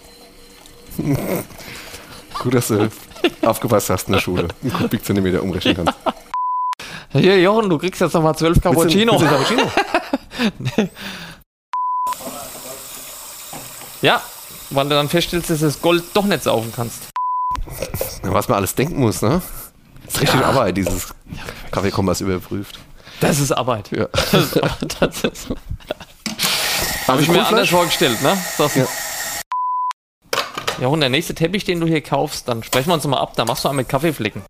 Gut, 2.38 2.54
dass 2.54 2.68
du 2.68 2.88
aufgepasst 3.42 3.90
hast 3.90 4.08
in 4.08 4.14
der 4.14 4.20
Schule. 4.20 4.48
Einen 4.62 4.72
Kubikzentimeter 4.72 5.42
umrechnen 5.42 5.76
kannst. 5.76 5.94
Hier, 7.12 7.40
Jochen, 7.40 7.70
du 7.70 7.78
kriegst 7.78 8.00
jetzt 8.00 8.12
nochmal 8.14 8.36
12 8.36 8.60
Cappuccino. 8.60 9.18
Willst 9.20 9.50
du- 9.50 9.56
willst? 10.76 10.90
Ja, 14.02 14.22
weil 14.70 14.84
du 14.84 14.90
dann 14.90 15.08
feststellst, 15.08 15.50
dass 15.50 15.58
du 15.58 15.64
das 15.66 15.80
Gold 15.82 16.04
doch 16.14 16.24
nicht 16.24 16.42
saufen 16.44 16.72
kannst. 16.74 17.08
Was 18.22 18.48
man 18.48 18.58
alles 18.58 18.74
denken 18.74 19.00
muss, 19.00 19.22
ne? 19.22 19.42
Das 20.06 20.14
ist 20.14 20.20
richtig 20.22 20.40
Arbeit, 20.44 20.76
dieses 20.76 21.08
Kaffeekompass 21.70 22.20
überprüft. 22.20 22.78
Das 23.20 23.40
ist 23.40 23.52
Arbeit. 23.52 23.90
Ja. 23.90 24.06
Das 24.30 24.34
ist, 24.34 24.60
das 25.00 25.24
ist, 25.24 25.48
Habe 27.08 27.22
ich 27.22 27.28
mir 27.28 27.44
anders 27.46 27.68
vorgestellt, 27.68 28.22
ne? 28.22 28.36
Das, 28.56 28.74
Ja. 28.76 28.86
Ja. 30.80 30.88
und 30.88 31.00
der 31.00 31.08
nächste 31.08 31.34
Teppich, 31.34 31.64
den 31.64 31.80
du 31.80 31.86
hier 31.86 32.00
kaufst, 32.00 32.48
dann 32.48 32.62
sprechen 32.62 32.88
wir 32.88 32.94
uns 32.94 33.06
mal 33.06 33.18
ab, 33.18 33.32
da 33.36 33.44
machst 33.44 33.64
du 33.64 33.68
einen 33.68 33.76
mit 33.76 33.88
Kaffeeflecken. 33.88 34.42